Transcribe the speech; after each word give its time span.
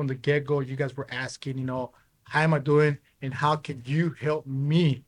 from 0.00 0.06
the 0.06 0.14
get 0.14 0.46
go, 0.46 0.60
you 0.60 0.76
guys 0.76 0.96
were 0.96 1.06
asking, 1.10 1.58
you 1.58 1.66
know, 1.66 1.92
how 2.22 2.40
am 2.40 2.54
I 2.54 2.58
doing 2.58 2.96
and 3.20 3.34
how 3.34 3.56
can 3.56 3.82
you 3.84 4.14
help 4.18 4.46
me? 4.46 5.04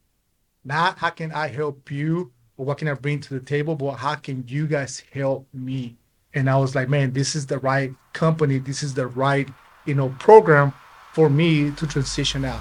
Not 0.67 0.99
how 0.99 1.09
can 1.09 1.33
I 1.33 1.47
help 1.47 1.91
you 1.91 2.31
or 2.59 2.67
what 2.67 2.77
can 2.77 2.89
I 2.89 2.93
bring 2.93 3.19
to 3.21 3.33
the 3.33 3.41
table, 3.41 3.75
but 3.75 3.93
how 3.93 4.17
can 4.17 4.45
you 4.47 4.67
guys 4.67 5.03
help 5.11 5.49
me? 5.55 5.97
And 6.35 6.51
I 6.51 6.59
was 6.59 6.75
like, 6.75 6.91
man, 6.91 7.15
this 7.15 7.35
is 7.35 7.47
the 7.47 7.59
right 7.61 7.91
company. 8.13 8.59
This 8.59 8.83
is 8.83 8.93
the 8.93 9.07
right, 9.07 9.49
you 9.87 9.95
know, 9.95 10.11
program 10.19 10.75
for 11.15 11.31
me 11.31 11.71
to 11.71 11.87
transition 11.87 12.45
out. 12.45 12.61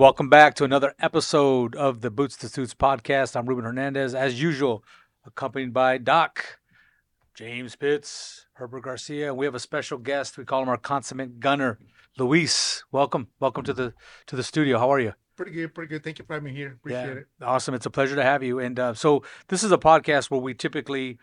Welcome 0.00 0.30
back 0.30 0.54
to 0.54 0.64
another 0.64 0.94
episode 0.98 1.76
of 1.76 2.00
the 2.00 2.10
Boots 2.10 2.34
to 2.38 2.48
Suits 2.48 2.72
podcast. 2.72 3.36
I'm 3.36 3.44
Ruben 3.44 3.66
Hernandez, 3.66 4.14
as 4.14 4.40
usual, 4.40 4.82
accompanied 5.26 5.74
by 5.74 5.98
Doc, 5.98 6.58
James 7.34 7.76
Pitts, 7.76 8.46
Herbert 8.54 8.80
Garcia, 8.80 9.28
and 9.28 9.36
we 9.36 9.44
have 9.44 9.54
a 9.54 9.60
special 9.60 9.98
guest. 9.98 10.38
We 10.38 10.46
call 10.46 10.62
him 10.62 10.70
our 10.70 10.78
consummate 10.78 11.38
gunner, 11.38 11.78
Luis. 12.16 12.82
Welcome, 12.90 13.28
welcome 13.40 13.62
to 13.64 13.74
the 13.74 13.92
to 14.28 14.36
the 14.36 14.42
studio. 14.42 14.78
How 14.78 14.90
are 14.90 15.00
you? 15.00 15.12
Pretty 15.36 15.52
good, 15.52 15.74
pretty 15.74 15.90
good. 15.90 16.02
Thank 16.02 16.18
you 16.18 16.24
for 16.24 16.32
having 16.32 16.50
me 16.50 16.58
here. 16.58 16.78
Appreciate 16.80 17.04
yeah, 17.04 17.12
it. 17.12 17.26
Awesome. 17.42 17.74
It's 17.74 17.84
a 17.84 17.90
pleasure 17.90 18.16
to 18.16 18.24
have 18.24 18.42
you. 18.42 18.58
And 18.58 18.80
uh, 18.80 18.94
so 18.94 19.22
this 19.48 19.62
is 19.62 19.70
a 19.70 19.76
podcast 19.76 20.30
where 20.30 20.40
we 20.40 20.54
typically 20.54 21.18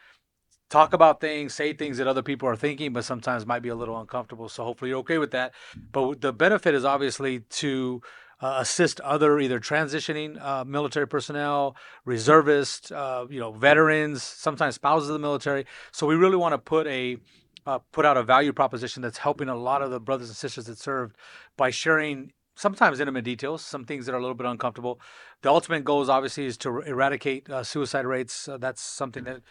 talk 0.70 0.94
about 0.94 1.20
things, 1.20 1.56
say 1.56 1.74
things 1.74 1.98
that 1.98 2.06
other 2.06 2.22
people 2.22 2.48
are 2.48 2.56
thinking, 2.56 2.94
but 2.94 3.06
sometimes 3.06 3.44
might 3.44 3.64
be 3.64 3.70
a 3.70 3.76
little 3.76 4.00
uncomfortable. 4.00 4.50
So 4.50 4.64
hopefully 4.64 4.90
you're 4.90 5.00
okay 5.00 5.18
with 5.18 5.32
that. 5.32 5.56
But 5.92 6.22
the 6.22 6.32
benefit 6.32 6.76
is 6.76 6.86
obviously 6.86 7.40
to 7.40 8.04
uh, 8.42 8.58
assist 8.60 9.00
other 9.02 9.40
either 9.40 9.60
transitioning 9.60 10.42
uh, 10.44 10.64
military 10.64 11.08
personnel, 11.08 11.76
reservists, 12.06 12.92
uh, 12.92 13.26
you 13.30 13.40
know, 13.40 13.52
veterans, 13.52 14.24
sometimes 14.24 14.76
spouses 14.76 15.10
of 15.10 15.14
the 15.14 15.20
military. 15.20 15.66
So 15.92 16.06
we 16.06 16.16
really 16.16 16.38
want 16.38 16.54
to 16.54 16.58
put 16.58 16.88
a 16.88 17.18
uh, 17.66 17.80
put 17.92 18.06
out 18.06 18.16
a 18.16 18.24
value 18.24 18.54
proposition 18.54 19.02
that's 19.02 19.18
helping 19.18 19.50
a 19.50 19.56
lot 19.56 19.82
of 19.82 19.92
the 19.92 20.00
brothers 20.00 20.30
and 20.30 20.38
sisters 20.38 20.66
that 20.66 20.78
served 20.78 21.16
by 21.58 21.70
sharing 21.70 22.32
sometimes 22.56 23.00
intimate 23.00 23.26
details, 23.26 23.62
some 23.62 23.84
things 23.84 24.06
that 24.06 24.16
are 24.16 24.18
a 24.18 24.22
little 24.22 24.36
bit 24.36 24.48
uncomfortable. 24.48 25.02
The 25.42 25.50
ultimate 25.50 25.84
goal, 25.84 26.02
is 26.02 26.10
obviously, 26.10 26.46
is 26.46 26.58
to 26.60 26.80
eradicate 26.80 27.50
uh, 27.50 27.64
suicide 27.64 28.06
rates. 28.06 28.48
Uh, 28.48 28.58
that's 28.58 28.82
something 28.82 29.26
that 29.26 29.42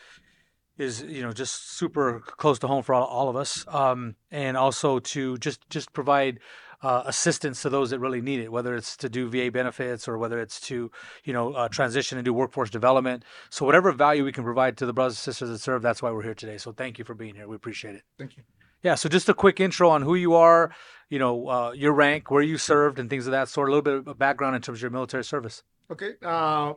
is 0.78 1.02
you 1.02 1.22
know 1.22 1.32
just 1.32 1.70
super 1.70 2.20
close 2.20 2.58
to 2.58 2.66
home 2.66 2.82
for 2.82 2.94
all, 2.94 3.06
all 3.06 3.28
of 3.28 3.36
us 3.36 3.64
um, 3.68 4.14
and 4.30 4.56
also 4.56 4.98
to 4.98 5.38
just 5.38 5.68
just 5.70 5.92
provide 5.92 6.38
uh, 6.82 7.02
assistance 7.06 7.62
to 7.62 7.70
those 7.70 7.90
that 7.90 7.98
really 7.98 8.20
need 8.20 8.40
it, 8.40 8.52
whether 8.52 8.74
it's 8.74 8.96
to 8.98 9.08
do 9.08 9.28
VA 9.28 9.50
benefits 9.50 10.08
or 10.08 10.18
whether 10.18 10.40
it's 10.40 10.60
to, 10.62 10.90
you 11.24 11.32
know, 11.32 11.52
uh, 11.54 11.68
transition 11.68 12.18
and 12.18 12.24
do 12.24 12.32
workforce 12.32 12.70
development. 12.70 13.24
So 13.50 13.64
whatever 13.64 13.92
value 13.92 14.24
we 14.24 14.32
can 14.32 14.44
provide 14.44 14.76
to 14.78 14.86
the 14.86 14.92
brothers 14.92 15.14
and 15.14 15.34
sisters 15.34 15.48
that 15.50 15.58
serve, 15.58 15.82
that's 15.82 16.02
why 16.02 16.10
we're 16.10 16.22
here 16.22 16.34
today. 16.34 16.58
So 16.58 16.72
thank 16.72 16.98
you 16.98 17.04
for 17.04 17.14
being 17.14 17.34
here. 17.34 17.48
We 17.48 17.56
appreciate 17.56 17.94
it. 17.94 18.02
Thank 18.18 18.36
you. 18.36 18.42
Yeah. 18.82 18.94
So 18.94 19.08
just 19.08 19.28
a 19.28 19.34
quick 19.34 19.58
intro 19.58 19.88
on 19.88 20.02
who 20.02 20.14
you 20.14 20.34
are, 20.34 20.70
you 21.08 21.18
know, 21.18 21.48
uh, 21.48 21.72
your 21.72 21.92
rank, 21.92 22.30
where 22.30 22.42
you 22.42 22.58
served, 22.58 22.98
and 22.98 23.08
things 23.08 23.26
of 23.26 23.32
that 23.32 23.48
sort. 23.48 23.68
A 23.68 23.72
little 23.72 23.82
bit 23.82 24.06
of 24.06 24.18
background 24.18 24.54
in 24.54 24.62
terms 24.62 24.78
of 24.78 24.82
your 24.82 24.90
military 24.90 25.24
service. 25.24 25.62
Okay. 25.90 26.12
Uh, 26.22 26.74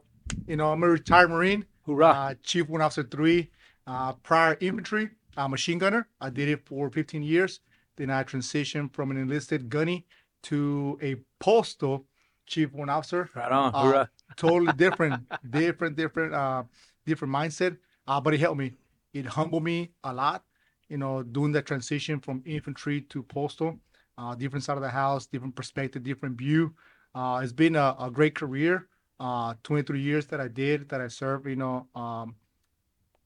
you 0.48 0.56
know, 0.56 0.72
I'm 0.72 0.82
a 0.84 0.88
retired 0.88 1.30
Marine. 1.30 1.66
Hoorah. 1.86 2.08
Uh, 2.08 2.34
Chief 2.44 2.68
Warrant 2.68 2.86
Officer 2.86 3.04
Three. 3.04 3.52
Uh, 3.86 4.14
prior 4.14 4.56
infantry, 4.60 5.10
machine 5.50 5.80
gunner. 5.80 6.08
I 6.22 6.30
did 6.30 6.48
it 6.48 6.64
for 6.68 6.92
15 6.92 7.24
years. 7.24 7.60
Then 8.00 8.10
I 8.10 8.24
transitioned 8.24 8.94
from 8.94 9.12
an 9.12 9.18
enlisted 9.18 9.70
gunny 9.70 10.06
to 10.44 10.98
a 11.02 11.18
postal 11.38 12.06
chief 12.48 12.72
warrant 12.72 12.90
officer. 12.90 13.30
Right 13.36 13.52
on. 13.52 13.76
Uh, 13.76 14.06
totally 14.38 14.72
different, 14.78 15.22
different, 15.50 15.98
different, 15.98 16.34
uh, 16.34 16.64
different 17.06 17.34
mindset. 17.34 17.78
Uh, 18.08 18.22
but 18.22 18.34
it 18.34 18.40
helped 18.40 18.58
me. 18.58 18.72
It 19.14 19.26
humbled 19.26 19.66
me 19.66 19.92
a 20.06 20.14
lot. 20.14 20.46
You 20.88 20.98
know, 20.98 21.24
doing 21.24 21.52
that 21.52 21.66
transition 21.66 22.22
from 22.22 22.42
infantry 22.46 23.02
to 23.02 23.22
postal, 23.22 23.78
uh, 24.18 24.34
different 24.34 24.64
side 24.64 24.78
of 24.78 24.82
the 24.82 24.90
house, 24.90 25.26
different 25.26 25.56
perspective, 25.56 26.02
different 26.02 26.38
view. 26.38 26.74
Uh, 27.14 27.42
it's 27.44 27.52
been 27.52 27.76
a, 27.76 27.98
a 28.00 28.10
great 28.10 28.34
career. 28.34 28.88
Uh, 29.20 29.56
23 29.64 30.00
years 30.00 30.26
that 30.28 30.40
I 30.40 30.48
did, 30.48 30.88
that 30.88 31.02
I 31.02 31.10
served, 31.10 31.46
you 31.48 31.58
know, 31.58 31.86
um, 31.94 32.36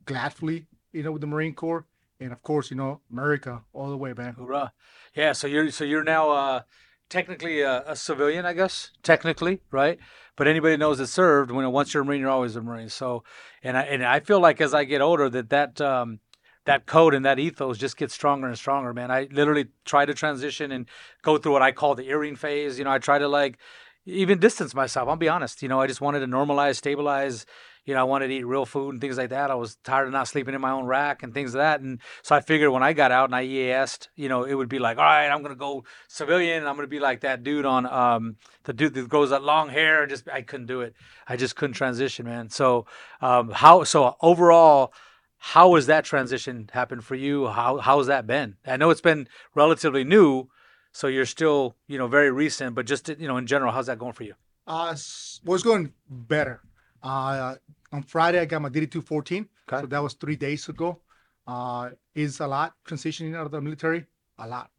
gladfully, 0.05 0.65
you 0.91 1.03
know, 1.03 1.11
with 1.11 1.21
the 1.21 1.27
Marine 1.27 1.53
Corps 1.53 1.85
and 2.23 2.33
of 2.33 2.41
course, 2.41 2.71
you 2.71 2.77
know, 2.77 3.01
America 3.11 3.63
all 3.73 3.89
the 3.89 3.97
way, 3.97 4.13
man. 4.13 4.33
Hoorah! 4.33 4.73
Yeah, 5.15 5.33
so 5.33 5.47
you're 5.47 5.69
so 5.71 5.83
you're 5.83 6.03
now 6.03 6.31
uh, 6.31 6.61
technically 7.09 7.61
a, 7.61 7.83
a, 7.85 7.95
civilian, 7.95 8.45
I 8.45 8.53
guess, 8.53 8.91
technically, 9.03 9.61
right? 9.71 9.99
But 10.35 10.47
anybody 10.47 10.77
knows 10.77 10.97
that 10.97 11.07
served. 11.07 11.51
When 11.51 11.69
once 11.71 11.93
you're 11.93 12.03
a 12.03 12.05
Marine, 12.05 12.21
you're 12.21 12.29
always 12.29 12.55
a 12.55 12.61
Marine. 12.61 12.89
So, 12.89 13.23
and 13.61 13.77
I 13.77 13.81
and 13.83 14.03
I 14.03 14.19
feel 14.19 14.39
like 14.39 14.61
as 14.61 14.73
I 14.73 14.83
get 14.83 15.01
older, 15.01 15.29
that 15.29 15.49
that 15.49 15.79
um, 15.81 16.19
that 16.65 16.85
code 16.85 17.13
and 17.13 17.25
that 17.25 17.39
ethos 17.39 17.77
just 17.77 17.97
gets 17.97 18.13
stronger 18.13 18.47
and 18.47 18.57
stronger, 18.57 18.93
man. 18.93 19.11
I 19.11 19.27
literally 19.31 19.67
try 19.85 20.05
to 20.05 20.13
transition 20.13 20.71
and 20.71 20.87
go 21.21 21.37
through 21.37 21.51
what 21.51 21.61
I 21.61 21.71
call 21.71 21.95
the 21.95 22.07
earring 22.07 22.35
phase. 22.35 22.79
You 22.79 22.85
know, 22.85 22.91
I 22.91 22.99
try 22.99 23.19
to 23.19 23.27
like 23.27 23.57
even 24.05 24.39
distance 24.39 24.73
myself. 24.73 25.07
I'll 25.09 25.15
be 25.15 25.29
honest. 25.29 25.61
You 25.61 25.69
know, 25.69 25.79
I 25.79 25.87
just 25.87 26.01
wanted 26.01 26.19
to 26.19 26.27
normalize, 26.27 26.75
stabilize, 26.75 27.45
you 27.85 27.93
know, 27.93 27.99
I 27.99 28.03
wanted 28.03 28.27
to 28.27 28.33
eat 28.33 28.45
real 28.45 28.65
food 28.65 28.93
and 28.93 29.01
things 29.01 29.17
like 29.17 29.29
that. 29.29 29.51
I 29.51 29.55
was 29.55 29.75
tired 29.83 30.07
of 30.07 30.13
not 30.13 30.27
sleeping 30.27 30.53
in 30.53 30.61
my 30.61 30.71
own 30.71 30.85
rack 30.85 31.21
and 31.21 31.33
things 31.33 31.53
like 31.53 31.61
that. 31.61 31.81
And 31.81 31.99
so 32.21 32.35
I 32.35 32.39
figured 32.39 32.71
when 32.71 32.83
I 32.83 32.93
got 32.93 33.11
out 33.11 33.25
and 33.25 33.35
I 33.35 33.45
EASed, 33.45 34.07
you 34.15 34.29
know, 34.29 34.43
it 34.43 34.53
would 34.53 34.69
be 34.69 34.79
like, 34.79 34.97
all 34.97 35.03
right, 35.03 35.27
I'm 35.27 35.43
to 35.43 35.55
go 35.55 35.83
civilian. 36.07 36.59
And 36.59 36.69
I'm 36.69 36.77
to 36.77 36.87
be 36.87 36.99
like 36.99 37.21
that 37.21 37.43
dude 37.43 37.65
on 37.65 37.85
um, 37.85 38.37
the 38.63 38.73
dude 38.73 38.93
that 38.93 39.09
grows 39.09 39.31
that 39.31 39.43
long 39.43 39.69
hair. 39.69 40.03
And 40.03 40.09
just, 40.09 40.29
I 40.29 40.41
couldn't 40.41 40.67
do 40.67 40.81
it. 40.81 40.93
I 41.27 41.35
just 41.35 41.55
couldn't 41.55 41.73
transition, 41.73 42.25
man. 42.25 42.49
So, 42.49 42.85
um, 43.21 43.51
how, 43.51 43.83
so 43.83 44.15
overall, 44.21 44.93
how 45.37 45.75
has 45.75 45.87
that 45.87 46.05
transition 46.05 46.69
happened 46.71 47.03
for 47.03 47.15
you? 47.15 47.47
How, 47.47 47.77
how's 47.79 48.07
that 48.07 48.25
been? 48.25 48.55
I 48.65 48.77
know 48.77 48.91
it's 48.91 49.01
been 49.01 49.27
relatively 49.55 50.05
new. 50.05 50.47
So 50.93 51.07
you're 51.07 51.25
still, 51.25 51.75
you 51.87 51.97
know, 51.97 52.07
very 52.07 52.31
recent, 52.31 52.75
but 52.75 52.85
just, 52.85 53.09
you 53.09 53.27
know, 53.27 53.37
in 53.37 53.47
general, 53.47 53.71
how's 53.71 53.87
that 53.87 53.97
going 53.97 54.13
for 54.13 54.23
you? 54.23 54.35
Uh, 54.67 54.95
well, 55.43 55.55
it's 55.55 55.63
going 55.63 55.91
better. 56.07 56.61
Uh, 57.01 57.55
on 57.91 58.03
Friday, 58.03 58.39
I 58.39 58.45
got 58.45 58.61
my 58.61 58.69
DD 58.69 58.91
214. 58.91 59.49
Okay. 59.67 59.81
So 59.81 59.87
that 59.87 60.03
was 60.03 60.13
three 60.13 60.35
days 60.35 60.69
ago. 60.69 61.01
Uh, 61.47 61.89
is 62.15 62.39
a 62.39 62.47
lot 62.47 62.75
transitioning 62.87 63.35
out 63.35 63.45
of 63.45 63.51
the 63.51 63.59
military, 63.59 64.05
a 64.37 64.47
lot, 64.47 64.69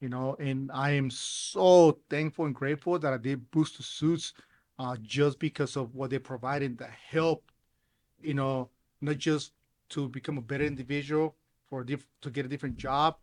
you 0.00 0.08
know. 0.08 0.36
And 0.38 0.70
I 0.70 0.90
am 0.90 1.10
so 1.10 1.98
thankful 2.10 2.44
and 2.44 2.54
grateful 2.54 2.98
that 2.98 3.12
I 3.12 3.16
did 3.16 3.50
Boots 3.50 3.72
to 3.72 3.82
Suits, 3.82 4.34
uh, 4.78 4.96
just 5.02 5.38
because 5.38 5.76
of 5.76 5.94
what 5.94 6.10
they 6.10 6.18
provided, 6.18 6.78
the 6.78 6.86
help, 6.86 7.50
you 8.22 8.34
know, 8.34 8.68
not 9.00 9.18
just 9.18 9.52
to 9.90 10.08
become 10.08 10.38
a 10.38 10.42
better 10.42 10.64
individual 10.64 11.34
for 11.68 11.82
diff- 11.82 12.06
to 12.20 12.30
get 12.30 12.44
a 12.44 12.48
different 12.48 12.76
job, 12.76 13.16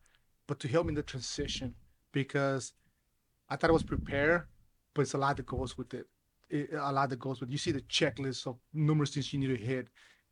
but 0.47 0.59
to 0.59 0.67
help 0.67 0.87
me 0.87 0.89
in 0.89 0.95
the 0.95 1.03
transition 1.03 1.73
because 2.11 2.73
I 3.49 3.55
thought 3.55 3.69
I 3.69 3.73
was 3.73 3.83
prepared, 3.83 4.43
but 4.93 5.03
it's 5.03 5.13
a 5.13 5.17
lot 5.17 5.37
that 5.37 5.45
goes 5.45 5.77
with 5.77 5.93
it 5.93 6.07
a 6.51 6.91
lot 6.91 7.09
that 7.09 7.19
goes 7.19 7.39
with. 7.39 7.49
You 7.49 7.57
see 7.57 7.71
the 7.71 7.81
checklist 7.81 8.47
of 8.47 8.57
numerous 8.73 9.11
things 9.11 9.31
you 9.33 9.39
need 9.39 9.57
to 9.57 9.63
hit: 9.63 9.87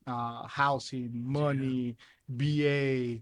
uh, 0.07 0.47
housing, 0.47 1.11
money, 1.13 1.95
VA, 2.29 3.19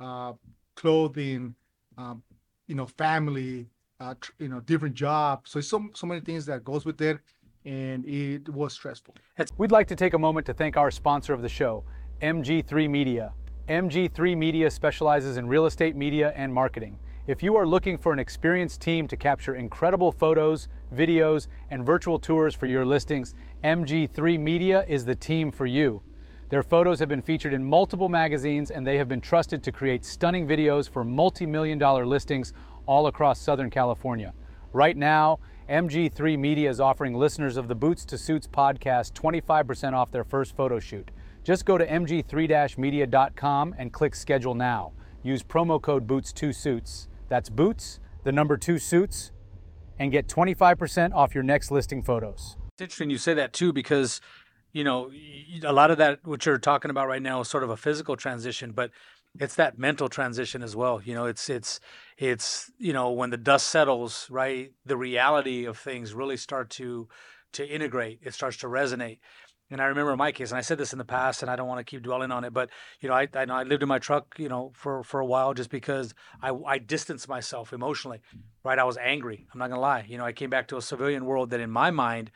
uh, 0.00 0.32
clothing, 0.74 1.54
um, 1.96 2.22
you 2.66 2.74
know, 2.74 2.86
family, 2.86 3.68
uh, 4.00 4.14
tr- 4.20 4.32
you 4.38 4.48
know, 4.48 4.60
different 4.60 4.94
jobs. 4.94 5.50
So 5.50 5.58
it's 5.58 5.68
so 5.68 5.88
so 5.94 6.06
many 6.06 6.20
things 6.20 6.46
that 6.46 6.64
goes 6.64 6.84
with 6.84 7.00
it, 7.00 7.18
and 7.64 8.04
it 8.06 8.48
was 8.48 8.72
stressful. 8.72 9.14
We'd 9.58 9.72
like 9.72 9.88
to 9.88 9.96
take 9.96 10.14
a 10.14 10.18
moment 10.18 10.46
to 10.46 10.54
thank 10.54 10.76
our 10.76 10.90
sponsor 10.90 11.32
of 11.32 11.42
the 11.42 11.48
show, 11.48 11.84
MG3 12.22 12.88
Media. 12.88 13.32
MG3 13.68 14.36
Media 14.36 14.68
specializes 14.68 15.36
in 15.36 15.46
real 15.46 15.66
estate 15.66 15.94
media 15.94 16.32
and 16.34 16.52
marketing. 16.52 16.98
If 17.26 17.42
you 17.42 17.54
are 17.56 17.66
looking 17.66 17.98
for 17.98 18.14
an 18.14 18.18
experienced 18.18 18.80
team 18.80 19.06
to 19.08 19.16
capture 19.16 19.54
incredible 19.54 20.10
photos, 20.10 20.68
videos, 20.94 21.48
and 21.70 21.84
virtual 21.84 22.18
tours 22.18 22.54
for 22.54 22.64
your 22.64 22.86
listings, 22.86 23.34
MG3 23.62 24.40
Media 24.40 24.86
is 24.88 25.04
the 25.04 25.14
team 25.14 25.52
for 25.52 25.66
you. 25.66 26.00
Their 26.48 26.62
photos 26.62 26.98
have 26.98 27.10
been 27.10 27.20
featured 27.20 27.52
in 27.52 27.62
multiple 27.62 28.08
magazines 28.08 28.70
and 28.70 28.86
they 28.86 28.96
have 28.96 29.06
been 29.06 29.20
trusted 29.20 29.62
to 29.64 29.70
create 29.70 30.06
stunning 30.06 30.48
videos 30.48 30.88
for 30.88 31.04
multi 31.04 31.44
million 31.44 31.76
dollar 31.78 32.06
listings 32.06 32.54
all 32.86 33.06
across 33.06 33.38
Southern 33.38 33.68
California. 33.68 34.32
Right 34.72 34.96
now, 34.96 35.40
MG3 35.68 36.38
Media 36.38 36.70
is 36.70 36.80
offering 36.80 37.14
listeners 37.14 37.58
of 37.58 37.68
the 37.68 37.74
Boots 37.74 38.06
to 38.06 38.16
Suits 38.16 38.48
podcast 38.48 39.12
25% 39.12 39.92
off 39.92 40.10
their 40.10 40.24
first 40.24 40.56
photo 40.56 40.80
shoot. 40.80 41.10
Just 41.44 41.66
go 41.66 41.76
to 41.76 41.86
mg3-media.com 41.86 43.74
and 43.78 43.92
click 43.92 44.14
schedule 44.14 44.54
now. 44.54 44.92
Use 45.22 45.42
promo 45.42 45.80
code 45.80 46.06
BOOTS2SUITS. 46.06 47.08
That's 47.30 47.48
Boots, 47.48 48.00
the 48.24 48.32
number 48.32 48.58
two 48.58 48.78
suits, 48.78 49.32
and 49.98 50.12
get 50.12 50.28
25% 50.28 51.14
off 51.14 51.34
your 51.34 51.44
next 51.44 51.70
listing 51.70 52.02
photos. 52.02 52.56
It's 52.74 52.82
interesting 52.82 53.08
you 53.08 53.18
say 53.18 53.34
that 53.34 53.52
too 53.52 53.72
because, 53.72 54.20
you 54.72 54.84
know, 54.84 55.10
a 55.64 55.72
lot 55.72 55.90
of 55.90 55.98
that, 55.98 56.18
what 56.24 56.44
you're 56.44 56.58
talking 56.58 56.90
about 56.90 57.06
right 57.08 57.22
now 57.22 57.40
is 57.40 57.48
sort 57.48 57.62
of 57.62 57.70
a 57.70 57.76
physical 57.76 58.16
transition, 58.16 58.72
but 58.72 58.90
it's 59.38 59.54
that 59.54 59.78
mental 59.78 60.08
transition 60.08 60.62
as 60.62 60.74
well. 60.74 61.00
You 61.04 61.14
know, 61.14 61.26
it's 61.26 61.48
it's 61.48 61.78
it's 62.18 62.70
you 62.78 62.92
know 62.92 63.12
when 63.12 63.30
the 63.30 63.36
dust 63.36 63.68
settles, 63.68 64.26
right? 64.28 64.72
The 64.86 64.96
reality 64.96 65.66
of 65.66 65.78
things 65.78 66.14
really 66.14 66.36
start 66.36 66.68
to 66.70 67.08
to 67.52 67.64
integrate. 67.66 68.20
It 68.22 68.34
starts 68.34 68.56
to 68.58 68.66
resonate. 68.66 69.20
And 69.70 69.80
I 69.80 69.86
remember 69.86 70.12
in 70.12 70.18
my 70.18 70.32
case, 70.32 70.50
and 70.50 70.58
I 70.58 70.62
said 70.62 70.78
this 70.78 70.92
in 70.92 70.98
the 70.98 71.04
past, 71.04 71.42
and 71.42 71.50
I 71.50 71.54
don't 71.54 71.68
want 71.68 71.78
to 71.78 71.84
keep 71.84 72.02
dwelling 72.02 72.32
on 72.32 72.44
it, 72.44 72.52
but 72.52 72.70
you 73.00 73.08
know, 73.08 73.14
I 73.14 73.28
I, 73.34 73.44
I 73.44 73.62
lived 73.62 73.82
in 73.82 73.88
my 73.88 73.98
truck, 73.98 74.34
you 74.38 74.48
know, 74.48 74.72
for 74.74 75.04
for 75.04 75.20
a 75.20 75.26
while 75.26 75.54
just 75.54 75.70
because 75.70 76.14
I 76.42 76.50
I 76.66 76.78
distanced 76.78 77.28
myself 77.28 77.72
emotionally, 77.72 78.20
right? 78.64 78.78
I 78.78 78.84
was 78.84 78.98
angry. 78.98 79.46
I'm 79.52 79.58
not 79.58 79.70
gonna 79.70 79.80
lie. 79.80 80.04
You 80.08 80.18
know, 80.18 80.24
I 80.24 80.32
came 80.32 80.50
back 80.50 80.66
to 80.68 80.76
a 80.76 80.82
civilian 80.82 81.24
world 81.24 81.50
that 81.50 81.60
in 81.60 81.70
my 81.70 81.90
mind, 81.90 82.30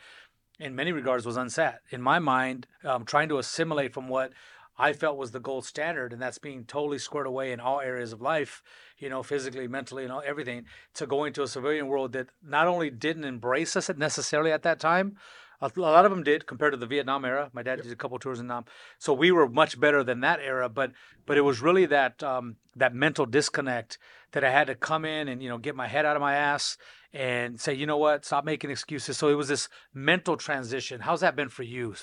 in 0.60 0.74
many 0.74 0.92
regards, 0.92 1.26
was 1.26 1.36
unsat. 1.36 1.78
In 1.90 2.00
my 2.00 2.18
mind, 2.18 2.66
um, 2.84 3.04
trying 3.04 3.28
to 3.30 3.38
assimilate 3.38 3.92
from 3.92 4.08
what 4.08 4.32
I 4.76 4.92
felt 4.92 5.16
was 5.16 5.30
the 5.30 5.40
gold 5.40 5.64
standard, 5.64 6.12
and 6.12 6.20
that's 6.20 6.38
being 6.38 6.64
totally 6.64 6.98
squared 6.98 7.26
away 7.26 7.52
in 7.52 7.60
all 7.60 7.80
areas 7.80 8.12
of 8.12 8.20
life, 8.20 8.62
you 8.98 9.08
know, 9.08 9.22
physically, 9.22 9.68
mentally, 9.68 10.02
and 10.02 10.12
all, 10.12 10.22
everything, 10.26 10.66
to 10.94 11.06
go 11.06 11.24
into 11.24 11.42
a 11.42 11.48
civilian 11.48 11.86
world 11.86 12.12
that 12.12 12.28
not 12.42 12.66
only 12.66 12.90
didn't 12.90 13.24
embrace 13.24 13.76
us 13.76 13.88
necessarily 13.96 14.50
at 14.50 14.62
that 14.62 14.80
time, 14.80 15.16
a, 15.60 15.70
lot 15.76 16.04
of 16.04 16.10
them 16.10 16.22
did 16.22 16.46
compared 16.46 16.72
to 16.72 16.76
the 16.76 16.86
Vietnam 16.86 17.24
era. 17.24 17.50
My 17.52 17.62
dad 17.62 17.78
yep. 17.78 17.84
did 17.84 17.92
a 17.92 17.96
couple 17.96 18.18
tours 18.18 18.40
in 18.40 18.46
Nam, 18.46 18.64
so 18.98 19.12
we 19.12 19.30
were 19.32 19.48
much 19.48 19.78
better 19.78 20.02
than 20.02 20.20
that 20.20 20.40
era. 20.40 20.68
But 20.68 20.92
but 21.26 21.36
it 21.36 21.42
was 21.42 21.60
really 21.60 21.86
that 21.86 22.22
um, 22.22 22.56
that 22.76 22.94
mental 22.94 23.26
disconnect 23.26 23.98
that 24.32 24.44
I 24.44 24.50
had 24.50 24.66
to 24.66 24.74
come 24.74 25.04
in 25.04 25.28
and 25.28 25.42
you 25.42 25.48
know 25.48 25.58
get 25.58 25.76
my 25.76 25.88
head 25.88 26.04
out 26.04 26.16
of 26.16 26.22
my 26.22 26.34
ass 26.34 26.76
and 27.12 27.60
say, 27.60 27.72
you 27.72 27.86
know 27.86 27.96
what, 27.96 28.24
stop 28.24 28.44
making 28.44 28.70
excuses. 28.70 29.16
So 29.16 29.28
it 29.28 29.34
was 29.34 29.46
this 29.48 29.68
mental 29.92 30.36
transition. 30.36 31.00
How's 31.00 31.20
that 31.20 31.36
been 31.36 31.48
for 31.48 31.62
you? 31.62 31.94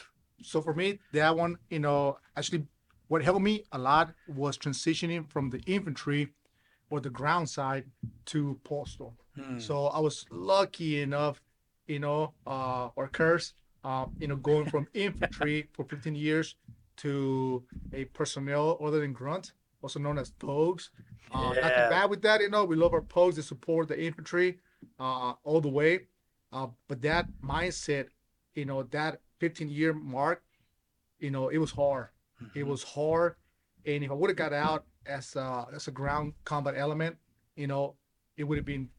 so 0.43 0.61
for 0.61 0.73
me, 0.73 0.99
that 1.13 1.35
one, 1.35 1.57
you 1.69 1.79
know, 1.79 2.17
actually, 2.35 2.65
what 3.07 3.23
helped 3.23 3.41
me 3.41 3.63
a 3.71 3.77
lot 3.77 4.13
was 4.27 4.57
transitioning 4.57 5.29
from 5.29 5.49
the 5.49 5.59
infantry 5.65 6.29
or 6.89 6.99
the 6.99 7.09
ground 7.09 7.49
side 7.49 7.85
to 8.25 8.59
postal. 8.63 9.15
Hmm. 9.35 9.59
So 9.59 9.87
I 9.87 9.99
was 9.99 10.25
lucky 10.31 11.01
enough, 11.01 11.41
you 11.91 11.99
know, 11.99 12.33
uh, 12.47 12.87
or 12.95 13.07
curse, 13.09 13.53
uh, 13.83 14.05
you 14.17 14.27
know, 14.27 14.37
going 14.37 14.65
from 14.69 14.87
infantry 14.93 15.67
for 15.73 15.83
15 15.83 16.15
years 16.15 16.55
to 16.97 17.63
a 17.93 18.05
personnel 18.05 18.77
other 18.81 19.01
than 19.01 19.11
grunt, 19.11 19.51
also 19.81 19.99
known 19.99 20.17
as 20.17 20.31
pogues. 20.31 20.89
Uh, 21.33 21.51
yeah. 21.55 21.61
Nothing 21.61 21.89
bad 21.89 22.09
with 22.09 22.21
that, 22.21 22.41
you 22.41 22.49
know. 22.49 22.63
We 22.63 22.75
love 22.75 22.93
our 22.93 23.01
pogues 23.01 23.35
to 23.35 23.43
support 23.43 23.89
the 23.89 24.01
infantry 24.01 24.59
uh, 24.99 25.33
all 25.43 25.59
the 25.59 25.69
way. 25.69 26.07
Uh, 26.53 26.67
but 26.87 27.01
that 27.01 27.27
mindset, 27.43 28.07
you 28.55 28.65
know, 28.65 28.83
that 28.83 29.19
15 29.39 29.69
year 29.69 29.93
mark, 29.93 30.43
you 31.19 31.31
know, 31.31 31.49
it 31.49 31.57
was 31.57 31.71
hard. 31.71 32.07
Mm-hmm. 32.41 32.59
It 32.59 32.67
was 32.67 32.83
hard. 32.83 33.35
And 33.85 34.03
if 34.03 34.11
I 34.11 34.13
would 34.13 34.29
have 34.29 34.37
got 34.37 34.53
out 34.53 34.85
as 35.05 35.35
a, 35.35 35.65
as 35.73 35.87
a 35.87 35.91
ground 35.91 36.33
combat 36.45 36.75
element, 36.77 37.17
you 37.55 37.67
know, 37.67 37.95
it 38.37 38.43
would 38.43 38.57
have 38.57 38.65
been 38.65 38.89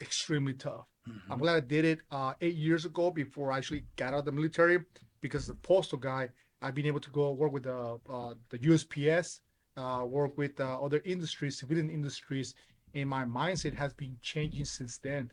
extremely 0.00 0.52
tough. 0.52 0.86
Mm-hmm. 1.08 1.32
I'm 1.32 1.38
glad 1.38 1.56
I 1.56 1.60
did 1.60 1.84
it 1.84 1.98
uh, 2.10 2.34
eight 2.40 2.54
years 2.54 2.84
ago 2.84 3.10
before 3.10 3.52
I 3.52 3.58
actually 3.58 3.84
got 3.96 4.14
out 4.14 4.20
of 4.20 4.24
the 4.24 4.32
military 4.32 4.78
because 5.20 5.46
the 5.46 5.54
postal 5.54 5.98
guy, 5.98 6.28
I've 6.60 6.74
been 6.74 6.86
able 6.86 7.00
to 7.00 7.10
go 7.10 7.32
work 7.32 7.52
with 7.52 7.64
the, 7.64 7.98
uh, 8.08 8.34
the 8.50 8.58
USPS, 8.58 9.40
uh, 9.76 10.04
work 10.06 10.36
with 10.38 10.60
uh, 10.60 10.80
other 10.80 11.02
industries, 11.04 11.58
civilian 11.58 11.90
industries, 11.90 12.54
and 12.94 13.08
my 13.08 13.24
mindset 13.24 13.74
has 13.74 13.92
been 13.94 14.16
changing 14.22 14.64
since 14.64 14.98
then. 14.98 15.30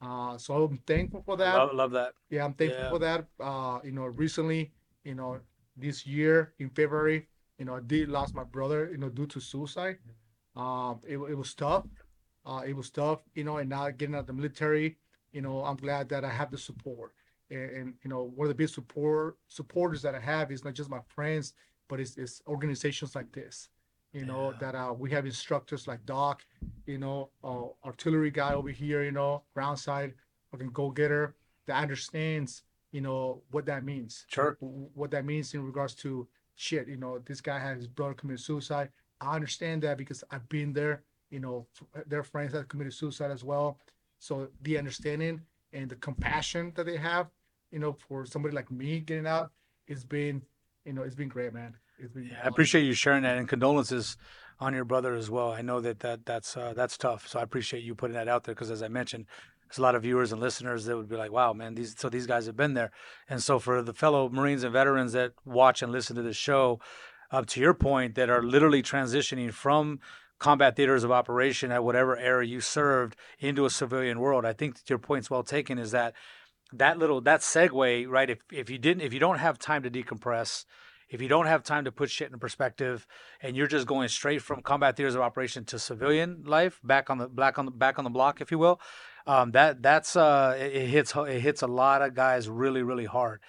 Uh, 0.00 0.38
so 0.38 0.64
I'm 0.64 0.78
thankful 0.86 1.22
for 1.22 1.36
that. 1.36 1.54
Love, 1.54 1.74
love 1.74 1.90
that. 1.92 2.12
Yeah, 2.30 2.44
I'm 2.44 2.54
thankful 2.54 2.82
yeah. 2.82 2.90
for 2.90 2.98
that. 3.00 3.26
Uh, 3.38 3.80
you 3.84 3.92
know, 3.92 4.04
recently, 4.04 4.72
you 5.04 5.14
know, 5.14 5.40
this 5.76 6.06
year 6.06 6.54
in 6.58 6.70
February, 6.70 7.26
you 7.58 7.66
know, 7.66 7.76
I 7.76 7.80
did 7.80 8.08
lost 8.08 8.34
my 8.34 8.44
brother, 8.44 8.88
you 8.90 8.96
know, 8.96 9.10
due 9.10 9.26
to 9.26 9.40
suicide. 9.40 9.98
Um, 10.56 11.00
it, 11.06 11.18
it 11.18 11.36
was 11.36 11.54
tough. 11.54 11.84
Uh, 12.46 12.62
it 12.66 12.74
was 12.74 12.90
tough, 12.90 13.20
you 13.34 13.44
know, 13.44 13.58
and 13.58 13.68
now 13.68 13.90
getting 13.90 14.14
out 14.14 14.20
of 14.20 14.26
the 14.26 14.32
military, 14.32 14.96
you 15.32 15.40
know, 15.42 15.64
I'm 15.64 15.76
glad 15.76 16.08
that 16.10 16.24
I 16.24 16.30
have 16.30 16.50
the 16.50 16.58
support. 16.58 17.12
And, 17.50 17.70
and 17.70 17.94
you 18.02 18.10
know, 18.10 18.32
one 18.34 18.46
of 18.46 18.48
the 18.48 18.54
big 18.54 18.68
support 18.68 19.36
supporters 19.48 20.02
that 20.02 20.14
I 20.14 20.20
have 20.20 20.52
is 20.52 20.64
not 20.64 20.74
just 20.74 20.90
my 20.90 21.00
friends, 21.08 21.54
but 21.88 22.00
it's, 22.00 22.16
it's 22.16 22.42
organizations 22.46 23.14
like 23.14 23.32
this 23.32 23.68
you 24.12 24.24
know, 24.24 24.50
yeah. 24.50 24.58
that 24.58 24.74
uh, 24.74 24.92
we 24.96 25.10
have 25.10 25.24
instructors 25.24 25.86
like 25.86 26.04
Doc, 26.04 26.44
you 26.86 26.98
know, 26.98 27.30
uh, 27.44 27.66
artillery 27.86 28.30
guy 28.30 28.54
over 28.54 28.70
here, 28.70 29.04
you 29.04 29.12
know, 29.12 29.42
ground 29.54 29.78
side, 29.78 30.14
fucking 30.50 30.70
go 30.70 30.90
getter 30.90 31.36
that 31.66 31.80
understands, 31.80 32.62
you 32.90 33.00
know, 33.00 33.42
what 33.52 33.66
that 33.66 33.84
means. 33.84 34.24
Sure. 34.28 34.56
What 34.60 35.10
that 35.12 35.24
means 35.24 35.54
in 35.54 35.64
regards 35.64 35.94
to 35.96 36.26
shit, 36.56 36.88
you 36.88 36.96
know, 36.96 37.20
this 37.24 37.40
guy 37.40 37.58
had 37.58 37.76
his 37.76 37.86
brother 37.86 38.14
commit 38.14 38.40
suicide. 38.40 38.88
I 39.20 39.36
understand 39.36 39.82
that 39.82 39.96
because 39.96 40.24
I've 40.30 40.48
been 40.48 40.72
there, 40.72 41.02
you 41.30 41.38
know, 41.38 41.66
their 42.06 42.24
friends 42.24 42.52
that 42.52 42.68
committed 42.68 42.94
suicide 42.94 43.30
as 43.30 43.44
well. 43.44 43.78
So 44.20 44.48
the 44.62 44.78
understanding 44.78 45.40
and 45.72 45.90
the 45.90 45.96
compassion 45.96 46.72
that 46.76 46.86
they 46.86 46.98
have, 46.98 47.28
you 47.72 47.78
know, 47.78 47.96
for 48.06 48.26
somebody 48.26 48.54
like 48.54 48.70
me 48.70 49.00
getting 49.00 49.26
out, 49.26 49.50
it's 49.88 50.04
been, 50.04 50.42
you 50.84 50.92
know, 50.92 51.02
it's 51.02 51.14
been 51.14 51.28
great, 51.28 51.52
man. 51.52 51.74
Yeah, 52.14 52.36
I 52.44 52.48
appreciate 52.48 52.84
you 52.84 52.92
sharing 52.92 53.22
that 53.24 53.36
and 53.36 53.48
condolences 53.48 54.16
on 54.58 54.74
your 54.74 54.84
brother 54.84 55.14
as 55.14 55.30
well. 55.30 55.52
I 55.52 55.62
know 55.62 55.80
that, 55.80 56.00
that 56.00 56.24
that's 56.24 56.56
uh, 56.56 56.72
that's 56.74 56.96
tough. 56.96 57.26
So 57.26 57.38
I 57.38 57.42
appreciate 57.42 57.82
you 57.82 57.94
putting 57.94 58.14
that 58.14 58.28
out 58.28 58.44
there 58.44 58.54
because 58.54 58.70
as 58.70 58.82
I 58.82 58.88
mentioned, 58.88 59.26
there's 59.68 59.78
a 59.78 59.82
lot 59.82 59.94
of 59.94 60.02
viewers 60.02 60.32
and 60.32 60.40
listeners 60.40 60.84
that 60.84 60.96
would 60.96 61.08
be 61.08 61.16
like, 61.16 61.32
"Wow, 61.32 61.52
man, 61.52 61.74
these 61.74 61.94
so 61.98 62.08
these 62.08 62.26
guys 62.26 62.46
have 62.46 62.56
been 62.56 62.74
there." 62.74 62.90
And 63.28 63.42
so 63.42 63.58
for 63.58 63.82
the 63.82 63.94
fellow 63.94 64.28
Marines 64.28 64.64
and 64.64 64.72
veterans 64.72 65.12
that 65.12 65.32
watch 65.44 65.82
and 65.82 65.92
listen 65.92 66.16
to 66.16 66.22
this 66.22 66.36
show, 66.36 66.80
up 67.30 67.46
to 67.46 67.60
your 67.60 67.74
point, 67.74 68.14
that 68.14 68.30
are 68.30 68.42
literally 68.42 68.82
transitioning 68.82 69.52
from 69.52 70.00
combat 70.40 70.74
theaters 70.74 71.04
of 71.04 71.12
operation 71.12 71.70
at 71.70 71.84
whatever 71.84 72.16
era 72.16 72.44
you 72.44 72.60
served 72.60 73.14
into 73.38 73.64
a 73.64 73.70
civilian 73.70 74.18
world, 74.18 74.44
I 74.44 74.52
think 74.52 74.76
your 74.88 74.98
point's 74.98 75.30
well 75.30 75.44
taken. 75.44 75.78
Is 75.78 75.92
that 75.92 76.14
that 76.72 76.98
little 76.98 77.20
that 77.20 77.40
segue 77.40 78.08
right? 78.08 78.28
If 78.28 78.40
if 78.50 78.68
you 78.68 78.78
didn't 78.78 79.02
if 79.02 79.12
you 79.12 79.20
don't 79.20 79.38
have 79.38 79.58
time 79.58 79.84
to 79.84 79.90
decompress 79.90 80.64
if 81.10 81.20
you 81.20 81.28
don't 81.28 81.46
have 81.46 81.62
time 81.64 81.84
to 81.84 81.92
put 81.92 82.08
shit 82.08 82.32
in 82.32 82.38
perspective 82.38 83.06
and 83.42 83.56
you're 83.56 83.66
just 83.66 83.86
going 83.86 84.08
straight 84.08 84.40
from 84.40 84.62
combat 84.62 84.96
theaters 84.96 85.16
of 85.16 85.20
operation 85.20 85.64
to 85.64 85.78
civilian 85.78 86.42
life 86.46 86.80
back 86.84 87.10
on 87.10 87.18
the 87.18 87.28
back 87.28 87.58
on 87.58 87.64
the 87.66 87.70
back 87.70 87.98
on 87.98 88.04
the 88.04 88.10
block 88.10 88.40
if 88.40 88.50
you 88.50 88.58
will 88.58 88.80
um, 89.26 89.50
that 89.50 89.82
that's 89.82 90.16
uh, 90.16 90.56
it, 90.58 90.72
it 90.72 90.86
hits 90.86 91.14
it 91.14 91.40
hits 91.40 91.62
a 91.62 91.66
lot 91.66 92.00
of 92.00 92.14
guys 92.14 92.48
really 92.48 92.82
really 92.82 93.04
hard 93.04 93.40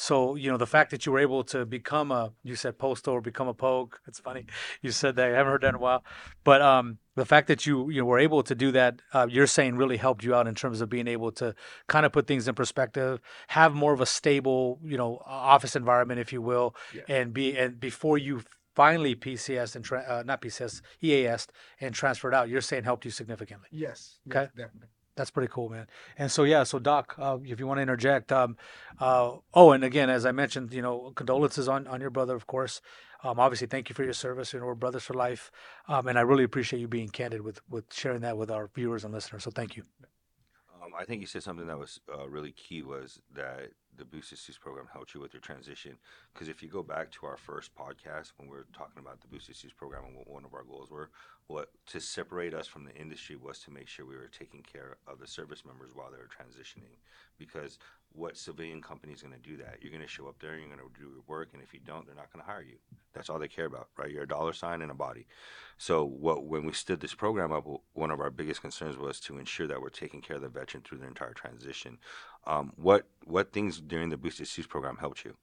so 0.00 0.36
you 0.36 0.48
know 0.48 0.56
the 0.56 0.66
fact 0.66 0.92
that 0.92 1.04
you 1.04 1.10
were 1.10 1.18
able 1.18 1.42
to 1.42 1.66
become 1.66 2.12
a 2.12 2.32
you 2.44 2.54
said 2.54 2.78
postal 2.78 3.14
or 3.14 3.20
become 3.20 3.48
a 3.48 3.54
pogue. 3.54 3.96
It's 4.06 4.20
funny 4.20 4.46
you 4.80 4.92
said 4.92 5.16
that. 5.16 5.28
I 5.32 5.36
haven't 5.36 5.52
heard 5.52 5.62
that 5.62 5.70
in 5.70 5.74
a 5.74 5.78
while, 5.78 6.04
but 6.44 6.62
um, 6.62 6.98
the 7.16 7.26
fact 7.26 7.48
that 7.48 7.66
you 7.66 7.90
you 7.90 8.04
were 8.04 8.20
able 8.20 8.44
to 8.44 8.54
do 8.54 8.70
that, 8.72 9.02
uh, 9.12 9.26
you're 9.28 9.48
saying 9.48 9.76
really 9.76 9.96
helped 9.96 10.22
you 10.22 10.36
out 10.36 10.46
in 10.46 10.54
terms 10.54 10.80
of 10.80 10.88
being 10.88 11.08
able 11.08 11.32
to 11.32 11.54
kind 11.88 12.06
of 12.06 12.12
put 12.12 12.28
things 12.28 12.46
in 12.46 12.54
perspective, 12.54 13.20
have 13.48 13.74
more 13.74 13.92
of 13.92 14.00
a 14.00 14.06
stable 14.06 14.78
you 14.84 14.96
know 14.96 15.20
office 15.26 15.74
environment, 15.74 16.20
if 16.20 16.32
you 16.32 16.40
will, 16.40 16.76
yeah. 16.94 17.02
and 17.08 17.34
be 17.34 17.58
and 17.58 17.80
before 17.80 18.18
you 18.18 18.44
finally 18.76 19.16
PCS 19.16 19.74
and 19.74 19.84
tra- 19.84 20.06
uh, 20.08 20.22
not 20.24 20.40
PCS 20.40 20.80
EAS 21.02 21.48
and 21.80 21.92
transferred 21.92 22.34
out, 22.34 22.48
you're 22.48 22.60
saying 22.60 22.84
helped 22.84 23.04
you 23.04 23.10
significantly. 23.10 23.66
Yes. 23.72 24.20
Okay. 24.28 24.42
Yes, 24.42 24.50
definitely. 24.56 24.88
That's 25.18 25.32
pretty 25.32 25.50
cool, 25.52 25.68
man. 25.68 25.88
And 26.16 26.30
so, 26.30 26.44
yeah, 26.44 26.62
so 26.62 26.78
Doc, 26.78 27.16
uh, 27.18 27.38
if 27.44 27.58
you 27.58 27.66
want 27.66 27.78
to 27.78 27.82
interject, 27.82 28.30
um, 28.30 28.56
uh, 29.00 29.32
oh, 29.52 29.72
and 29.72 29.82
again, 29.82 30.08
as 30.08 30.24
I 30.24 30.30
mentioned, 30.30 30.72
you 30.72 30.80
know, 30.80 31.12
condolences 31.16 31.68
on, 31.68 31.88
on 31.88 32.00
your 32.00 32.10
brother, 32.10 32.36
of 32.36 32.46
course. 32.46 32.80
Um, 33.24 33.40
obviously, 33.40 33.66
thank 33.66 33.88
you 33.88 33.96
for 33.96 34.04
your 34.04 34.12
service. 34.12 34.54
Know, 34.54 34.64
we're 34.64 34.76
brothers 34.76 35.02
for 35.02 35.14
life, 35.14 35.50
um, 35.88 36.06
and 36.06 36.16
I 36.16 36.22
really 36.22 36.44
appreciate 36.44 36.78
you 36.78 36.86
being 36.86 37.08
candid 37.08 37.40
with 37.40 37.60
with 37.68 37.92
sharing 37.92 38.20
that 38.20 38.38
with 38.38 38.48
our 38.48 38.70
viewers 38.72 39.02
and 39.02 39.12
listeners. 39.12 39.42
So, 39.42 39.50
thank 39.50 39.76
you. 39.76 39.82
Um, 40.80 40.92
I 40.96 41.04
think 41.04 41.20
you 41.20 41.26
said 41.26 41.42
something 41.42 41.66
that 41.66 41.78
was 41.78 42.00
uh, 42.16 42.28
really 42.28 42.52
key 42.52 42.82
was 42.82 43.18
that 43.34 43.70
the 43.96 44.04
Boots 44.04 44.28
to 44.28 44.36
Suits 44.36 44.56
program 44.56 44.86
helped 44.92 45.14
you 45.14 45.20
with 45.20 45.34
your 45.34 45.40
transition. 45.40 45.98
Because 46.32 46.48
if 46.48 46.62
you 46.62 46.68
go 46.68 46.84
back 46.84 47.10
to 47.10 47.26
our 47.26 47.36
first 47.36 47.74
podcast 47.74 48.32
when 48.36 48.48
we 48.48 48.56
were 48.56 48.66
talking 48.72 49.00
about 49.00 49.20
the 49.20 49.26
Boots 49.26 49.46
to 49.46 49.54
Suits 49.54 49.74
program 49.74 50.04
and 50.06 50.16
what 50.16 50.30
one 50.30 50.44
of 50.44 50.54
our 50.54 50.62
goals 50.62 50.90
were, 50.90 51.10
what 51.48 51.70
to 51.86 51.98
separate 51.98 52.52
us 52.52 52.66
from 52.66 52.84
the 52.84 52.94
industry 52.94 53.34
was 53.34 53.58
to 53.60 53.70
make 53.70 53.88
sure 53.88 54.04
we 54.04 54.14
were 54.14 54.30
taking 54.38 54.62
care 54.62 54.98
of 55.06 55.18
the 55.18 55.26
service 55.26 55.64
members 55.64 55.90
while 55.94 56.10
they 56.10 56.18
were 56.18 56.28
transitioning. 56.28 56.96
Because 57.38 57.78
what 58.12 58.36
civilian 58.36 58.82
company 58.82 59.14
is 59.14 59.22
going 59.22 59.32
to 59.32 59.40
do 59.40 59.56
that? 59.56 59.78
You're 59.80 59.90
going 59.90 60.02
to 60.02 60.08
show 60.08 60.26
up 60.26 60.38
there, 60.40 60.52
and 60.52 60.60
you're 60.60 60.68
going 60.68 60.80
to 60.80 61.00
do 61.00 61.08
your 61.08 61.22
work, 61.26 61.48
and 61.54 61.62
if 61.62 61.72
you 61.72 61.80
don't, 61.86 62.04
they're 62.06 62.14
not 62.14 62.30
going 62.32 62.44
to 62.44 62.50
hire 62.50 62.62
you. 62.62 62.76
That's 63.14 63.30
all 63.30 63.38
they 63.38 63.48
care 63.48 63.64
about, 63.64 63.88
right? 63.96 64.10
You're 64.10 64.24
a 64.24 64.28
dollar 64.28 64.52
sign 64.52 64.82
and 64.82 64.90
a 64.90 64.94
body. 64.94 65.26
So 65.78 66.04
what 66.04 66.44
when 66.44 66.66
we 66.66 66.72
stood 66.72 67.00
this 67.00 67.14
program 67.14 67.50
up, 67.50 67.66
one 67.94 68.10
of 68.10 68.20
our 68.20 68.30
biggest 68.30 68.60
concerns 68.60 68.98
was 68.98 69.18
to 69.20 69.38
ensure 69.38 69.66
that 69.68 69.80
we're 69.80 69.88
taking 69.88 70.20
care 70.20 70.36
of 70.36 70.42
the 70.42 70.48
veteran 70.48 70.82
through 70.82 70.98
the 70.98 71.06
entire 71.06 71.32
transition. 71.32 71.96
Um, 72.46 72.72
what 72.76 73.06
what 73.24 73.52
things 73.52 73.80
during 73.80 74.10
the 74.10 74.16
Boots 74.18 74.36
to 74.36 74.44
Suits 74.44 74.68
program 74.68 74.98
helped 74.98 75.24
you? 75.24 75.34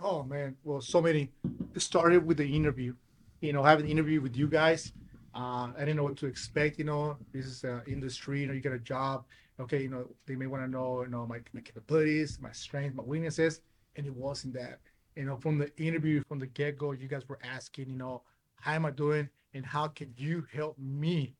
Oh 0.00 0.22
man, 0.22 0.56
well, 0.62 0.80
so 0.80 1.00
many. 1.00 1.30
It 1.74 1.80
started 1.80 2.26
with 2.26 2.36
the 2.36 2.54
interview. 2.54 2.94
You 3.40 3.52
know, 3.52 3.62
having 3.62 3.86
an 3.86 3.90
interview 3.90 4.20
with 4.20 4.36
you 4.36 4.46
guys. 4.48 4.92
Uh, 5.38 5.68
I 5.76 5.80
didn't 5.80 5.96
know 5.96 6.02
what 6.02 6.16
to 6.16 6.26
expect. 6.26 6.80
You 6.80 6.84
know, 6.84 7.16
this 7.32 7.46
is 7.46 7.62
an 7.62 7.82
industry. 7.86 8.40
You 8.40 8.48
know, 8.48 8.54
you 8.54 8.60
get 8.60 8.72
a 8.72 8.78
job. 8.78 9.24
Okay, 9.60 9.80
you 9.80 9.88
know, 9.88 10.08
they 10.26 10.34
may 10.34 10.46
want 10.46 10.64
to 10.64 10.68
know, 10.68 11.02
you 11.02 11.08
know, 11.08 11.26
my, 11.26 11.38
my 11.52 11.60
capabilities, 11.60 12.38
my 12.40 12.50
strengths, 12.50 12.96
my 12.96 13.04
weaknesses, 13.04 13.60
and 13.94 14.04
it 14.04 14.14
wasn't 14.14 14.54
that. 14.54 14.80
You 15.14 15.24
know, 15.24 15.36
from 15.36 15.58
the 15.58 15.70
interview, 15.76 16.22
from 16.28 16.40
the 16.40 16.46
get 16.48 16.76
go, 16.76 16.90
you 16.90 17.06
guys 17.06 17.28
were 17.28 17.38
asking, 17.44 17.88
you 17.88 17.96
know, 17.96 18.22
how 18.56 18.72
am 18.72 18.84
I 18.84 18.90
doing, 18.90 19.28
and 19.54 19.64
how 19.64 19.86
can 19.86 20.12
you 20.16 20.44
help 20.52 20.76
me? 20.76 21.36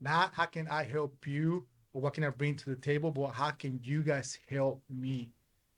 Not 0.00 0.32
how 0.34 0.46
can 0.46 0.68
I 0.68 0.84
help 0.84 1.26
you 1.26 1.66
or 1.92 2.02
what 2.02 2.14
can 2.14 2.24
I 2.24 2.30
bring 2.30 2.54
to 2.56 2.70
the 2.70 2.76
table, 2.76 3.10
but 3.10 3.28
how 3.28 3.50
can 3.50 3.80
you 3.82 4.02
guys 4.02 4.38
help 4.48 4.80
me? 4.88 5.30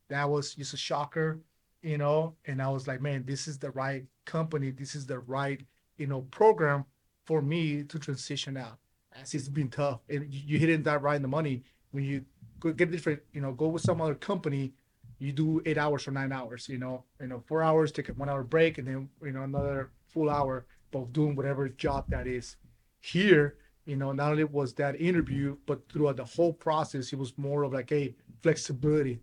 That 0.08 0.28
was 0.28 0.54
just 0.54 0.75
a 0.75 0.78
shocker, 0.78 1.40
you 1.82 1.96
know. 1.96 2.34
And 2.44 2.60
I 2.60 2.68
was 2.68 2.86
like, 2.86 3.00
man, 3.00 3.25
this 3.26 3.48
is 3.48 3.58
the 3.58 3.70
right 3.70 4.04
company. 4.26 4.70
This 4.70 4.94
is 4.94 5.06
the 5.06 5.20
right, 5.20 5.62
you 5.96 6.06
know, 6.06 6.22
program 6.30 6.84
for 7.26 7.42
me 7.42 7.83
to 7.85 7.99
transition 7.99 8.56
out. 8.56 8.78
As 9.21 9.35
it's 9.35 9.49
been 9.49 9.71
tough, 9.71 10.00
and 10.11 10.33
you 10.33 10.40
you 10.47 10.59
hit 10.59 10.68
it 10.68 10.85
that 10.85 11.02
right 11.02 11.16
in 11.16 11.23
the 11.23 11.28
money 11.28 11.62
when 11.92 12.04
you 12.04 12.25
go 12.61 12.73
get 12.73 12.90
different, 12.90 13.21
you 13.33 13.40
know, 13.40 13.52
go 13.52 13.68
with 13.68 13.83
some 13.83 14.00
other 14.00 14.14
company. 14.14 14.73
You 15.18 15.33
do 15.33 15.62
eight 15.64 15.78
hours 15.78 16.06
or 16.06 16.11
nine 16.11 16.30
hours, 16.30 16.68
you 16.68 16.76
know, 16.76 17.04
you 17.21 17.28
know, 17.28 17.42
four 17.47 17.62
hours, 17.62 17.90
take 17.90 18.11
a 18.11 18.12
one 18.12 18.28
hour 18.28 18.42
break, 18.42 18.76
and 18.76 18.87
then 18.87 19.09
you 19.23 19.33
know 19.33 19.42
another 19.42 19.90
full 20.09 20.28
hour 20.28 20.66
of 20.95 21.12
doing 21.12 21.35
whatever 21.35 21.68
job 21.68 22.04
that 22.09 22.26
is. 22.26 22.56
Here, 23.00 23.56
you 23.87 23.97
know, 23.97 24.12
not 24.12 24.33
only 24.33 24.45
was 24.45 24.75
that 24.75 25.00
interview, 25.00 25.56
but 25.66 25.88
throughout 25.90 26.16
the 26.16 26.25
whole 26.25 26.52
process, 26.52 27.12
it 27.12 27.18
was 27.18 27.37
more 27.38 27.62
of 27.62 27.73
like 27.73 27.92
a 27.92 28.14
flexibility, 28.42 29.21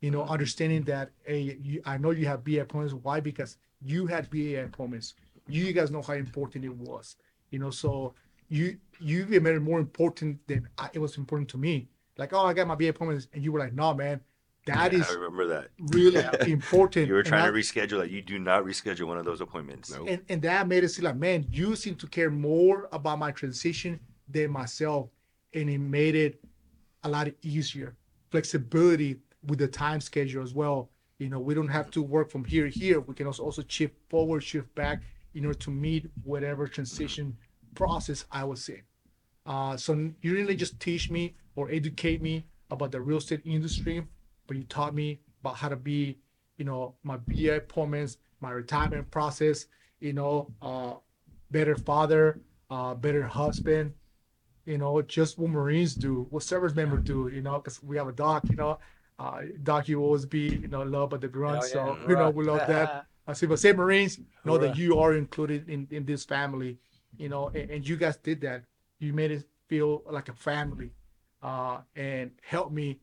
you 0.00 0.10
know, 0.10 0.22
understanding 0.22 0.82
that, 0.84 1.10
hey, 1.24 1.58
you, 1.62 1.82
I 1.84 1.98
know 1.98 2.10
you 2.10 2.26
have 2.26 2.42
VA 2.42 2.62
appointments. 2.62 2.94
Why? 3.02 3.20
Because 3.20 3.58
you 3.82 4.06
had 4.06 4.26
VA 4.30 4.64
appointments. 4.64 5.14
You 5.48 5.72
guys 5.72 5.90
know 5.90 6.02
how 6.02 6.14
important 6.14 6.64
it 6.64 6.74
was, 6.74 7.16
you 7.50 7.58
know, 7.58 7.70
so 7.70 8.14
you 8.48 8.78
you 9.00 9.26
made 9.26 9.54
it 9.54 9.60
more 9.60 9.78
important 9.80 10.38
than 10.46 10.68
I, 10.78 10.88
it 10.92 10.98
was 10.98 11.16
important 11.18 11.48
to 11.50 11.58
me. 11.58 11.88
Like, 12.16 12.32
oh, 12.32 12.46
I 12.46 12.54
got 12.54 12.66
my 12.66 12.74
VA 12.74 12.88
appointments, 12.88 13.28
and 13.34 13.42
you 13.44 13.52
were 13.52 13.58
like, 13.60 13.74
no, 13.74 13.92
man, 13.92 14.20
that 14.64 14.92
Yeah, 14.92 15.00
is 15.00 15.10
I 15.10 15.14
remember 15.14 15.46
that. 15.48 15.68
really 15.78 16.24
important. 16.50 17.08
You 17.08 17.12
were 17.14 17.20
And 17.20 17.28
trying 17.28 17.44
that- 17.52 17.52
to 17.52 17.58
reschedule 17.58 17.98
that. 18.00 18.10
You 18.10 18.22
do 18.22 18.38
not 18.38 18.64
reschedule 18.64 19.06
one 19.06 19.18
of 19.18 19.24
those 19.26 19.40
appointments. 19.42 19.90
Nope. 19.92 20.06
and, 20.08 20.22
and 20.30 20.40
that 20.42 20.66
made 20.66 20.82
it 20.82 20.88
seem 20.88 21.04
like, 21.04 21.16
man, 21.16 21.46
you 21.50 21.76
seem 21.76 21.94
to 21.96 22.06
care 22.06 22.30
more 22.30 22.88
about 22.92 23.18
my 23.18 23.32
transition 23.32 24.00
than 24.28 24.50
myself. 24.50 25.08
And 25.52 25.68
it 25.68 25.78
made 25.78 26.14
it 26.14 26.42
a 27.04 27.08
lot 27.08 27.28
easier. 27.42 27.94
Flexibility 28.30 29.18
with 29.46 29.58
the 29.58 29.68
time 29.68 30.00
schedule 30.00 30.42
as 30.42 30.54
well. 30.54 30.88
You 31.18 31.28
know, 31.28 31.38
we 31.40 31.54
don't 31.54 31.68
have 31.68 31.90
to 31.92 32.02
work 32.02 32.30
from 32.30 32.44
here 32.44 32.68
to 32.68 32.78
here. 32.78 33.00
We 33.00 33.14
can 33.14 33.26
also 33.26 33.42
also 33.44 33.62
shift 33.66 33.94
forward, 34.08 34.42
shift 34.42 34.74
back 34.74 35.02
in 35.36 35.44
order 35.44 35.58
to 35.58 35.70
meet 35.70 36.10
whatever 36.24 36.66
transition 36.66 37.36
process 37.74 38.24
I 38.32 38.44
was 38.44 38.68
in. 38.68 38.82
Uh, 39.44 39.76
so 39.76 39.92
you 39.92 40.14
didn't 40.22 40.46
really 40.46 40.56
just 40.56 40.80
teach 40.80 41.10
me 41.10 41.36
or 41.54 41.70
educate 41.70 42.20
me 42.22 42.46
about 42.70 42.90
the 42.90 43.00
real 43.00 43.18
estate 43.18 43.42
industry, 43.44 44.04
but 44.46 44.56
you 44.56 44.64
taught 44.64 44.94
me 44.94 45.20
about 45.42 45.56
how 45.56 45.68
to 45.68 45.76
be, 45.76 46.18
you 46.56 46.64
know, 46.64 46.94
my 47.04 47.18
VA 47.28 47.56
appointments, 47.56 48.16
my 48.40 48.50
retirement 48.50 49.08
process, 49.10 49.66
you 50.00 50.14
know, 50.14 50.50
uh, 50.62 50.94
better 51.50 51.76
father, 51.76 52.40
uh, 52.70 52.94
better 52.94 53.22
husband, 53.22 53.92
you 54.64 54.78
know, 54.78 55.00
just 55.02 55.38
what 55.38 55.50
Marines 55.50 55.94
do, 55.94 56.26
what 56.30 56.42
service 56.42 56.74
members 56.74 57.04
do, 57.04 57.30
you 57.32 57.42
know, 57.42 57.58
because 57.58 57.82
we 57.82 57.96
have 57.96 58.08
a 58.08 58.12
doc, 58.12 58.42
you 58.48 58.56
know, 58.56 58.78
uh, 59.18 59.42
doc, 59.62 59.86
you 59.86 60.00
always 60.00 60.24
be, 60.26 60.48
you 60.48 60.68
know, 60.68 60.82
love 60.82 61.10
by 61.10 61.18
the 61.18 61.28
grunt. 61.28 61.62
so, 61.62 61.98
you 62.08 62.16
know, 62.16 62.30
we 62.30 62.44
love 62.44 62.66
that. 62.66 63.06
I 63.26 63.32
say, 63.32 63.46
but 63.46 63.58
say 63.58 63.72
Marines, 63.72 64.20
know 64.44 64.56
that 64.58 64.76
you 64.76 64.98
are 64.98 65.14
included 65.14 65.68
in, 65.68 65.88
in 65.90 66.04
this 66.06 66.24
family, 66.24 66.78
you 67.18 67.28
know, 67.28 67.48
and, 67.48 67.70
and 67.70 67.88
you 67.88 67.96
guys 67.96 68.16
did 68.16 68.40
that. 68.42 68.62
You 68.98 69.12
made 69.12 69.30
it 69.32 69.44
feel 69.68 70.02
like 70.10 70.28
a 70.28 70.32
family, 70.32 70.92
uh, 71.42 71.78
and 71.96 72.30
helped 72.42 72.72
me, 72.72 73.00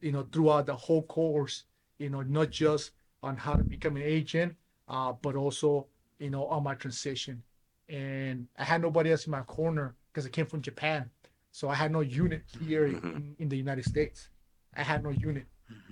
you 0.00 0.12
know, 0.12 0.26
throughout 0.32 0.66
the 0.66 0.76
whole 0.76 1.02
course, 1.02 1.64
you 1.98 2.10
know, 2.10 2.20
not 2.22 2.50
just 2.50 2.90
on 3.22 3.36
how 3.36 3.54
to 3.56 3.64
become 3.64 3.96
an 3.96 4.02
agent, 4.02 4.54
uh, 4.88 5.12
but 5.12 5.34
also, 5.34 5.86
you 6.18 6.28
know, 6.30 6.44
on 6.46 6.62
my 6.62 6.74
transition. 6.74 7.42
And 7.88 8.46
I 8.58 8.64
had 8.64 8.82
nobody 8.82 9.10
else 9.10 9.26
in 9.26 9.30
my 9.30 9.42
corner 9.42 9.94
because 10.12 10.26
I 10.26 10.28
came 10.30 10.46
from 10.46 10.60
Japan. 10.62 11.10
So 11.52 11.68
I 11.68 11.74
had 11.74 11.90
no 11.92 12.00
unit 12.00 12.42
here 12.60 12.86
in, 12.86 13.00
Mhm. 13.00 13.34
in 13.38 13.48
the 13.48 13.56
United 13.56 13.84
States. 13.84 14.28
I 14.76 14.82
had 14.82 15.02
no 15.02 15.10
unit. 15.10 15.46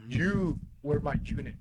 You 0.08 0.58
were 0.82 1.00
my 1.00 1.18
unit. 1.24 1.54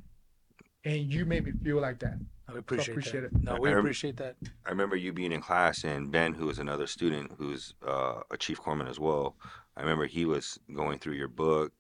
And 0.84 1.12
you 1.14 1.26
made 1.26 1.46
me 1.46 1.52
feel 1.64 1.80
like 1.80 2.00
that. 2.00 2.16
I 2.50 2.58
appreciate, 2.58 2.90
appreciate 2.90 3.22
that. 3.22 3.34
it. 3.34 3.44
No, 3.44 3.56
I 3.56 3.60
we 3.60 3.70
rem- 3.70 3.80
appreciate 3.80 4.18
that. 4.18 4.36
I 4.66 4.70
remember 4.70 4.96
you 4.96 5.14
being 5.14 5.32
in 5.32 5.42
class 5.42 5.84
and 5.84 6.12
Ben, 6.12 6.34
who 6.34 6.48
was 6.48 6.60
another 6.60 6.88
student 6.88 7.32
who's 7.38 7.74
uh, 7.88 8.22
a 8.30 8.38
chief 8.38 8.60
corpsman 8.62 8.90
as 8.90 9.00
well. 9.00 9.36
I 9.78 9.82
remember 9.82 10.06
he 10.06 10.26
was 10.26 10.60
going 10.74 11.00
through 11.00 11.14
your 11.14 11.28
book, 11.30 11.72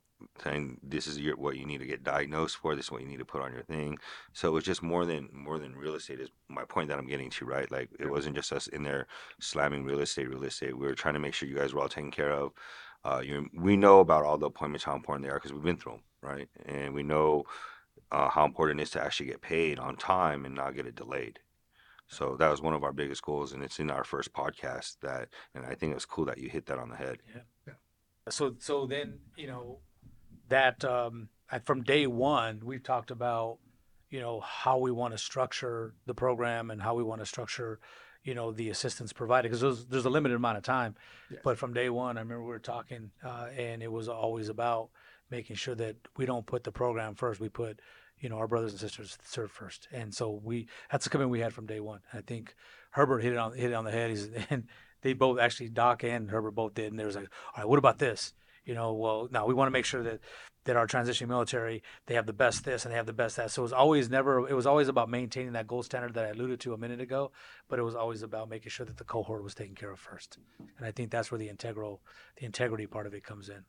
saying 0.43 0.77
this 0.83 1.07
is 1.07 1.17
your 1.19 1.35
what 1.35 1.57
you 1.57 1.65
need 1.65 1.79
to 1.79 1.85
get 1.85 2.03
diagnosed 2.03 2.57
for. 2.57 2.75
This 2.75 2.85
is 2.85 2.91
what 2.91 3.01
you 3.01 3.07
need 3.07 3.19
to 3.19 3.25
put 3.25 3.41
on 3.41 3.51
your 3.53 3.63
thing. 3.63 3.97
So 4.33 4.49
it 4.49 4.51
was 4.51 4.63
just 4.63 4.83
more 4.83 5.05
than 5.05 5.29
more 5.33 5.59
than 5.59 5.75
real 5.75 5.95
estate. 5.95 6.19
Is 6.19 6.29
my 6.47 6.63
point 6.63 6.87
that 6.89 6.99
I'm 6.99 7.07
getting 7.07 7.29
to, 7.31 7.45
right? 7.45 7.69
Like 7.71 7.89
it 7.99 8.09
wasn't 8.09 8.35
just 8.35 8.53
us 8.53 8.67
in 8.67 8.83
there 8.83 9.07
slamming 9.39 9.83
real 9.83 9.99
estate, 9.99 10.29
real 10.29 10.43
estate. 10.43 10.77
We 10.77 10.85
were 10.85 10.95
trying 10.95 11.15
to 11.15 11.19
make 11.19 11.33
sure 11.33 11.49
you 11.49 11.55
guys 11.55 11.73
were 11.73 11.81
all 11.81 11.89
taken 11.89 12.11
care 12.11 12.31
of. 12.31 12.51
Uh, 13.03 13.21
you 13.25 13.49
we 13.53 13.75
know 13.75 13.99
about 13.99 14.23
all 14.23 14.37
the 14.37 14.45
appointments, 14.45 14.85
how 14.85 14.95
important 14.95 15.25
they 15.25 15.31
are 15.31 15.37
because 15.37 15.53
we've 15.53 15.63
been 15.63 15.77
through 15.77 15.93
them, 15.93 16.03
right? 16.21 16.47
And 16.65 16.93
we 16.93 17.03
know 17.03 17.43
uh, 18.11 18.29
how 18.29 18.45
important 18.45 18.79
it 18.79 18.83
is 18.83 18.89
to 18.91 19.01
actually 19.03 19.27
get 19.27 19.41
paid 19.41 19.79
on 19.79 19.95
time 19.95 20.45
and 20.45 20.55
not 20.55 20.75
get 20.75 20.85
it 20.85 20.95
delayed. 20.95 21.39
So 22.07 22.35
that 22.39 22.49
was 22.51 22.61
one 22.61 22.73
of 22.73 22.83
our 22.83 22.91
biggest 22.91 23.21
goals, 23.21 23.53
and 23.53 23.63
it's 23.63 23.79
in 23.79 23.89
our 23.89 24.03
first 24.03 24.33
podcast. 24.33 24.97
That, 25.01 25.29
and 25.55 25.65
I 25.65 25.75
think 25.75 25.91
it 25.91 25.95
was 25.95 26.05
cool 26.05 26.25
that 26.25 26.37
you 26.39 26.49
hit 26.49 26.65
that 26.65 26.77
on 26.77 26.89
the 26.89 26.97
head. 26.97 27.19
Yeah. 27.33 27.73
So 28.29 28.55
so 28.59 28.85
then 28.85 29.19
you 29.35 29.47
know 29.47 29.79
that 30.49 30.83
um, 30.85 31.29
from 31.63 31.83
day 31.83 32.05
one 32.07 32.61
we've 32.63 32.83
talked 32.83 33.09
about 33.11 33.57
you 34.09 34.19
know 34.19 34.41
how 34.41 34.77
we 34.77 34.91
want 34.91 35.13
to 35.13 35.17
structure 35.17 35.93
the 36.05 36.13
program 36.13 36.69
and 36.69 36.81
how 36.81 36.93
we 36.93 37.03
want 37.03 37.21
to 37.21 37.25
structure 37.25 37.79
you 38.23 38.35
know 38.35 38.51
the 38.51 38.69
assistance 38.69 39.11
provided 39.11 39.49
because 39.49 39.61
there's, 39.61 39.85
there's 39.85 40.05
a 40.05 40.09
limited 40.09 40.35
amount 40.35 40.57
of 40.57 40.63
time 40.63 40.95
Yeah. 41.31 41.39
but 41.43 41.57
from 41.57 41.73
day 41.73 41.89
one 41.89 42.17
i 42.17 42.21
remember 42.21 42.43
we 42.43 42.49
were 42.49 42.59
talking 42.59 43.09
uh, 43.25 43.47
and 43.57 43.81
it 43.81 43.91
was 43.91 44.07
always 44.07 44.49
about 44.49 44.89
making 45.31 45.55
sure 45.55 45.75
that 45.75 45.95
we 46.17 46.25
don't 46.25 46.45
put 46.45 46.63
the 46.63 46.71
program 46.71 47.15
first 47.15 47.39
we 47.39 47.49
put 47.49 47.79
you 48.21 48.29
know 48.29 48.37
our 48.37 48.47
brothers 48.47 48.71
and 48.71 48.79
sisters 48.79 49.17
serve 49.23 49.51
first. 49.51 49.87
And 49.91 50.13
so 50.13 50.39
we 50.43 50.67
that's 50.91 51.03
the 51.03 51.09
commitment 51.09 51.31
we 51.31 51.39
had 51.39 51.53
from 51.53 51.65
day 51.65 51.79
one. 51.79 52.01
I 52.13 52.21
think 52.21 52.55
herbert 52.91 53.19
hit 53.19 53.33
it 53.33 53.37
on 53.37 53.53
hit 53.53 53.71
it 53.71 53.73
on 53.73 53.83
the 53.83 53.91
head. 53.91 54.11
He's, 54.11 54.29
and 54.49 54.67
they 55.01 55.13
both 55.13 55.39
actually 55.39 55.69
doc 55.69 56.03
and 56.03 56.29
herbert 56.29 56.51
both 56.51 56.75
did. 56.75 56.91
And 56.91 56.99
there 56.99 57.07
was 57.07 57.15
like 57.15 57.29
all 57.55 57.63
right 57.63 57.67
what 57.67 57.79
about 57.79 57.97
this? 57.97 58.33
You 58.63 58.75
know 58.75 58.93
well 58.93 59.27
now 59.31 59.45
we 59.47 59.53
want 59.53 59.67
to 59.67 59.71
make 59.71 59.85
sure 59.85 60.03
that 60.03 60.19
that 60.65 60.75
our 60.75 60.85
transitioning 60.85 61.27
military 61.27 61.81
they 62.05 62.13
have 62.13 62.27
the 62.27 62.33
best 62.33 62.63
this 62.63 62.85
and 62.85 62.91
they 62.91 62.95
have 62.95 63.07
the 63.07 63.13
best 63.13 63.35
that. 63.37 63.49
So 63.49 63.63
it 63.63 63.63
was 63.63 63.73
always 63.73 64.07
never 64.11 64.47
it 64.47 64.53
was 64.53 64.67
always 64.67 64.87
about 64.87 65.09
maintaining 65.09 65.53
that 65.53 65.65
gold 65.65 65.85
standard 65.85 66.13
that 66.13 66.25
i 66.25 66.29
alluded 66.29 66.59
to 66.59 66.73
a 66.73 66.77
minute 66.77 67.01
ago 67.01 67.31
but 67.67 67.79
it 67.79 67.81
was 67.81 67.95
always 67.95 68.21
about 68.21 68.47
making 68.47 68.69
sure 68.69 68.85
that 68.85 68.97
the 68.97 69.03
cohort 69.03 69.43
was 69.43 69.55
taken 69.55 69.73
care 69.73 69.91
of 69.91 69.99
first. 69.99 70.37
And 70.77 70.85
i 70.85 70.91
think 70.91 71.09
that's 71.09 71.31
where 71.31 71.39
the 71.39 71.49
integral 71.49 72.03
the 72.37 72.45
integrity 72.45 72.85
part 72.85 73.07
of 73.07 73.15
it 73.15 73.23
comes 73.23 73.49
in. 73.49 73.63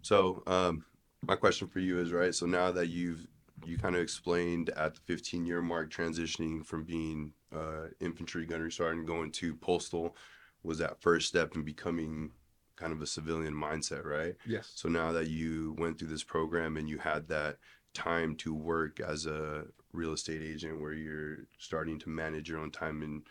So, 0.00 0.42
um, 0.46 0.84
my 1.26 1.36
question 1.36 1.68
for 1.68 1.78
you 1.78 2.00
is 2.00 2.12
right. 2.12 2.34
So 2.34 2.46
now 2.46 2.72
that 2.72 2.88
you've 2.88 3.26
you 3.64 3.78
kind 3.78 3.94
of 3.94 4.02
explained 4.02 4.70
at 4.70 4.94
the 4.94 5.00
15 5.06 5.46
year 5.46 5.62
mark 5.62 5.90
transitioning 5.90 6.64
from 6.66 6.84
being 6.84 7.32
uh, 7.54 7.86
infantry 8.00 8.44
gunnery 8.44 8.72
sergeant 8.72 9.06
going 9.06 9.30
to 9.30 9.54
postal 9.54 10.16
was 10.62 10.78
that 10.78 11.00
first 11.00 11.28
step 11.28 11.54
in 11.54 11.62
becoming 11.62 12.30
kind 12.76 12.92
of 12.92 13.02
a 13.02 13.06
civilian 13.06 13.54
mindset, 13.54 14.04
right? 14.04 14.34
Yes. 14.46 14.72
So 14.74 14.88
now 14.88 15.12
that 15.12 15.28
you 15.28 15.76
went 15.78 15.98
through 15.98 16.08
this 16.08 16.24
program 16.24 16.76
and 16.76 16.88
you 16.88 16.98
had 16.98 17.28
that 17.28 17.58
time 17.94 18.34
to 18.36 18.54
work 18.54 19.00
as 19.00 19.26
a 19.26 19.64
real 19.92 20.12
estate 20.12 20.42
agent 20.42 20.80
where 20.80 20.94
you're 20.94 21.46
starting 21.58 21.98
to 22.00 22.08
manage 22.08 22.48
your 22.48 22.58
own 22.58 22.70
time 22.70 23.02
and 23.02 23.22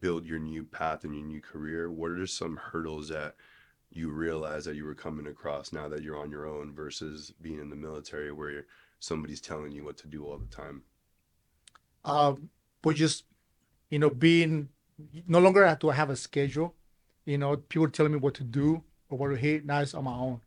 build 0.00 0.26
your 0.26 0.38
new 0.38 0.64
path 0.64 1.04
and 1.04 1.14
your 1.14 1.26
new 1.26 1.40
career, 1.40 1.90
what 1.90 2.10
are 2.10 2.26
some 2.26 2.56
hurdles 2.56 3.08
that 3.08 3.34
you 3.94 4.10
realize 4.10 4.64
that 4.64 4.76
you 4.76 4.84
were 4.84 4.94
coming 4.94 5.26
across 5.28 5.72
now 5.72 5.88
that 5.88 6.02
you're 6.02 6.18
on 6.18 6.30
your 6.30 6.46
own 6.46 6.74
versus 6.74 7.32
being 7.40 7.60
in 7.60 7.70
the 7.70 7.76
military 7.76 8.32
where 8.32 8.66
somebody's 8.98 9.40
telling 9.40 9.72
you 9.72 9.84
what 9.84 9.96
to 9.98 10.06
do 10.08 10.24
all 10.24 10.38
the 10.38 10.46
time? 10.46 10.82
um, 12.04 12.50
but 12.82 12.96
just 12.96 13.24
you 13.90 13.98
know 13.98 14.10
being 14.10 14.68
no 15.26 15.38
longer 15.38 15.66
have 15.66 15.78
to 15.78 15.88
have 15.90 16.10
a 16.10 16.16
schedule 16.16 16.74
you 17.24 17.38
know 17.38 17.56
people 17.56 17.88
telling 17.88 18.12
me 18.12 18.18
what 18.18 18.34
to 18.34 18.44
do 18.44 18.82
or 19.08 19.18
what 19.18 19.28
to 19.28 19.36
hit 19.36 19.64
now 19.64 19.80
it's 19.80 19.94
on 19.94 20.04
my 20.04 20.12
own. 20.12 20.40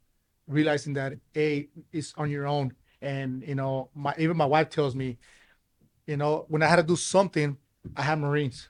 Realizing 0.48 0.94
that 0.94 1.13
a 1.36 1.68
it's 1.92 2.13
on 2.18 2.30
your 2.30 2.48
own. 2.48 2.74
And 3.01 3.44
you 3.46 3.56
know 3.56 3.89
my 3.94 4.13
even 4.18 4.38
my 4.38 4.46
wife 4.46 4.70
tells 4.70 4.96
me 4.96 5.18
you 6.06 6.18
know 6.18 6.46
when 6.48 6.63
i 6.63 6.68
had 6.68 6.77
to 6.77 6.84
do 6.84 6.96
something 6.96 7.58
i 7.96 8.01
had 8.01 8.20
marines. 8.20 8.70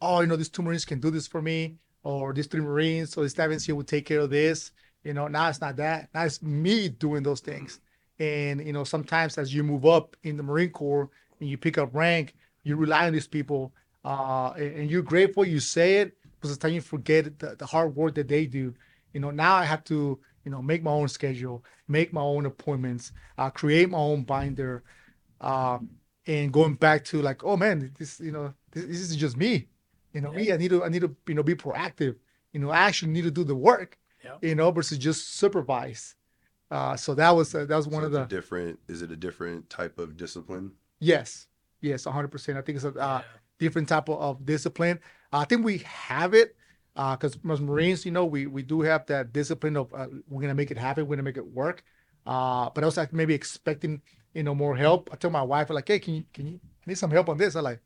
Oh 0.00 0.20
you 0.20 0.26
know 0.26 0.36
these 0.36 0.48
two 0.48 0.62
marines 0.62 0.84
can 0.84 1.00
do 1.00 1.10
this 1.10 1.26
for 1.26 1.40
me 1.40 1.76
or 2.04 2.32
these 2.32 2.46
three 2.46 2.60
marines 2.60 3.16
or 3.16 3.24
this 3.24 3.38
agency 3.38 3.72
will 3.72 3.82
take 3.82 4.06
care 4.06 4.20
of 4.20 4.30
this 4.30 4.70
you 5.02 5.12
know 5.12 5.26
now 5.26 5.48
it's 5.48 5.60
not 5.60 5.76
that 5.76 6.08
now 6.14 6.24
it's 6.24 6.42
me 6.42 6.88
doing 6.88 7.22
those 7.22 7.40
things 7.40 7.80
and 8.18 8.64
you 8.64 8.72
know 8.72 8.84
sometimes 8.84 9.36
as 9.38 9.52
you 9.52 9.62
move 9.64 9.84
up 9.84 10.16
in 10.22 10.36
the 10.36 10.42
marine 10.42 10.70
corps 10.70 11.10
and 11.40 11.48
you 11.48 11.58
pick 11.58 11.78
up 11.78 11.90
rank, 11.94 12.34
you 12.62 12.76
rely 12.76 13.06
on 13.06 13.12
these 13.12 13.26
people, 13.26 13.72
uh, 14.04 14.52
and, 14.56 14.90
you're 14.90 15.02
grateful. 15.02 15.44
You 15.44 15.60
say 15.60 15.96
it, 15.96 16.16
but 16.40 16.48
sometimes 16.48 16.74
you 16.74 16.80
forget 16.80 17.38
the, 17.38 17.56
the 17.56 17.66
hard 17.66 17.94
work 17.94 18.14
that 18.14 18.28
they 18.28 18.46
do. 18.46 18.74
You 19.12 19.20
know, 19.20 19.30
now 19.30 19.54
I 19.54 19.64
have 19.64 19.84
to, 19.84 20.18
you 20.44 20.50
know, 20.50 20.60
make 20.60 20.82
my 20.82 20.90
own 20.90 21.08
schedule, 21.08 21.64
make 21.88 22.12
my 22.12 22.20
own 22.20 22.46
appointments, 22.46 23.12
uh, 23.38 23.50
create 23.50 23.90
my 23.90 23.98
own 23.98 24.24
binder, 24.24 24.82
uh, 25.40 25.78
and 26.26 26.52
going 26.52 26.74
back 26.74 27.04
to 27.06 27.22
like, 27.22 27.44
oh 27.44 27.56
man, 27.56 27.92
this, 27.98 28.20
you 28.20 28.32
know, 28.32 28.54
this, 28.72 28.84
this 28.84 29.00
is 29.00 29.16
just 29.16 29.36
me. 29.36 29.68
You 30.14 30.22
know, 30.22 30.32
me, 30.32 30.52
I 30.52 30.56
need 30.58 30.70
to, 30.70 30.84
I 30.84 30.90
need 30.90 31.02
to, 31.02 31.16
you 31.28 31.34
know, 31.34 31.44
be 31.44 31.56
proactive. 31.56 32.16
You 32.54 32.60
know, 32.60 32.70
I 32.70 32.78
actually 32.80 33.12
need 33.12 33.24
to 33.24 33.32
do 33.32 33.44
the 33.44 33.56
work. 33.56 33.98
Yeah. 34.24 34.38
You 34.42 34.54
know, 34.54 34.70
versus 34.70 34.98
just 34.98 35.30
supervise. 35.34 36.16
Uh, 36.70 36.96
so 36.96 37.14
that 37.14 37.30
was 37.32 37.54
uh, 37.54 37.66
that 37.66 37.76
was 37.76 37.88
one 37.88 38.02
So 38.02 38.06
of 38.06 38.12
the 38.12 38.28
different. 38.28 38.80
Is 38.88 39.02
it 39.02 39.10
a 39.10 39.16
different 39.16 39.70
type 39.70 39.98
of 39.98 40.16
discipline? 40.16 40.72
yes, 41.00 41.46
yes, 41.80 42.04
hundred 42.04 42.28
percent. 42.28 42.58
I 42.58 42.62
think 42.62 42.76
it's 42.76 42.84
a 42.84 42.88
uh, 42.98 43.22
Yeah. 43.22 43.38
different 43.58 43.88
type 43.88 44.08
of, 44.08 44.18
of 44.20 44.46
discipline. 44.46 45.00
I 45.32 45.44
think 45.44 45.64
we 45.64 45.78
have 45.78 46.34
it 46.34 46.56
because 46.94 47.36
as 47.50 47.60
Marines, 47.60 48.04
you 48.04 48.12
know, 48.12 48.24
we 48.24 48.46
we 48.46 48.62
do 48.62 48.80
have 48.82 49.06
that 49.06 49.32
discipline 49.32 49.76
of 49.76 49.92
uh, 49.94 50.06
we're 50.28 50.42
gonna 50.42 50.54
make 50.54 50.70
it 50.70 50.78
happen, 50.78 51.06
we're 51.06 51.16
gonna 51.16 51.22
make 51.24 51.36
it 51.36 51.46
work. 51.46 51.84
Uh, 52.26 52.70
but 52.74 52.82
I 52.84 52.86
was 52.86 52.96
like 52.96 53.12
maybe 53.12 53.34
expecting 53.34 54.02
you 54.34 54.42
know 54.42 54.54
more 54.54 54.76
help. 54.76 55.10
I 55.12 55.16
told 55.16 55.32
my 55.32 55.42
wife 55.42 55.70
like, 55.70 55.88
hey, 55.88 55.98
can 55.98 56.14
you 56.14 56.24
can 56.32 56.46
you 56.46 56.60
I 56.86 56.90
need 56.90 56.98
some 56.98 57.10
help 57.10 57.28
on 57.28 57.36
this? 57.38 57.56
I 57.56 57.60
like, 57.60 57.80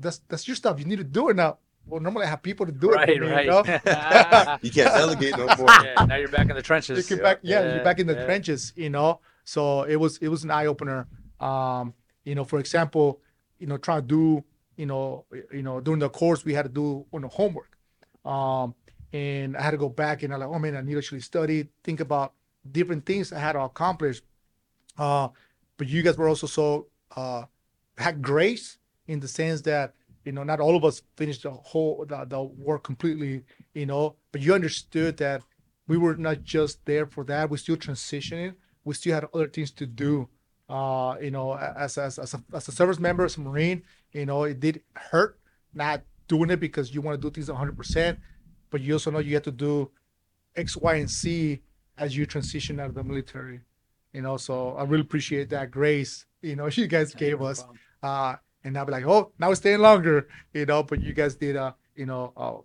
that's 0.00 0.18
that's 0.28 0.46
your 0.48 0.56
stuff. 0.56 0.78
You 0.78 0.84
need 0.86 0.98
to 0.98 1.04
do 1.04 1.28
it 1.30 1.36
now. 1.36 1.58
Well, 1.86 2.00
normally 2.00 2.26
I 2.26 2.30
have 2.30 2.42
people 2.42 2.66
to 2.66 2.72
do 2.72 2.90
it. 2.92 2.94
right, 2.96 3.16
for 3.18 3.24
me, 3.24 3.30
right. 3.30 3.44
You 3.44 3.50
know? 3.50 3.62
You 4.62 4.70
can't 4.70 4.94
delegate 4.94 5.36
no 5.36 5.46
more. 5.56 5.68
yeah, 5.84 6.04
now 6.04 6.16
you're 6.16 6.28
back 6.28 6.48
in 6.50 6.56
the 6.56 6.62
trenches. 6.62 6.98
you 6.98 7.16
trenches. 7.16 7.22
back, 7.22 7.38
yeah, 7.42 7.60
Yeah, 7.62 7.74
you're 7.76 7.84
back 7.84 7.98
in 8.00 8.06
the 8.06 8.14
yeah. 8.14 8.24
trenches, 8.26 8.72
you 8.76 8.90
know. 8.90 9.20
So 9.44 9.82
it 9.84 9.96
was 9.96 10.18
it 10.18 10.28
was 10.28 10.42
an 10.44 10.50
eye 10.50 10.66
opener. 10.66 11.06
Um, 11.40 11.94
you 12.24 12.34
know, 12.34 12.44
for 12.44 12.58
example, 12.58 13.20
you 13.58 13.66
know, 13.68 13.76
trying 13.76 14.02
to 14.02 14.06
do, 14.06 14.44
you 14.76 14.86
know, 14.86 15.24
you 15.52 15.62
know, 15.62 15.80
during 15.80 16.00
the 16.00 16.08
course 16.08 16.44
we 16.44 16.54
had 16.54 16.64
to 16.64 16.68
do 16.68 17.06
you 17.12 17.20
know, 17.20 17.28
homework. 17.28 17.78
Um, 18.24 18.74
and 19.12 19.56
I 19.56 19.62
had 19.62 19.70
to 19.70 19.76
go 19.76 19.88
back 19.88 20.22
and 20.24 20.34
I'm 20.34 20.40
like, 20.40 20.48
oh 20.48 20.58
man, 20.58 20.76
I 20.76 20.80
need 20.80 20.92
to 20.92 20.98
actually 20.98 21.20
study, 21.20 21.68
think 21.84 22.00
about 22.00 22.32
different 22.72 23.06
things 23.06 23.32
I 23.32 23.38
had 23.38 23.52
to 23.52 23.60
accomplish. 23.60 24.20
Uh, 24.98 25.28
but 25.76 25.86
you 25.88 26.02
guys 26.02 26.16
were 26.18 26.28
also 26.28 26.46
so 26.46 26.86
uh 27.16 27.44
had 27.98 28.20
grace 28.20 28.78
in 29.06 29.20
the 29.20 29.28
sense 29.28 29.60
that 29.62 29.94
you 30.26 30.32
know 30.32 30.42
not 30.42 30.60
all 30.60 30.76
of 30.76 30.84
us 30.84 31.00
finished 31.16 31.44
the 31.44 31.50
whole 31.50 32.04
the, 32.06 32.26
the 32.26 32.42
work 32.42 32.82
completely 32.84 33.44
you 33.72 33.86
know 33.86 34.16
but 34.32 34.42
you 34.42 34.52
understood 34.52 35.16
that 35.16 35.42
we 35.88 35.96
were 35.96 36.16
not 36.16 36.42
just 36.42 36.84
there 36.84 37.06
for 37.06 37.24
that. 37.24 37.48
We're 37.50 37.58
still 37.58 37.76
transitioning. 37.76 38.54
We 38.84 38.94
still 38.94 39.14
had 39.14 39.26
other 39.32 39.48
things 39.48 39.70
to 39.72 39.86
do 39.86 40.28
uh 40.68 41.14
you 41.22 41.30
know 41.30 41.56
as 41.56 41.96
as, 41.96 42.18
as, 42.18 42.34
a, 42.34 42.42
as 42.52 42.66
a 42.66 42.72
service 42.72 42.98
member 42.98 43.24
as 43.24 43.36
a 43.36 43.40
marine 43.40 43.80
you 44.10 44.26
know 44.26 44.42
it 44.42 44.58
did 44.58 44.82
hurt 44.96 45.38
not 45.74 46.02
doing 46.26 46.50
it 46.50 46.58
because 46.58 46.92
you 46.92 47.00
want 47.00 47.14
to 47.14 47.24
do 47.24 47.32
things 47.32 47.48
100% 47.48 48.16
but 48.70 48.80
you 48.80 48.94
also 48.94 49.12
know 49.12 49.20
you 49.20 49.34
have 49.34 49.44
to 49.44 49.52
do 49.52 49.88
x 50.56 50.76
y 50.76 50.96
and 50.96 51.08
z 51.08 51.62
as 51.98 52.16
you 52.16 52.26
transition 52.26 52.80
out 52.80 52.88
of 52.88 52.96
the 52.96 53.04
military 53.04 53.60
you 54.12 54.22
know 54.22 54.36
so 54.36 54.70
i 54.70 54.82
really 54.82 55.02
appreciate 55.02 55.48
that 55.50 55.70
grace 55.70 56.26
you 56.42 56.56
know 56.56 56.66
you 56.72 56.88
guys 56.88 57.14
gave 57.14 57.40
us. 57.40 57.64
uh 58.02 58.34
and 58.66 58.76
i'll 58.76 58.84
be 58.90 58.92
like 58.98 59.06
oh 59.14 59.22
now 59.38 59.48
we're 59.48 59.54
staying 59.64 59.80
longer 59.88 60.16
you 60.52 60.66
know 60.70 60.82
but 60.82 60.98
you 61.06 61.12
guys 61.20 61.34
did 61.44 61.56
uh 61.64 61.72
you 61.94 62.06
know 62.12 62.22
uh 62.44 62.56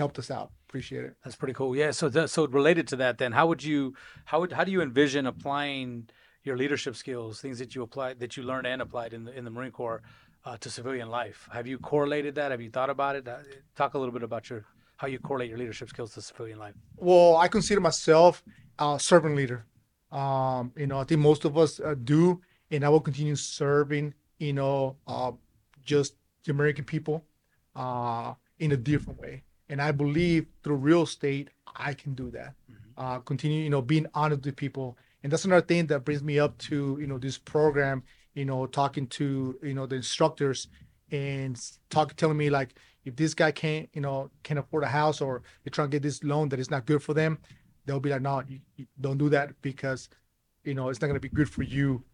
helped 0.00 0.18
us 0.18 0.30
out 0.30 0.50
appreciate 0.68 1.04
it 1.04 1.14
That's 1.22 1.36
pretty 1.36 1.54
cool. 1.54 1.72
Yeah. 1.82 1.92
So 1.92 2.08
that, 2.14 2.28
so 2.28 2.40
related 2.60 2.84
to 2.92 2.96
that, 3.02 3.18
then 3.22 3.32
how 3.38 3.46
would 3.50 3.62
you 3.70 3.94
how 4.30 4.40
would 4.40 4.52
how 4.58 4.64
do 4.68 4.72
you 4.76 4.80
envision 4.82 5.22
applying 5.26 6.08
your 6.46 6.56
leadership 6.62 6.94
skills, 7.02 7.40
things 7.44 7.58
that 7.62 7.70
you 7.74 7.80
applied 7.82 8.14
that 8.22 8.36
you 8.36 8.42
learned 8.50 8.66
and 8.66 8.82
applied 8.86 9.12
in 9.16 9.22
the 9.26 9.32
in 9.38 9.42
the 9.46 9.50
Marine 9.56 9.70
Corps 9.80 10.02
uh, 10.46 10.56
to 10.62 10.68
civilian 10.78 11.08
life? 11.20 11.38
Have 11.58 11.66
you 11.70 11.78
correlated 11.78 12.34
that? 12.38 12.48
Have 12.50 12.60
you 12.66 12.70
thought 12.76 12.90
about 12.90 13.14
it? 13.18 13.24
Uh, 13.28 13.36
Talk 13.80 13.94
a 13.94 13.98
little 13.98 14.12
bit 14.18 14.24
about 14.30 14.50
your 14.50 14.60
how 15.00 15.06
you 15.12 15.18
correlate 15.28 15.50
your 15.52 15.58
leadership 15.58 15.88
skills 15.88 16.10
to 16.14 16.20
civilian 16.30 16.58
life. 16.58 16.74
well 16.96 17.36
i 17.44 17.46
consider 17.48 17.80
myself 17.90 18.42
a 18.78 18.98
servant 19.10 19.34
leader 19.40 19.60
um 20.20 20.72
you 20.76 20.86
know 20.90 20.98
i 21.02 21.04
think 21.04 21.20
most 21.20 21.44
of 21.44 21.52
us 21.62 21.72
uh, 21.80 21.94
do 22.14 22.40
and 22.72 22.80
i 22.84 22.88
will 22.88 23.04
continue 23.08 23.36
serving 23.36 24.14
you 24.38 24.52
know 24.52 24.96
uh 25.06 25.32
just 25.84 26.14
the 26.44 26.50
american 26.52 26.84
people 26.84 27.24
uh 27.74 28.34
in 28.58 28.72
a 28.72 28.76
different 28.76 29.20
way. 29.20 29.42
And 29.68 29.82
i 29.82 29.92
believe 29.92 30.46
through 30.62 30.76
real 30.76 31.02
estate 31.02 31.50
i 31.74 31.92
can 31.92 32.14
do 32.14 32.30
that. 32.30 32.54
Uh 32.96 33.18
continue 33.18 33.62
you 33.62 33.70
know 33.70 33.82
being 33.82 34.06
honest 34.14 34.44
with 34.44 34.56
people. 34.56 34.96
And 35.22 35.32
that's 35.32 35.44
another 35.44 35.66
thing 35.66 35.86
that 35.88 36.04
brings 36.04 36.22
me 36.22 36.38
up 36.38 36.56
to 36.58 36.98
you 37.00 37.06
know 37.06 37.18
this 37.18 37.38
program 37.38 38.02
you 38.34 38.44
know 38.44 38.66
talking 38.66 39.06
to 39.08 39.58
you 39.62 39.74
know 39.74 39.86
the 39.86 39.96
instructors 39.96 40.68
and 41.10 41.60
talk 41.90 42.14
telling 42.16 42.36
me 42.36 42.50
like 42.50 42.74
if 43.04 43.14
this 43.16 43.34
guy 43.34 43.50
can't 43.50 43.88
you 43.92 44.00
know 44.00 44.30
can't 44.42 44.58
afford 44.58 44.84
a 44.84 44.88
house 44.88 45.20
or 45.20 45.42
they're 45.62 45.70
trying 45.70 45.88
to 45.88 45.94
get 45.94 46.02
this 46.02 46.22
loan 46.24 46.48
that 46.48 46.58
is 46.58 46.70
not 46.70 46.86
good 46.86 47.02
for 47.02 47.14
them 47.14 47.38
they'll 47.84 48.00
be 48.00 48.10
like 48.10 48.22
no 48.22 48.42
you, 48.48 48.60
you 48.76 48.86
don't 49.00 49.18
do 49.18 49.28
that 49.28 49.50
because 49.62 50.08
you 50.66 50.74
know 50.74 50.88
it's 50.88 51.00
not 51.00 51.06
going 51.06 51.14
to 51.16 51.20
be 51.20 51.34
good 51.34 51.48
for 51.48 51.62
you. 51.62 52.04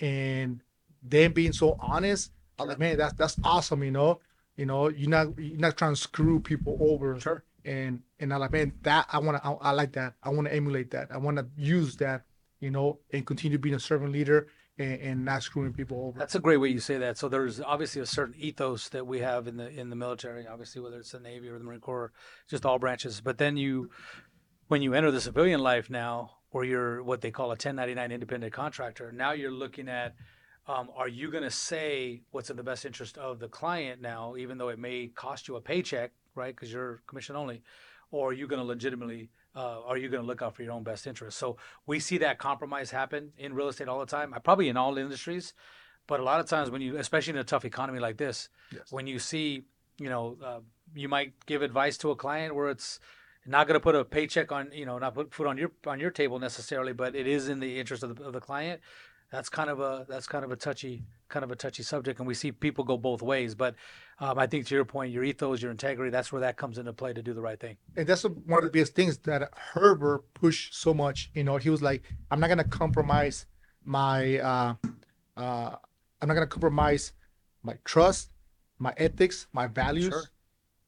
And 0.00 0.62
them 1.02 1.32
being 1.32 1.52
so 1.52 1.76
honest 1.80 2.30
i'm 2.58 2.68
like 2.68 2.78
man 2.78 2.96
that's 2.98 3.14
that's 3.14 3.36
awesome 3.44 3.82
you 3.82 3.90
know 3.90 4.20
you 4.56 4.66
know 4.66 4.88
you're 4.88 5.08
not 5.10 5.38
you're 5.38 5.58
not 5.58 5.76
trying 5.76 5.94
to 5.94 6.00
screw 6.00 6.40
people 6.40 6.76
over 6.80 7.18
Sure. 7.20 7.42
and 7.64 8.02
and 8.18 8.32
i'm 8.32 8.40
like 8.40 8.52
man 8.52 8.72
that 8.82 9.06
i 9.12 9.18
want 9.18 9.42
to 9.42 9.46
I, 9.48 9.52
I 9.52 9.70
like 9.72 9.92
that 9.92 10.14
i 10.22 10.28
want 10.28 10.46
to 10.48 10.54
emulate 10.54 10.90
that 10.90 11.08
i 11.10 11.16
want 11.16 11.38
to 11.38 11.46
use 11.56 11.96
that 11.96 12.24
you 12.60 12.70
know 12.70 12.98
and 13.12 13.26
continue 13.26 13.58
being 13.58 13.74
a 13.74 13.80
servant 13.80 14.12
leader 14.12 14.48
and, 14.78 15.00
and 15.00 15.24
not 15.24 15.42
screwing 15.42 15.72
people 15.72 16.06
over 16.06 16.18
That's 16.18 16.34
a 16.34 16.40
great 16.40 16.56
way 16.56 16.68
you 16.68 16.80
say 16.80 16.96
that. 16.98 17.18
So 17.18 17.28
there's 17.28 17.60
obviously 17.60 18.00
a 18.00 18.06
certain 18.06 18.34
ethos 18.38 18.88
that 18.90 19.06
we 19.06 19.18
have 19.18 19.46
in 19.46 19.58
the 19.58 19.68
in 19.68 19.90
the 19.90 19.96
military, 19.96 20.46
obviously 20.46 20.80
whether 20.80 20.98
it's 20.98 21.12
the 21.12 21.20
Navy 21.20 21.48
or 21.48 21.58
the 21.58 21.64
Marine 21.64 21.80
Corps, 21.80 22.12
just 22.48 22.64
all 22.64 22.78
branches. 22.78 23.20
But 23.20 23.36
then 23.36 23.58
you, 23.58 23.90
when 24.68 24.80
you 24.80 24.94
enter 24.94 25.10
the 25.10 25.20
civilian 25.20 25.60
life 25.60 25.90
now, 25.90 26.30
or 26.50 26.64
you're 26.64 27.02
what 27.02 27.20
they 27.20 27.30
call 27.30 27.46
a 27.46 27.60
1099 27.60 28.10
independent 28.10 28.52
contractor, 28.54 29.12
now 29.12 29.32
you're 29.32 29.52
looking 29.52 29.86
at, 29.88 30.14
um, 30.66 30.88
are 30.96 31.08
you 31.08 31.30
going 31.30 31.44
to 31.44 31.50
say 31.50 32.22
what's 32.30 32.50
in 32.50 32.56
the 32.56 32.62
best 32.62 32.84
interest 32.84 33.18
of 33.18 33.38
the 33.38 33.48
client 33.48 34.00
now, 34.00 34.36
even 34.36 34.58
though 34.58 34.68
it 34.68 34.78
may 34.78 35.08
cost 35.08 35.48
you 35.48 35.56
a 35.56 35.60
paycheck, 35.60 36.12
right? 36.34 36.54
Because 36.54 36.72
you're 36.72 37.02
commission 37.06 37.34
only, 37.36 37.62
or 38.10 38.30
are 38.30 38.32
you 38.32 38.46
going 38.46 38.60
to 38.60 38.66
legitimately 38.66 39.30
uh, 39.56 39.80
are 39.84 39.96
you 39.96 40.08
going 40.08 40.22
to 40.22 40.26
look 40.26 40.42
out 40.42 40.54
for 40.54 40.62
your 40.62 40.72
own 40.72 40.84
best 40.84 41.06
interest? 41.08 41.36
So 41.36 41.56
we 41.86 41.98
see 41.98 42.18
that 42.18 42.38
compromise 42.38 42.90
happen 42.90 43.32
in 43.36 43.52
real 43.52 43.68
estate 43.68 43.88
all 43.88 43.98
the 43.98 44.06
time. 44.06 44.32
I 44.32 44.38
probably 44.38 44.68
in 44.68 44.76
all 44.76 44.96
industries, 44.96 45.54
but 46.06 46.20
a 46.20 46.22
lot 46.22 46.38
of 46.38 46.46
times 46.46 46.70
when 46.70 46.80
you, 46.82 46.96
especially 46.98 47.32
in 47.32 47.38
a 47.38 47.44
tough 47.44 47.64
economy 47.64 47.98
like 47.98 48.16
this, 48.16 48.48
Yes. 48.72 48.92
when 48.92 49.08
you 49.08 49.18
see, 49.18 49.64
you 49.98 50.08
know, 50.08 50.36
uh, 50.44 50.60
you 50.94 51.08
might 51.08 51.32
give 51.46 51.62
advice 51.62 51.98
to 51.98 52.10
a 52.12 52.16
client 52.16 52.54
where 52.54 52.70
it's 52.70 53.00
not 53.44 53.66
going 53.66 53.74
to 53.74 53.80
put 53.80 53.96
a 53.96 54.04
paycheck 54.04 54.52
on, 54.52 54.70
you 54.72 54.86
know, 54.86 54.98
not 54.98 55.14
put 55.14 55.34
food 55.34 55.48
on 55.48 55.58
your 55.58 55.72
on 55.84 55.98
your 55.98 56.10
table 56.10 56.38
necessarily, 56.38 56.92
but 56.92 57.16
it 57.16 57.26
is 57.26 57.48
in 57.48 57.58
the 57.58 57.80
interest 57.80 58.04
of 58.04 58.14
the, 58.16 58.24
of 58.24 58.32
the 58.32 58.40
client. 58.40 58.80
That's 59.30 59.48
kind 59.48 59.70
of 59.70 59.80
a 59.80 60.06
that's 60.08 60.26
kind 60.26 60.44
of 60.44 60.50
a 60.50 60.56
touchy 60.56 61.04
kind 61.28 61.44
of 61.44 61.50
a 61.52 61.56
touchy 61.56 61.82
subject, 61.84 62.18
and 62.18 62.26
we 62.26 62.34
see 62.34 62.50
people 62.50 62.84
go 62.84 62.96
both 62.96 63.22
ways. 63.22 63.54
But 63.54 63.76
um, 64.18 64.38
I 64.38 64.46
think 64.46 64.66
to 64.66 64.74
your 64.74 64.84
point, 64.84 65.12
your 65.12 65.22
ethos, 65.22 65.62
your 65.62 65.70
integrity, 65.70 66.10
that's 66.10 66.32
where 66.32 66.40
that 66.40 66.56
comes 66.56 66.76
into 66.78 66.92
play 66.92 67.12
to 67.12 67.22
do 67.22 67.32
the 67.32 67.40
right 67.40 67.58
thing. 67.58 67.76
and 67.96 68.06
that's 68.06 68.24
one 68.24 68.58
of 68.58 68.64
the 68.64 68.70
biggest 68.70 68.94
things 68.94 69.18
that 69.18 69.48
Herbert 69.56 70.22
pushed 70.34 70.74
so 70.74 70.92
much. 70.92 71.30
You 71.34 71.44
know, 71.44 71.56
he 71.56 71.70
was 71.70 71.80
like, 71.80 72.02
"I'm 72.30 72.40
not 72.40 72.48
gonna 72.48 72.64
compromise 72.64 73.46
my, 73.84 74.38
uh, 74.38 74.74
uh, 75.36 75.76
I'm 76.20 76.28
not 76.28 76.34
gonna 76.34 76.46
compromise 76.46 77.12
my 77.62 77.74
trust, 77.84 78.30
my 78.78 78.92
ethics, 78.96 79.46
my 79.52 79.66
values. 79.66 80.08
Sure. 80.12 80.24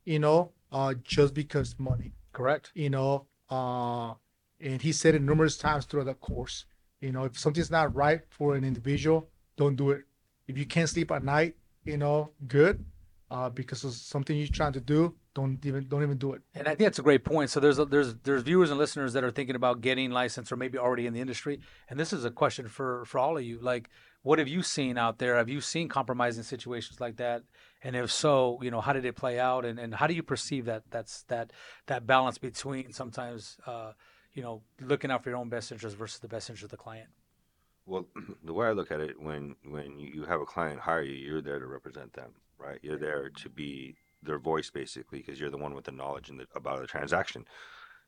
You 0.04 0.18
know, 0.18 0.52
uh, 0.72 0.94
just 1.04 1.32
because 1.34 1.76
money. 1.78 2.12
Correct. 2.32 2.72
You 2.74 2.90
know, 2.90 3.26
uh, 3.50 4.14
and 4.60 4.82
he 4.82 4.92
said 4.92 5.14
it 5.14 5.22
numerous 5.22 5.56
times 5.56 5.84
throughout 5.84 6.06
the 6.06 6.14
course. 6.14 6.64
You 7.02 7.12
know, 7.12 7.24
if 7.24 7.38
something's 7.38 7.70
not 7.70 7.94
right 7.94 8.20
for 8.30 8.54
an 8.54 8.64
individual, 8.64 9.28
don't 9.56 9.76
do 9.76 9.90
it. 9.90 10.04
If 10.46 10.56
you 10.56 10.64
can't 10.64 10.88
sleep 10.88 11.10
at 11.10 11.24
night, 11.24 11.56
you 11.84 11.96
know, 11.96 12.30
good, 12.46 12.84
uh, 13.30 13.50
because 13.50 13.82
of 13.82 13.92
something 13.92 14.36
you're 14.36 14.46
trying 14.46 14.74
to 14.74 14.80
do, 14.80 15.14
don't 15.34 15.64
even 15.64 15.88
don't 15.88 16.02
even 16.02 16.18
do 16.18 16.32
it. 16.34 16.42
And 16.54 16.68
I 16.68 16.70
think 16.70 16.86
that's 16.86 16.98
a 16.98 17.02
great 17.02 17.24
point. 17.24 17.50
So 17.50 17.58
there's 17.58 17.78
there's 17.78 18.14
there's 18.22 18.42
viewers 18.42 18.70
and 18.70 18.78
listeners 18.78 19.14
that 19.14 19.24
are 19.24 19.30
thinking 19.30 19.56
about 19.56 19.80
getting 19.80 20.10
licensed 20.10 20.52
or 20.52 20.56
maybe 20.56 20.78
already 20.78 21.06
in 21.06 21.14
the 21.14 21.20
industry. 21.20 21.60
And 21.88 21.98
this 21.98 22.12
is 22.12 22.24
a 22.24 22.30
question 22.30 22.68
for 22.68 23.04
for 23.06 23.18
all 23.18 23.36
of 23.36 23.42
you. 23.42 23.58
Like, 23.60 23.88
what 24.22 24.38
have 24.38 24.48
you 24.48 24.62
seen 24.62 24.98
out 24.98 25.18
there? 25.18 25.36
Have 25.36 25.48
you 25.48 25.60
seen 25.60 25.88
compromising 25.88 26.42
situations 26.44 27.00
like 27.00 27.16
that? 27.16 27.42
And 27.82 27.96
if 27.96 28.12
so, 28.12 28.58
you 28.62 28.70
know, 28.70 28.80
how 28.80 28.92
did 28.92 29.04
it 29.04 29.16
play 29.16 29.40
out? 29.40 29.64
And 29.64 29.78
and 29.78 29.94
how 29.94 30.06
do 30.06 30.14
you 30.14 30.22
perceive 30.22 30.66
that 30.66 30.82
that's 30.90 31.22
that 31.24 31.52
that 31.86 32.06
balance 32.06 32.38
between 32.38 32.92
sometimes 32.92 33.56
uh, 33.66 33.92
you 34.34 34.42
know 34.42 34.62
looking 34.80 35.10
out 35.10 35.22
for 35.22 35.30
your 35.30 35.38
own 35.38 35.48
best 35.48 35.72
interest 35.72 35.96
versus 35.96 36.18
the 36.18 36.28
best 36.28 36.48
interest 36.48 36.64
of 36.64 36.70
the 36.70 36.76
client? 36.76 37.08
Well, 37.86 38.06
the 38.44 38.52
way 38.52 38.68
I 38.68 38.72
look 38.72 38.90
at 38.90 39.00
it, 39.00 39.20
when 39.20 39.56
when 39.64 39.98
you 39.98 40.24
have 40.24 40.40
a 40.40 40.46
client 40.46 40.80
hire 40.80 41.02
you, 41.02 41.14
you're 41.14 41.42
there 41.42 41.58
to 41.58 41.66
represent 41.66 42.12
them, 42.12 42.32
right? 42.58 42.78
You're 42.82 42.98
there 42.98 43.30
to 43.30 43.48
be 43.48 43.96
their 44.22 44.38
voice, 44.38 44.70
basically, 44.70 45.18
because 45.18 45.40
you're 45.40 45.50
the 45.50 45.58
one 45.58 45.74
with 45.74 45.84
the 45.84 45.92
knowledge 45.92 46.30
in 46.30 46.36
the, 46.36 46.46
about 46.54 46.80
the 46.80 46.86
transaction. 46.86 47.44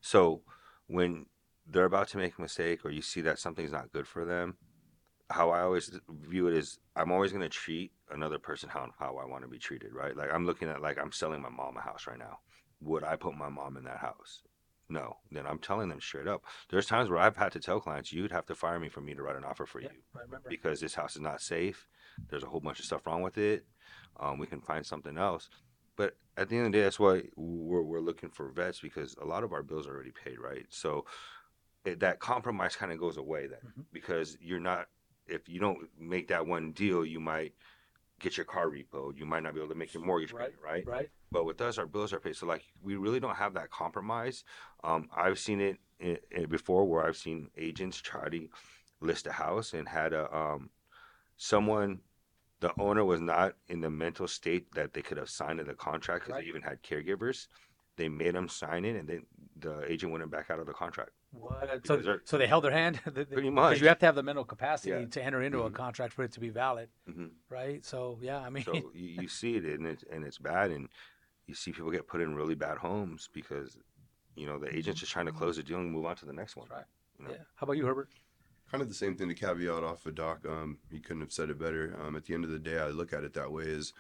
So 0.00 0.42
when 0.87 1.26
they're 1.66 1.84
about 1.87 2.08
to 2.08 2.18
make 2.18 2.38
a 2.38 2.42
mistake, 2.42 2.84
or 2.84 2.90
you 2.90 3.02
see 3.02 3.20
that 3.22 3.38
something's 3.38 3.72
not 3.72 3.92
good 3.92 4.06
for 4.06 4.24
them, 4.24 4.56
how 5.30 5.50
I 5.50 5.62
always 5.62 5.98
view 6.08 6.46
it 6.48 6.54
is, 6.54 6.78
I'm 6.94 7.10
always 7.10 7.32
going 7.32 7.42
to 7.42 7.48
treat 7.48 7.92
another 8.10 8.38
person 8.38 8.68
how 8.68 8.90
how 8.98 9.16
I 9.16 9.24
want 9.24 9.42
to 9.42 9.48
be 9.48 9.58
treated, 9.58 9.92
right? 9.92 10.16
Like 10.16 10.32
I'm 10.32 10.46
looking 10.46 10.68
at 10.68 10.82
like 10.82 10.98
I'm 11.00 11.12
selling 11.12 11.42
my 11.42 11.48
mom 11.48 11.76
a 11.76 11.80
house 11.80 12.06
right 12.06 12.18
now. 12.18 12.38
Would 12.80 13.02
I 13.02 13.16
put 13.16 13.34
my 13.34 13.48
mom 13.48 13.76
in 13.76 13.84
that 13.84 13.98
house? 13.98 14.42
No. 14.88 15.16
Then 15.31 15.47
I'm 15.47 15.59
telling 15.59 15.88
them 15.88 16.01
straight 16.01 16.27
up. 16.27 16.44
There's 16.68 16.87
times 16.87 17.09
where 17.09 17.18
I've 17.18 17.37
had 17.37 17.53
to 17.53 17.61
tell 17.61 17.81
clients, 17.81 18.12
you'd 18.12 18.33
have 18.33 18.47
to 18.47 18.55
fire 18.55 18.79
me 18.79 18.88
for 18.88 19.01
me 19.01 19.14
to 19.14 19.23
write 19.23 19.37
an 19.37 19.44
offer 19.44 19.66
for 19.66 19.81
you 19.81 19.88
because 20.49 20.81
this 20.81 20.94
house 20.94 21.16
is 21.16 21.23
not 21.23 21.40
safe. 21.40 21.87
There's 22.29 22.42
a 22.44 22.49
whole 22.49 22.61
bunch 22.61 22.79
of 22.79 22.85
stuff 22.85 23.07
wrong 23.07 23.23
with 23.23 23.38
it. 23.38 23.64
Um, 24.20 24.38
we 24.38 24.47
can 24.47 24.61
find 24.61 24.85
something 24.85 25.16
else. 25.18 25.49
But 25.97 26.16
at 26.37 26.49
the 26.49 26.57
end 26.57 26.66
of 26.66 26.73
the 26.73 26.79
day, 26.79 26.85
that's 26.85 27.01
why 27.01 27.23
we're, 27.37 27.83
we're 27.83 28.01
looking 28.01 28.29
for 28.31 28.49
vets 28.49 28.81
because 28.81 29.14
a 29.20 29.25
lot 29.25 29.44
of 29.44 29.53
our 29.53 29.62
bills 29.62 29.87
are 29.87 29.94
already 29.94 30.12
paid, 30.12 30.38
right? 30.38 30.66
So 30.68 31.07
it, 31.85 32.01
that 32.01 32.18
compromise 32.20 32.77
kind 32.77 32.92
of 32.92 32.99
goes 32.99 33.16
away 33.16 33.47
then 33.47 33.61
Mhm. 33.64 33.85
because 33.92 34.37
you're 34.40 34.61
not, 34.61 34.88
if 35.27 35.49
you 35.49 35.61
don't 35.61 35.88
make 35.99 36.29
that 36.29 36.47
one 36.47 36.73
deal, 36.73 37.05
you 37.05 37.20
might 37.20 37.55
get 38.24 38.37
your 38.38 38.46
car 38.46 38.68
repoed. 38.68 39.18
You 39.18 39.26
might 39.26 39.42
not 39.42 39.54
be 39.54 39.60
able 39.60 39.68
to 39.68 39.74
make 39.78 39.94
your 39.94 40.04
mortgage 40.04 40.32
Right, 40.32 40.50
payment, 40.50 40.64
right? 40.64 40.87
Right. 40.87 41.10
But 41.30 41.44
with 41.44 41.60
us, 41.60 41.78
our 41.78 41.87
bills 41.87 42.12
are 42.12 42.20
paid. 42.20 42.37
So 42.37 42.46
like 42.46 42.64
we 42.82 42.96
really 42.96 43.20
don't 43.20 43.37
have 43.37 43.54
that 43.54 43.70
compromise. 43.70 44.44
Um, 44.82 45.08
I've 45.14 45.38
seen 45.38 45.60
it 45.60 45.78
i 46.02 46.18
i 46.37 46.44
before 46.46 46.84
where 46.88 47.06
I've 47.06 47.16
seen 47.16 47.50
agents 47.56 47.98
try 48.00 48.28
to 48.28 48.48
list 49.00 49.26
a 49.26 49.32
house 49.32 49.74
and 49.74 49.88
had 49.88 50.12
a 50.12 50.34
um, 50.37 50.70
someone, 51.37 52.00
the 52.60 52.72
owner 52.80 53.04
was 53.04 53.20
not 53.20 53.54
in 53.68 53.80
the 53.80 53.90
mental 53.90 54.26
state 54.26 54.72
that 54.74 54.94
they 54.94 55.02
could 55.02 55.18
have 55.18 55.28
signed 55.30 55.60
the 55.60 55.74
contract 55.74 56.24
because 56.24 56.34
Right. 56.34 56.44
they 56.44 56.48
even 56.48 56.62
had 56.62 56.82
caregivers. 56.82 57.48
They 57.96 58.09
made 58.09 58.35
them 58.35 58.48
sign 58.48 58.85
it, 58.85 58.96
and 58.96 59.09
then 59.09 59.26
the 59.57 59.90
agent 59.90 60.12
went 60.12 60.28
back 60.30 60.50
out 60.50 60.59
of 60.59 60.66
the 60.66 60.72
contract. 60.72 61.11
What? 61.30 61.87
So, 61.87 61.96
they're- 61.96 62.22
so 62.24 62.38
they 62.38 62.46
held 62.46 62.64
their 62.64 62.72
hand. 62.72 63.00
Pretty 63.14 63.50
much, 63.50 63.70
Because 63.70 63.80
you 63.80 63.88
have 63.88 63.98
to 64.00 64.07
have 64.07 64.14
the 64.14 64.22
mental 64.22 64.44
capacity 64.44 64.90
Yeah. 64.90 65.04
to 65.07 65.22
enter 65.22 65.42
into 65.42 65.62
a 65.62 65.70
Mhm. 65.70 65.74
contract 65.74 66.12
for 66.12 66.24
it 66.24 66.33
to 66.33 66.40
be 66.40 66.48
valid, 66.50 66.88
hmm 67.07 67.26
right? 67.48 67.85
So 67.85 68.18
yeah, 68.20 68.38
I 68.40 68.50
mean, 68.50 68.64
So 68.64 68.74
you, 68.94 69.22
you 69.22 69.28
see 69.28 69.57
it, 69.57 69.64
and 69.64 69.87
it's 69.87 70.04
and 70.11 70.24
it's 70.24 70.38
bad, 70.38 70.70
and 70.70 70.88
you 71.46 71.54
see 71.54 71.72
people 71.72 71.90
get 71.90 72.07
put 72.09 72.20
in 72.20 72.35
really 72.35 72.54
bad 72.54 72.78
homes 72.78 73.28
because 73.33 73.78
you 74.35 74.46
know 74.46 74.59
the 74.59 74.74
agent's 74.74 75.00
just 75.00 75.12
trying 75.12 75.26
to 75.26 75.33
close 75.33 75.57
the 75.57 75.62
deal 75.62 75.78
and 75.78 75.90
move 75.92 76.07
on 76.07 76.16
to 76.16 76.26
the 76.26 76.33
next 76.33 76.57
one. 76.57 76.66
That's 76.68 76.78
right. 76.78 76.87
You 77.18 77.24
know? 77.26 77.30
yeah. 77.33 77.44
How 77.54 77.64
about 77.64 77.76
you, 77.76 77.87
Herbert? 77.87 78.09
kind 78.70 78.83
of 78.83 78.88
the 78.88 78.94
same 78.94 79.14
thing 79.14 79.28
to 79.28 79.35
caveat 79.35 79.85
off 79.85 80.04
of 80.07 80.16
Doc. 80.16 80.44
Um, 80.48 80.78
he 80.90 80.98
couldn't 80.98 81.20
have 81.20 81.30
said 81.33 81.48
it 81.48 81.59
better. 81.61 81.96
Um, 82.02 82.16
at 82.16 82.24
the 82.24 82.35
end 82.35 82.44
of 82.44 82.50
the 82.50 82.59
day, 82.59 82.78
I 82.78 82.88
look 82.88 83.12
at 83.12 83.22
it 83.22 83.35
that 83.35 83.52
way. 83.52 83.64
Is 83.64 83.92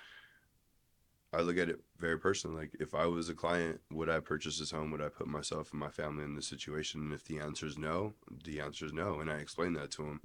I 1.34 1.40
look 1.40 1.58
at 1.58 1.68
it 1.68 1.80
very 1.98 2.18
personally. 2.18 2.56
Like 2.56 2.72
if 2.80 2.94
I 2.94 3.06
was 3.06 3.28
a 3.28 3.34
client, 3.34 3.80
would 3.90 4.08
I 4.08 4.20
purchase 4.20 4.58
this 4.58 4.70
home? 4.70 4.90
Would 4.90 5.02
I 5.02 5.08
put 5.08 5.26
myself 5.26 5.70
and 5.72 5.80
my 5.80 5.90
family 5.90 6.24
in 6.24 6.34
this 6.34 6.46
situation? 6.48 7.00
And 7.02 7.12
if 7.12 7.24
the 7.24 7.38
answer 7.38 7.66
is 7.66 7.76
no, 7.76 8.14
the 8.44 8.60
answer 8.60 8.86
is 8.86 8.92
no. 8.92 9.20
And 9.20 9.30
I 9.30 9.36
explain 9.36 9.72
that 9.74 9.90
to 9.92 10.02
them. 10.02 10.20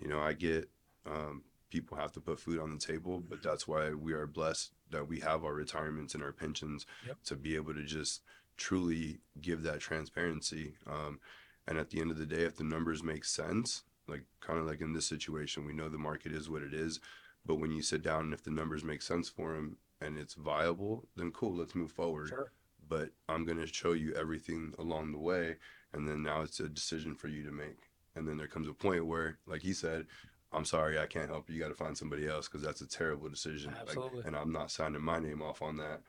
You 0.00 0.08
know, 0.08 0.20
I 0.20 0.32
get 0.32 0.68
um, 1.06 1.42
people 1.70 1.96
have 1.96 2.12
to 2.12 2.20
put 2.20 2.40
food 2.40 2.58
on 2.58 2.70
the 2.72 2.78
table, 2.78 3.20
but 3.20 3.42
that's 3.42 3.66
why 3.68 3.92
we 3.92 4.12
are 4.12 4.26
blessed 4.26 4.72
that 4.90 5.08
we 5.08 5.20
have 5.20 5.44
our 5.44 5.54
retirements 5.54 6.14
and 6.14 6.22
our 6.22 6.32
pensions 6.32 6.86
Yep. 7.06 7.16
to 7.26 7.36
be 7.36 7.56
able 7.56 7.74
to 7.74 7.84
just 7.84 8.22
truly 8.56 9.20
give 9.40 9.62
that 9.62 9.80
transparency. 9.80 10.74
Um, 10.86 11.20
and 11.66 11.78
at 11.78 11.90
the 11.90 12.00
end 12.00 12.10
of 12.10 12.18
the 12.18 12.26
day, 12.26 12.42
if 12.42 12.56
the 12.56 12.64
numbers 12.64 13.02
make 13.02 13.24
sense, 13.24 13.82
like 14.06 14.24
kind 14.40 14.58
of 14.58 14.66
like 14.66 14.80
in 14.80 14.94
this 14.94 15.06
situation, 15.06 15.66
we 15.66 15.74
know 15.74 15.88
the 15.88 15.98
market 15.98 16.32
is 16.32 16.48
what 16.48 16.62
it 16.62 16.72
is. 16.72 17.00
But 17.44 17.56
when 17.56 17.70
you 17.70 17.82
sit 17.82 18.02
down 18.02 18.24
and 18.24 18.34
if 18.34 18.42
the 18.42 18.50
numbers 18.50 18.82
make 18.82 19.02
sense 19.02 19.28
for 19.28 19.54
him 19.54 19.76
and 20.00 20.18
it's 20.18 20.34
viable, 20.34 21.06
then 21.16 21.30
cool, 21.32 21.56
let's 21.56 21.74
move 21.74 21.92
forward. 21.92 22.28
Sure. 22.28 22.52
But 22.88 23.10
I'm 23.28 23.44
going 23.44 23.58
to 23.58 23.66
show 23.66 23.92
you 23.92 24.14
everything 24.14 24.72
along 24.78 25.12
the 25.12 25.18
way. 25.18 25.56
And 25.92 26.08
then 26.08 26.22
now 26.22 26.42
it's 26.42 26.60
a 26.60 26.68
decision 26.68 27.14
for 27.14 27.28
you 27.28 27.44
to 27.44 27.50
make. 27.50 27.78
And 28.14 28.26
then 28.26 28.36
there 28.36 28.46
comes 28.46 28.68
a 28.68 28.72
point 28.72 29.06
where, 29.06 29.38
like 29.46 29.62
he 29.62 29.72
said, 29.72 30.06
I'm 30.52 30.64
sorry, 30.64 30.98
I 30.98 31.06
can't 31.06 31.28
help 31.28 31.48
you. 31.48 31.56
You 31.56 31.62
got 31.62 31.68
to 31.68 31.74
find 31.74 31.96
somebody 31.96 32.26
else 32.26 32.48
because 32.48 32.62
that's 32.62 32.80
a 32.80 32.88
terrible 32.88 33.28
decision. 33.28 33.74
Like, 33.86 33.98
and 34.24 34.34
I'm 34.34 34.52
not 34.52 34.70
signing 34.70 35.02
my 35.02 35.18
name 35.18 35.42
off 35.42 35.60
on 35.60 35.76
that 35.76 36.00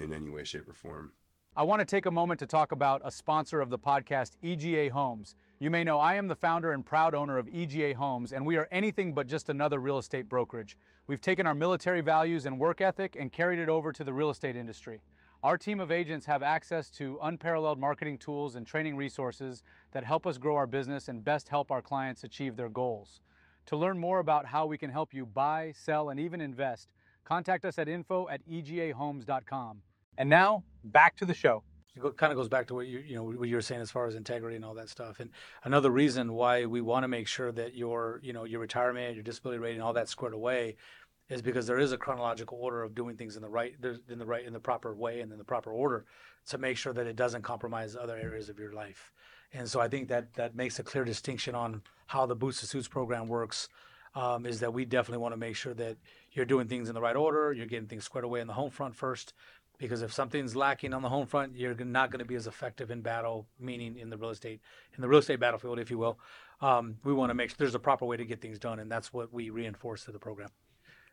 in 0.00 0.12
any 0.12 0.28
way, 0.28 0.44
shape, 0.44 0.68
or 0.68 0.74
form. 0.74 1.12
I 1.56 1.62
want 1.62 1.78
to 1.78 1.84
take 1.84 2.06
a 2.06 2.10
moment 2.10 2.40
to 2.40 2.46
talk 2.46 2.72
about 2.72 3.00
a 3.04 3.12
sponsor 3.12 3.60
of 3.60 3.70
the 3.70 3.78
podcast, 3.78 4.32
EGA 4.42 4.92
Homes. 4.92 5.36
You 5.64 5.70
may 5.70 5.82
know 5.82 5.98
I 5.98 6.16
am 6.16 6.28
the 6.28 6.36
founder 6.36 6.72
and 6.72 6.84
proud 6.84 7.14
owner 7.14 7.38
of 7.38 7.48
EGA 7.48 7.94
Homes, 7.94 8.34
and 8.34 8.44
we 8.44 8.58
are 8.58 8.68
anything 8.70 9.14
but 9.14 9.26
just 9.26 9.48
another 9.48 9.78
real 9.78 9.96
estate 9.96 10.28
brokerage. 10.28 10.76
We've 11.06 11.22
taken 11.22 11.46
our 11.46 11.54
military 11.54 12.02
values 12.02 12.44
and 12.44 12.58
work 12.58 12.82
ethic 12.82 13.16
and 13.18 13.32
carried 13.32 13.58
it 13.58 13.70
over 13.70 13.90
to 13.90 14.04
the 14.04 14.12
real 14.12 14.28
estate 14.28 14.56
industry. 14.56 15.00
Our 15.42 15.56
team 15.56 15.80
of 15.80 15.90
agents 15.90 16.26
have 16.26 16.42
access 16.42 16.90
to 16.90 17.18
unparalleled 17.22 17.78
marketing 17.78 18.18
tools 18.18 18.56
and 18.56 18.66
training 18.66 18.98
resources 18.98 19.62
that 19.92 20.04
help 20.04 20.26
us 20.26 20.36
grow 20.36 20.54
our 20.54 20.66
business 20.66 21.08
and 21.08 21.24
best 21.24 21.48
help 21.48 21.70
our 21.70 21.80
clients 21.80 22.24
achieve 22.24 22.56
their 22.56 22.68
goals. 22.68 23.22
To 23.64 23.76
learn 23.78 23.98
more 23.98 24.18
about 24.18 24.44
how 24.44 24.66
we 24.66 24.76
can 24.76 24.90
help 24.90 25.14
you 25.14 25.24
buy, 25.24 25.72
sell, 25.74 26.10
and 26.10 26.20
even 26.20 26.42
invest, 26.42 26.90
contact 27.24 27.64
us 27.64 27.78
at 27.78 27.88
info 27.88 28.28
at 28.28 28.46
egahomes.com. 28.46 29.80
And 30.18 30.28
now, 30.28 30.62
back 30.84 31.16
to 31.16 31.24
the 31.24 31.32
show. 31.32 31.62
It 31.96 32.16
kind 32.16 32.32
of 32.32 32.36
goes 32.36 32.48
back 32.48 32.66
to 32.68 32.74
what 32.74 32.86
you 32.86 32.98
you 32.98 33.14
know 33.14 33.24
what 33.24 33.48
you 33.48 33.54
were 33.54 33.62
saying 33.62 33.80
as 33.80 33.90
far 33.90 34.06
as 34.06 34.14
integrity 34.14 34.56
and 34.56 34.64
all 34.64 34.74
that 34.74 34.88
stuff. 34.88 35.20
And 35.20 35.30
another 35.62 35.90
reason 35.90 36.32
why 36.32 36.66
we 36.66 36.80
want 36.80 37.04
to 37.04 37.08
make 37.08 37.28
sure 37.28 37.52
that 37.52 37.74
your 37.74 38.20
you 38.22 38.32
know 38.32 38.44
your 38.44 38.60
retirement, 38.60 39.14
your 39.14 39.22
disability 39.22 39.60
rating, 39.60 39.80
all 39.80 39.92
that 39.92 40.08
squared 40.08 40.34
away, 40.34 40.76
is 41.28 41.40
because 41.40 41.66
there 41.66 41.78
is 41.78 41.92
a 41.92 41.98
chronological 41.98 42.58
order 42.60 42.82
of 42.82 42.94
doing 42.94 43.16
things 43.16 43.36
in 43.36 43.42
the 43.42 43.48
right 43.48 43.74
in 44.08 44.18
the 44.18 44.26
right 44.26 44.44
in 44.44 44.52
the 44.52 44.60
proper 44.60 44.94
way 44.94 45.20
and 45.20 45.30
in 45.30 45.38
the 45.38 45.44
proper 45.44 45.72
order 45.72 46.04
to 46.46 46.58
make 46.58 46.76
sure 46.76 46.92
that 46.92 47.06
it 47.06 47.16
doesn't 47.16 47.42
compromise 47.42 47.96
other 47.96 48.16
areas 48.16 48.48
of 48.48 48.58
your 48.58 48.72
life. 48.72 49.12
And 49.52 49.68
so 49.68 49.80
I 49.80 49.88
think 49.88 50.08
that 50.08 50.34
that 50.34 50.56
makes 50.56 50.78
a 50.78 50.82
clear 50.82 51.04
distinction 51.04 51.54
on 51.54 51.82
how 52.06 52.26
the 52.26 52.34
Boots 52.34 52.60
to 52.60 52.66
Suits 52.66 52.88
program 52.88 53.28
works. 53.28 53.68
Um, 54.16 54.46
is 54.46 54.60
that 54.60 54.72
we 54.72 54.84
definitely 54.84 55.20
want 55.20 55.32
to 55.32 55.36
make 55.36 55.56
sure 55.56 55.74
that 55.74 55.96
you're 56.30 56.44
doing 56.44 56.68
things 56.68 56.88
in 56.88 56.94
the 56.94 57.00
right 57.00 57.16
order, 57.16 57.52
you're 57.52 57.66
getting 57.66 57.88
things 57.88 58.04
squared 58.04 58.24
away 58.24 58.38
in 58.38 58.46
the 58.46 58.52
home 58.52 58.70
front 58.70 58.94
first, 58.94 59.34
because 59.78 60.02
if 60.02 60.12
something's 60.12 60.54
lacking 60.54 60.94
on 60.94 61.02
the 61.02 61.08
home 61.08 61.26
front, 61.26 61.56
you're 61.56 61.74
not 61.74 62.10
going 62.10 62.20
to 62.20 62.24
be 62.24 62.36
as 62.36 62.46
effective 62.46 62.90
in 62.90 63.00
battle, 63.00 63.46
meaning 63.58 63.98
in 63.98 64.10
the 64.10 64.16
real 64.16 64.30
estate, 64.30 64.60
in 64.94 65.02
the 65.02 65.08
real 65.08 65.18
estate 65.18 65.40
battlefield, 65.40 65.78
if 65.78 65.90
you 65.90 65.98
will. 65.98 66.18
Um, 66.60 66.96
we 67.04 67.12
want 67.12 67.30
to 67.30 67.34
make 67.34 67.50
sure 67.50 67.56
there's 67.58 67.74
a 67.74 67.80
proper 67.80 68.04
way 68.04 68.16
to 68.16 68.24
get 68.24 68.40
things 68.40 68.58
done, 68.58 68.78
and 68.78 68.90
that's 68.90 69.12
what 69.12 69.32
we 69.32 69.50
reinforce 69.50 70.04
through 70.04 70.12
the 70.12 70.20
program. 70.20 70.50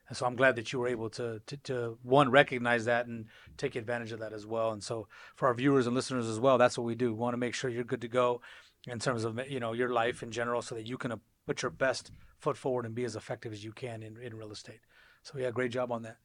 And 0.08 0.18
so 0.18 0.26
I'm 0.26 0.36
glad 0.36 0.58
that 0.58 0.74
you 0.74 0.80
were 0.80 0.90
able 0.90 1.10
to, 1.12 1.42
to, 1.48 1.58
to 1.58 1.98
one 2.04 2.30
recognize 2.30 2.86
that 2.86 3.08
and 3.08 3.28
take 3.58 3.76
advantage 3.76 4.12
of 4.12 4.20
that 4.20 4.34
as 4.34 4.46
well. 4.46 4.72
And 4.72 4.84
so 4.84 5.08
for 5.36 5.48
our 5.48 5.54
viewers 5.54 5.88
and 5.88 5.96
listeners 5.96 6.28
as 6.28 6.40
well, 6.40 6.58
that's 6.58 6.78
what 6.78 6.84
we 6.84 6.96
do. 6.96 7.14
We 7.14 7.20
want 7.20 7.34
to 7.34 7.38
make 7.38 7.56
sure 7.56 7.70
you're 7.70 7.84
good 7.84 8.02
to 8.02 8.10
go 8.10 8.42
in 8.88 9.00
terms 9.00 9.24
of 9.24 9.40
you 9.50 9.60
know 9.60 9.74
your 9.74 9.90
life 9.90 10.22
in 10.24 10.32
general, 10.32 10.62
so 10.62 10.76
that 10.76 10.88
you 10.88 10.98
can 10.98 11.12
uh, 11.12 11.18
put 11.46 11.62
your 11.62 11.72
best 11.72 12.12
foot 12.40 12.58
forward 12.58 12.86
and 12.86 12.96
be 12.96 13.06
as 13.06 13.16
effective 13.16 13.54
as 13.54 13.64
you 13.64 13.72
can 13.72 14.04
in, 14.04 14.18
in 14.22 14.36
real 14.36 14.52
estate. 14.52 14.82
So 15.24 15.38
yeah, 15.38 15.52
great 15.52 15.72
job 15.72 15.92
on 15.92 16.02
that. 16.04 16.18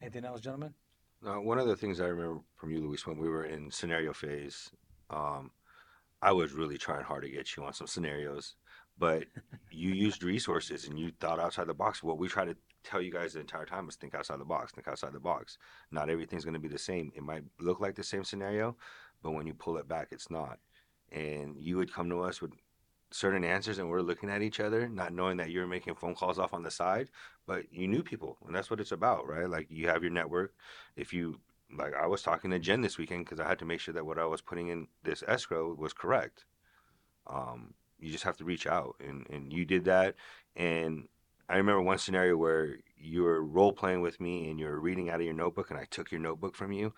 Anything 0.00 0.24
else, 0.24 0.40
gentlemen? 0.40 0.74
Now, 1.22 1.40
one 1.40 1.58
of 1.58 1.66
the 1.66 1.76
things 1.76 2.00
I 2.00 2.06
remember 2.06 2.40
from 2.56 2.70
you, 2.70 2.80
Luis, 2.80 3.06
when 3.06 3.18
we 3.18 3.28
were 3.28 3.44
in 3.44 3.70
scenario 3.70 4.12
phase, 4.12 4.70
um, 5.10 5.50
I 6.20 6.32
was 6.32 6.52
really 6.52 6.78
trying 6.78 7.04
hard 7.04 7.22
to 7.24 7.30
get 7.30 7.56
you 7.56 7.64
on 7.64 7.72
some 7.72 7.86
scenarios, 7.86 8.56
but 8.98 9.24
you 9.70 9.90
used 9.94 10.22
resources 10.22 10.86
and 10.86 10.98
you 10.98 11.12
thought 11.20 11.40
outside 11.40 11.66
the 11.66 11.74
box. 11.74 12.02
What 12.02 12.18
we 12.18 12.28
try 12.28 12.44
to 12.44 12.56
tell 12.82 13.00
you 13.00 13.10
guys 13.10 13.32
the 13.32 13.40
entire 13.40 13.66
time 13.66 13.88
is 13.88 13.96
think 13.96 14.14
outside 14.14 14.40
the 14.40 14.44
box, 14.44 14.72
think 14.72 14.88
outside 14.88 15.12
the 15.12 15.20
box. 15.20 15.58
Not 15.90 16.10
everything's 16.10 16.44
going 16.44 16.54
to 16.54 16.60
be 16.60 16.68
the 16.68 16.78
same. 16.78 17.10
It 17.14 17.22
might 17.22 17.44
look 17.58 17.80
like 17.80 17.94
the 17.94 18.02
same 18.02 18.24
scenario, 18.24 18.76
but 19.22 19.32
when 19.32 19.46
you 19.46 19.54
pull 19.54 19.78
it 19.78 19.88
back, 19.88 20.08
it's 20.12 20.30
not. 20.30 20.58
And 21.12 21.56
you 21.58 21.76
would 21.76 21.92
come 21.92 22.10
to 22.10 22.20
us 22.20 22.42
with 22.42 22.52
certain 23.14 23.44
answers, 23.44 23.78
and 23.78 23.88
we're 23.88 24.00
looking 24.00 24.28
at 24.28 24.42
each 24.42 24.58
other, 24.58 24.88
not 24.88 25.12
knowing 25.12 25.36
that 25.36 25.50
you're 25.50 25.68
making 25.68 25.94
phone 25.94 26.16
calls 26.16 26.36
off 26.36 26.52
on 26.52 26.64
the 26.64 26.70
side, 26.70 27.10
but 27.46 27.72
you 27.72 27.86
knew 27.86 28.02
people, 28.02 28.36
and 28.44 28.54
that's 28.54 28.70
what 28.70 28.80
it's 28.80 28.90
about, 28.90 29.28
right? 29.28 29.48
Like 29.48 29.68
you 29.70 29.86
have 29.86 30.02
your 30.02 30.10
network. 30.10 30.52
If 30.96 31.12
you 31.12 31.38
like, 31.76 31.94
I 31.94 32.08
was 32.08 32.22
talking 32.22 32.50
to 32.50 32.58
Jen 32.58 32.80
this 32.80 32.98
weekend 32.98 33.24
because 33.24 33.38
I 33.38 33.46
had 33.46 33.60
to 33.60 33.64
make 33.64 33.78
sure 33.78 33.94
that 33.94 34.04
what 34.04 34.18
I 34.18 34.24
was 34.24 34.40
putting 34.40 34.66
in 34.66 34.88
this 35.04 35.22
escrow 35.28 35.74
was 35.74 35.92
correct. 35.92 36.44
Um, 37.28 37.74
you 38.00 38.10
just 38.10 38.24
have 38.24 38.36
to 38.38 38.44
reach 38.44 38.66
out, 38.66 38.96
and 38.98 39.24
and 39.30 39.52
you 39.52 39.64
did 39.64 39.84
that. 39.84 40.16
And 40.56 41.06
I 41.48 41.56
remember 41.56 41.82
one 41.82 41.98
scenario 41.98 42.36
where 42.36 42.78
you 42.96 43.22
were 43.22 43.44
role 43.44 43.72
playing 43.72 44.00
with 44.00 44.20
me, 44.20 44.50
and 44.50 44.58
you 44.58 44.66
were 44.66 44.80
reading 44.80 45.08
out 45.08 45.20
of 45.20 45.26
your 45.26 45.34
notebook, 45.34 45.70
and 45.70 45.78
I 45.78 45.84
took 45.84 46.10
your 46.10 46.20
notebook 46.20 46.56
from 46.56 46.72
you. 46.72 46.92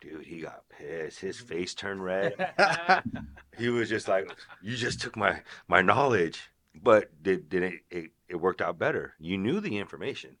Dude, 0.00 0.24
he 0.24 0.40
got 0.40 0.64
pissed. 0.68 1.20
His 1.20 1.38
face 1.38 1.74
turned 1.74 2.02
red. 2.02 2.34
he 3.58 3.68
was 3.68 3.88
just 3.88 4.08
like, 4.08 4.30
"You 4.62 4.76
just 4.76 5.00
took 5.00 5.16
my 5.16 5.42
my 5.68 5.82
knowledge." 5.82 6.50
But 6.74 7.22
did 7.22 7.48
did 7.48 7.62
it, 7.62 7.74
it 7.90 8.10
it 8.28 8.36
worked 8.36 8.62
out 8.62 8.78
better? 8.78 9.14
You 9.18 9.36
knew 9.36 9.60
the 9.60 9.76
information. 9.76 10.36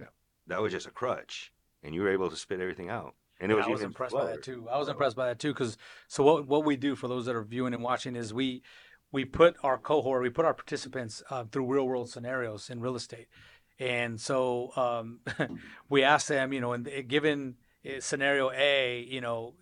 Yeah. 0.00 0.06
That 0.48 0.60
was 0.60 0.72
just 0.72 0.86
a 0.86 0.90
crutch, 0.90 1.52
and 1.82 1.94
you 1.94 2.02
were 2.02 2.12
able 2.12 2.30
to 2.30 2.36
spit 2.36 2.60
everything 2.60 2.88
out. 2.88 3.14
And 3.40 3.52
it 3.52 3.54
was 3.54 3.66
I 3.66 3.70
was 3.70 3.82
impressed 3.82 4.14
by 4.14 4.26
that 4.26 4.42
too. 4.42 4.66
I 4.68 4.78
was 4.78 4.86
Flower. 4.86 4.94
impressed 4.94 5.16
by 5.16 5.26
that 5.26 5.38
too 5.38 5.52
because 5.52 5.78
so 6.08 6.24
what 6.24 6.48
what 6.48 6.64
we 6.64 6.76
do 6.76 6.96
for 6.96 7.06
those 7.06 7.26
that 7.26 7.36
are 7.36 7.44
viewing 7.44 7.74
and 7.74 7.82
watching 7.82 8.16
is 8.16 8.34
we 8.34 8.62
we 9.12 9.24
put 9.24 9.56
our 9.62 9.78
cohort, 9.78 10.22
we 10.22 10.30
put 10.30 10.44
our 10.44 10.54
participants 10.54 11.22
uh, 11.30 11.44
through 11.44 11.72
real 11.72 11.86
world 11.86 12.10
scenarios 12.10 12.68
in 12.68 12.80
real 12.80 12.96
estate, 12.96 13.28
and 13.78 14.20
so 14.20 14.72
um, 14.76 15.20
we 15.88 16.02
ask 16.02 16.26
them, 16.26 16.52
you 16.52 16.60
know, 16.60 16.72
in 16.72 16.82
given 17.06 17.54
scenario 18.00 18.50
A, 18.50 19.06
you 19.08 19.20
know, 19.20 19.54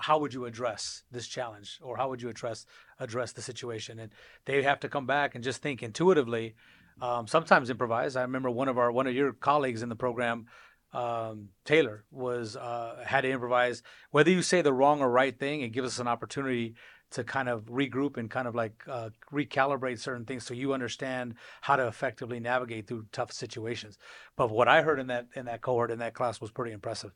how 0.00 0.18
would 0.18 0.34
you 0.34 0.44
address 0.44 1.02
this 1.10 1.26
challenge, 1.26 1.78
or 1.82 1.96
how 1.96 2.08
would 2.08 2.22
you 2.22 2.28
address 2.28 2.66
address 2.98 3.32
the 3.32 3.42
situation? 3.42 3.98
And 3.98 4.12
they 4.44 4.62
have 4.62 4.80
to 4.80 4.88
come 4.88 5.06
back 5.06 5.34
and 5.34 5.42
just 5.42 5.62
think 5.62 5.82
intuitively. 5.82 6.54
Um, 7.00 7.26
sometimes 7.26 7.70
improvise. 7.70 8.16
I 8.16 8.22
remember 8.22 8.50
one 8.50 8.68
of 8.68 8.78
our 8.78 8.92
one 8.92 9.06
of 9.06 9.14
your 9.14 9.32
colleagues 9.32 9.82
in 9.82 9.88
the 9.88 9.96
program 9.96 10.46
um, 10.92 11.48
Taylor 11.64 12.04
was 12.10 12.56
uh, 12.56 13.02
had 13.04 13.22
to 13.22 13.30
improvise. 13.30 13.82
Whether 14.10 14.30
you 14.30 14.42
say 14.42 14.62
the 14.62 14.72
wrong 14.72 15.00
or 15.00 15.10
right 15.10 15.36
thing, 15.36 15.62
it 15.62 15.70
gives 15.70 15.88
us 15.88 15.98
an 15.98 16.08
opportunity 16.08 16.74
to 17.12 17.24
kind 17.24 17.48
of 17.48 17.64
regroup 17.64 18.16
and 18.16 18.30
kind 18.30 18.48
of 18.48 18.54
like 18.54 18.72
uh, 18.88 19.10
recalibrate 19.32 19.98
certain 19.98 20.24
things 20.24 20.44
so 20.44 20.54
you 20.54 20.72
understand 20.72 21.34
how 21.60 21.76
to 21.76 21.86
effectively 21.86 22.40
navigate 22.40 22.86
through 22.86 23.04
tough 23.12 23.32
situations. 23.32 23.98
But 24.36 24.50
what 24.50 24.68
I 24.68 24.82
heard 24.82 24.98
in 24.98 25.06
that 25.08 25.28
in 25.34 25.46
that 25.46 25.62
cohort 25.62 25.90
in 25.90 25.98
that 26.00 26.14
class 26.14 26.40
was 26.40 26.50
pretty 26.50 26.72
impressive 26.72 27.12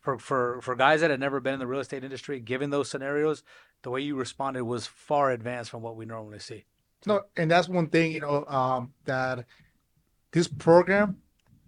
for 0.00 0.18
for 0.18 0.60
for 0.62 0.74
guys 0.74 1.00
that 1.00 1.10
had 1.10 1.20
never 1.20 1.40
been 1.40 1.54
in 1.54 1.60
the 1.60 1.66
real 1.66 1.80
estate 1.80 2.04
industry, 2.04 2.40
given 2.40 2.70
those 2.70 2.88
scenarios, 2.90 3.42
the 3.82 3.90
way 3.90 4.00
you 4.00 4.16
responded 4.16 4.62
was 4.64 4.86
far 4.86 5.30
advanced 5.30 5.70
from 5.70 5.82
what 5.82 5.96
we 5.96 6.04
normally 6.06 6.38
see. 6.38 6.64
No, 7.06 7.22
and 7.36 7.50
that's 7.50 7.68
one 7.68 7.88
thing, 7.88 8.12
you 8.12 8.20
know, 8.20 8.44
um, 8.46 8.92
that 9.04 9.46
this 10.32 10.46
program, 10.48 11.16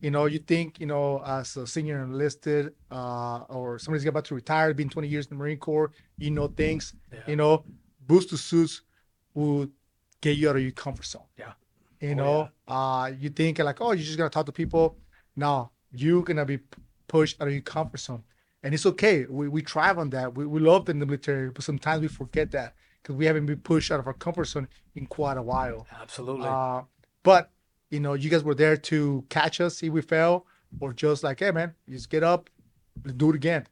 you 0.00 0.10
know, 0.10 0.26
you 0.26 0.38
think, 0.38 0.78
you 0.78 0.86
know, 0.86 1.22
as 1.24 1.56
a 1.56 1.66
senior 1.66 2.02
enlisted, 2.02 2.74
uh, 2.90 3.38
or 3.48 3.78
somebody's 3.78 4.04
about 4.06 4.26
to 4.26 4.34
retire, 4.34 4.74
been 4.74 4.90
20 4.90 5.08
years 5.08 5.26
in 5.26 5.30
the 5.30 5.36
Marine 5.36 5.56
Corps, 5.58 5.90
you 6.18 6.30
know 6.30 6.48
things, 6.48 6.94
Yeah. 7.12 7.20
you 7.26 7.36
know, 7.36 7.64
Boots 8.06 8.26
to 8.26 8.36
Suits 8.36 8.82
will 9.32 9.68
get 10.20 10.36
you 10.36 10.50
out 10.50 10.56
of 10.56 10.62
your 10.62 10.72
comfort 10.72 11.06
zone. 11.06 11.22
Yeah. 11.38 11.52
You 12.00 12.10
Oh, 12.10 12.14
know, 12.14 12.48
uh, 12.68 13.12
you 13.18 13.30
think 13.30 13.58
like, 13.58 13.80
oh, 13.80 13.92
you're 13.92 14.04
just 14.04 14.18
gonna 14.18 14.28
talk 14.28 14.46
to 14.46 14.52
people. 14.52 14.98
No, 15.36 15.70
you're 15.92 16.22
gonna 16.22 16.44
be 16.44 16.58
pushed 17.12 17.40
out 17.40 17.48
of 17.48 17.52
your 17.52 17.62
comfort 17.62 18.00
zone. 18.00 18.24
And 18.62 18.72
it's 18.72 18.86
okay. 18.86 19.26
We, 19.28 19.46
we 19.48 19.60
thrive 19.60 19.98
on 19.98 20.08
that. 20.10 20.34
We, 20.34 20.46
we 20.46 20.60
love 20.60 20.88
in 20.88 20.98
the 20.98 21.04
military, 21.04 21.50
but 21.50 21.62
sometimes 21.62 22.00
we 22.00 22.08
forget 22.08 22.50
that 22.52 22.74
because 23.02 23.16
we 23.16 23.26
haven't 23.26 23.46
been 23.46 23.60
pushed 23.60 23.92
out 23.92 24.00
of 24.00 24.06
our 24.06 24.14
comfort 24.14 24.46
zone 24.46 24.66
in 24.94 25.06
quite 25.06 25.36
a 25.36 25.42
while. 25.42 25.86
Absolutely. 26.00 26.46
Uh, 26.48 26.82
but 27.22 27.50
you 27.90 28.00
know, 28.00 28.14
you 28.14 28.30
guys 28.30 28.42
were 28.42 28.54
there 28.54 28.78
to 28.78 29.24
catch 29.28 29.60
us, 29.60 29.82
if 29.82 29.92
we 29.92 30.00
fell, 30.00 30.46
or 30.80 30.94
just 30.94 31.22
like, 31.22 31.40
hey 31.40 31.50
man, 31.50 31.74
just 31.86 32.08
get 32.08 32.22
up, 32.22 32.48
let's 33.04 33.18
do 33.18 33.28
it 33.30 33.36
again. 33.36 33.66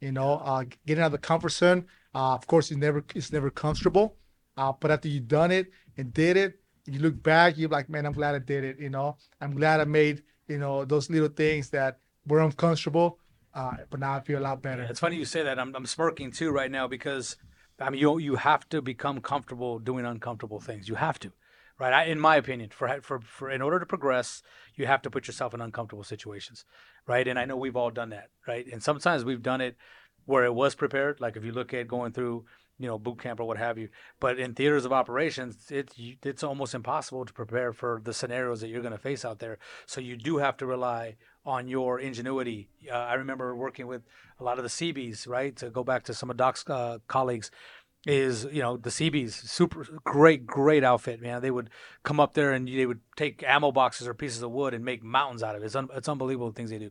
You 0.00 0.12
know, 0.12 0.34
uh, 0.44 0.64
getting 0.86 1.02
out 1.02 1.06
of 1.06 1.12
the 1.12 1.18
comfort 1.18 1.50
zone. 1.50 1.86
Uh, 2.14 2.34
of 2.34 2.46
course, 2.46 2.70
it's 2.70 2.78
never 2.78 3.04
it's 3.16 3.32
never 3.32 3.50
comfortable. 3.50 4.14
Uh, 4.56 4.72
but 4.78 4.92
after 4.92 5.08
you've 5.08 5.26
done 5.26 5.50
it 5.50 5.72
and 5.96 6.14
did 6.14 6.36
it, 6.36 6.60
you 6.86 7.00
look 7.00 7.20
back, 7.22 7.58
you're 7.58 7.68
like, 7.68 7.88
man, 7.88 8.06
I'm 8.06 8.12
glad 8.12 8.36
I 8.36 8.38
did 8.38 8.62
it. 8.62 8.78
You 8.78 8.90
know, 8.90 9.16
I'm 9.40 9.54
glad 9.56 9.80
I 9.80 9.84
made 9.84 10.22
you 10.46 10.58
know 10.58 10.84
those 10.84 11.10
little 11.10 11.28
things 11.28 11.70
that 11.70 11.98
were 12.28 12.40
uncomfortable. 12.40 13.18
Uh, 13.54 13.76
but 13.90 14.00
now 14.00 14.14
I 14.14 14.20
feel 14.20 14.38
a 14.38 14.40
lot 14.40 14.62
better. 14.62 14.82
It's 14.82 15.00
funny 15.00 15.16
you 15.16 15.24
say 15.24 15.42
that. 15.42 15.58
I'm, 15.58 15.74
I'm 15.74 15.86
smirking 15.86 16.30
too 16.30 16.50
right 16.50 16.70
now 16.70 16.86
because 16.86 17.36
I 17.80 17.90
mean 17.90 18.00
you 18.00 18.18
you 18.18 18.36
have 18.36 18.68
to 18.68 18.82
become 18.82 19.20
comfortable 19.20 19.78
doing 19.78 20.04
uncomfortable 20.04 20.60
things. 20.60 20.88
You 20.88 20.96
have 20.96 21.18
to, 21.20 21.32
right? 21.78 21.92
I, 21.92 22.04
in 22.04 22.20
my 22.20 22.36
opinion, 22.36 22.70
for 22.70 23.00
for 23.00 23.20
for 23.20 23.50
in 23.50 23.62
order 23.62 23.80
to 23.80 23.86
progress, 23.86 24.42
you 24.76 24.86
have 24.86 25.02
to 25.02 25.10
put 25.10 25.26
yourself 25.26 25.54
in 25.54 25.60
uncomfortable 25.60 26.04
situations, 26.04 26.64
right? 27.06 27.26
And 27.26 27.38
I 27.38 27.46
know 27.46 27.56
we've 27.56 27.76
all 27.76 27.90
done 27.90 28.10
that, 28.10 28.28
right? 28.46 28.66
And 28.70 28.82
sometimes 28.82 29.24
we've 29.24 29.42
done 29.42 29.60
it 29.60 29.76
where 30.26 30.44
it 30.44 30.54
was 30.54 30.74
prepared. 30.74 31.20
Like 31.20 31.36
if 31.36 31.44
you 31.44 31.52
look 31.52 31.72
at 31.72 31.88
going 31.88 32.12
through 32.12 32.44
you 32.78 32.86
know 32.86 32.98
boot 32.98 33.20
camp 33.20 33.40
or 33.40 33.44
what 33.44 33.58
have 33.58 33.76
you. 33.76 33.88
But 34.20 34.38
in 34.38 34.54
theaters 34.54 34.84
of 34.84 34.92
operations, 34.92 35.70
it's 35.70 35.94
it's 36.22 36.42
almost 36.42 36.74
impossible 36.74 37.24
to 37.24 37.32
prepare 37.32 37.72
for 37.72 38.00
the 38.02 38.14
scenarios 38.14 38.60
that 38.60 38.68
you're 38.68 38.82
going 38.82 38.92
to 38.92 38.98
face 38.98 39.24
out 39.24 39.40
there. 39.40 39.58
So 39.86 40.00
you 40.00 40.16
do 40.16 40.38
have 40.38 40.56
to 40.58 40.66
rely 40.66 41.16
on 41.48 41.66
your 41.66 41.98
ingenuity. 41.98 42.68
Uh, 42.90 42.94
I 42.94 43.14
remember 43.14 43.56
working 43.56 43.86
with 43.86 44.02
a 44.38 44.44
lot 44.44 44.58
of 44.58 44.62
the 44.62 44.68
Seabees, 44.68 45.26
right? 45.26 45.56
To 45.56 45.70
go 45.70 45.82
back 45.82 46.04
to 46.04 46.14
some 46.14 46.30
of 46.30 46.36
Doc's 46.36 46.68
uh, 46.68 46.98
colleagues, 47.08 47.50
is 48.06 48.46
you 48.52 48.62
know 48.62 48.76
the 48.76 48.90
Seabees, 48.90 49.34
super 49.34 49.84
great, 50.04 50.46
great 50.46 50.84
outfit, 50.84 51.20
man. 51.20 51.42
They 51.42 51.50
would 51.50 51.70
come 52.04 52.20
up 52.20 52.34
there 52.34 52.52
and 52.52 52.68
they 52.68 52.86
would 52.86 53.00
take 53.16 53.42
ammo 53.42 53.72
boxes 53.72 54.06
or 54.06 54.14
pieces 54.14 54.42
of 54.42 54.50
wood 54.50 54.74
and 54.74 54.84
make 54.84 55.02
mountains 55.02 55.42
out 55.42 55.56
of 55.56 55.62
it. 55.62 55.66
It's, 55.66 55.74
un- 55.74 55.88
it's 55.94 56.08
unbelievable 56.08 56.50
the 56.50 56.54
things 56.54 56.70
they 56.70 56.78
do. 56.78 56.90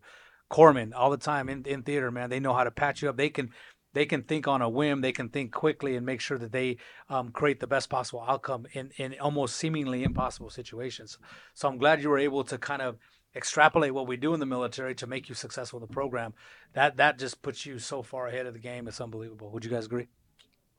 Corpsmen 0.51 0.93
all 0.95 1.09
the 1.09 1.17
time 1.17 1.49
in, 1.49 1.63
in 1.65 1.83
theater, 1.83 2.11
man. 2.11 2.29
They 2.29 2.39
know 2.39 2.53
how 2.53 2.63
to 2.63 2.71
patch 2.71 3.01
you 3.01 3.09
up. 3.09 3.17
They 3.17 3.29
can 3.29 3.51
they 3.93 4.05
can 4.05 4.23
think 4.23 4.47
on 4.47 4.61
a 4.61 4.69
whim. 4.69 5.01
They 5.01 5.11
can 5.11 5.29
think 5.29 5.53
quickly 5.53 5.95
and 5.95 6.05
make 6.05 6.21
sure 6.21 6.37
that 6.37 6.51
they 6.51 6.77
um, 7.09 7.29
create 7.29 7.59
the 7.59 7.67
best 7.67 7.89
possible 7.89 8.23
outcome 8.27 8.67
in, 8.73 8.91
in 8.97 9.15
almost 9.19 9.55
seemingly 9.55 10.03
impossible 10.03 10.49
situations. 10.49 11.17
So 11.53 11.67
I'm 11.67 11.77
glad 11.77 12.01
you 12.01 12.09
were 12.09 12.19
able 12.19 12.43
to 12.43 12.57
kind 12.57 12.81
of 12.81 12.97
extrapolate 13.37 13.93
what 13.93 14.07
we 14.07 14.17
do 14.17 14.33
in 14.33 14.39
the 14.39 14.45
military 14.45 14.95
to 14.95 15.07
make 15.07 15.29
you 15.29 15.35
successful 15.35 15.79
in 15.79 15.87
the 15.87 15.93
program. 15.93 16.33
That 16.73 16.97
that 16.97 17.19
just 17.19 17.41
puts 17.41 17.65
you 17.65 17.79
so 17.79 18.01
far 18.01 18.27
ahead 18.27 18.45
of 18.47 18.53
the 18.53 18.59
game. 18.59 18.87
It's 18.87 18.99
unbelievable. 18.99 19.51
Would 19.51 19.63
you 19.63 19.71
guys 19.71 19.85
agree? 19.85 20.07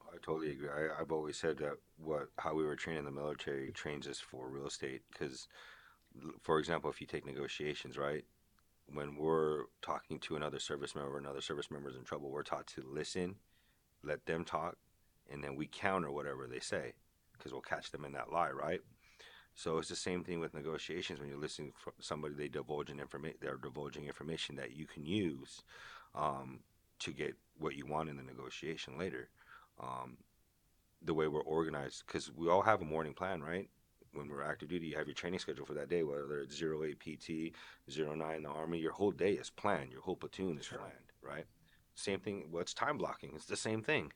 I 0.02 0.16
totally 0.22 0.50
agree. 0.50 0.68
I, 0.68 1.00
I've 1.00 1.12
always 1.12 1.36
said 1.36 1.58
that 1.58 1.78
what 1.96 2.28
how 2.38 2.54
we 2.54 2.64
were 2.64 2.76
trained 2.76 2.98
in 2.98 3.04
the 3.04 3.10
military 3.10 3.70
trains 3.72 4.06
us 4.06 4.18
for 4.18 4.48
real 4.48 4.66
estate. 4.66 5.02
Because, 5.10 5.48
for 6.42 6.58
example, 6.58 6.90
if 6.90 7.00
you 7.00 7.06
take 7.06 7.24
negotiations, 7.24 7.96
right, 7.96 8.24
when 8.92 9.16
we're 9.16 9.64
talking 9.82 10.18
to 10.20 10.36
another 10.36 10.58
service 10.58 10.94
member, 10.94 11.18
another 11.18 11.40
service 11.40 11.70
member 11.70 11.90
is 11.90 11.96
in 11.96 12.04
trouble, 12.04 12.30
we're 12.30 12.42
taught 12.42 12.66
to 12.68 12.82
listen, 12.86 13.36
let 14.02 14.26
them 14.26 14.44
talk, 14.44 14.76
and 15.30 15.44
then 15.44 15.56
we 15.56 15.66
counter 15.66 16.10
whatever 16.10 16.46
they 16.46 16.60
say, 16.60 16.94
because 17.32 17.52
we'll 17.52 17.60
catch 17.60 17.90
them 17.90 18.04
in 18.04 18.12
that 18.12 18.32
lie, 18.32 18.50
right? 18.50 18.80
So 19.58 19.78
it's 19.78 19.88
the 19.88 19.96
same 19.96 20.22
thing 20.22 20.38
with 20.38 20.54
negotiations. 20.54 21.18
When 21.18 21.28
you're 21.28 21.36
listening 21.36 21.72
for 21.76 21.92
somebody, 21.98 22.32
they 22.34 22.46
divulge 22.46 22.90
an 22.90 23.00
information. 23.00 23.38
They're 23.40 23.56
divulging 23.56 24.04
information 24.04 24.54
that 24.54 24.70
you 24.76 24.86
can 24.86 25.04
use 25.04 25.64
um, 26.14 26.60
to 27.00 27.10
get 27.10 27.34
what 27.58 27.74
you 27.74 27.84
want 27.84 28.08
in 28.08 28.16
the 28.16 28.22
negotiation 28.22 28.96
later 28.96 29.30
um, 29.80 30.16
the 31.02 31.12
way 31.12 31.26
we're 31.26 31.40
organized 31.42 32.04
because 32.06 32.30
we 32.36 32.48
all 32.48 32.62
have 32.62 32.82
a 32.82 32.84
morning 32.84 33.14
plan, 33.14 33.42
right? 33.42 33.68
When 34.12 34.28
we're 34.28 34.44
active 34.44 34.68
duty, 34.68 34.86
you 34.86 34.96
have 34.96 35.08
your 35.08 35.14
training 35.14 35.40
schedule 35.40 35.66
for 35.66 35.74
that 35.74 35.88
day, 35.88 36.04
whether 36.04 36.38
it's 36.38 36.56
zero 36.56 36.84
eight 36.84 37.00
PT, 37.00 37.52
zero 37.90 38.14
nine 38.14 38.44
the 38.44 38.50
Army. 38.50 38.78
Your 38.78 38.92
whole 38.92 39.10
day 39.10 39.32
is 39.32 39.50
planned. 39.50 39.90
Your 39.90 40.02
whole 40.02 40.14
platoon 40.16 40.56
is 40.58 40.66
Sure. 40.66 40.78
planned, 40.78 41.10
right? 41.20 41.46
Same 41.96 42.20
thing. 42.20 42.46
What's 42.52 42.74
time 42.74 42.96
blocking? 42.96 43.32
It's 43.34 43.46
the 43.46 43.56
same 43.56 43.82
thing. 43.82 44.12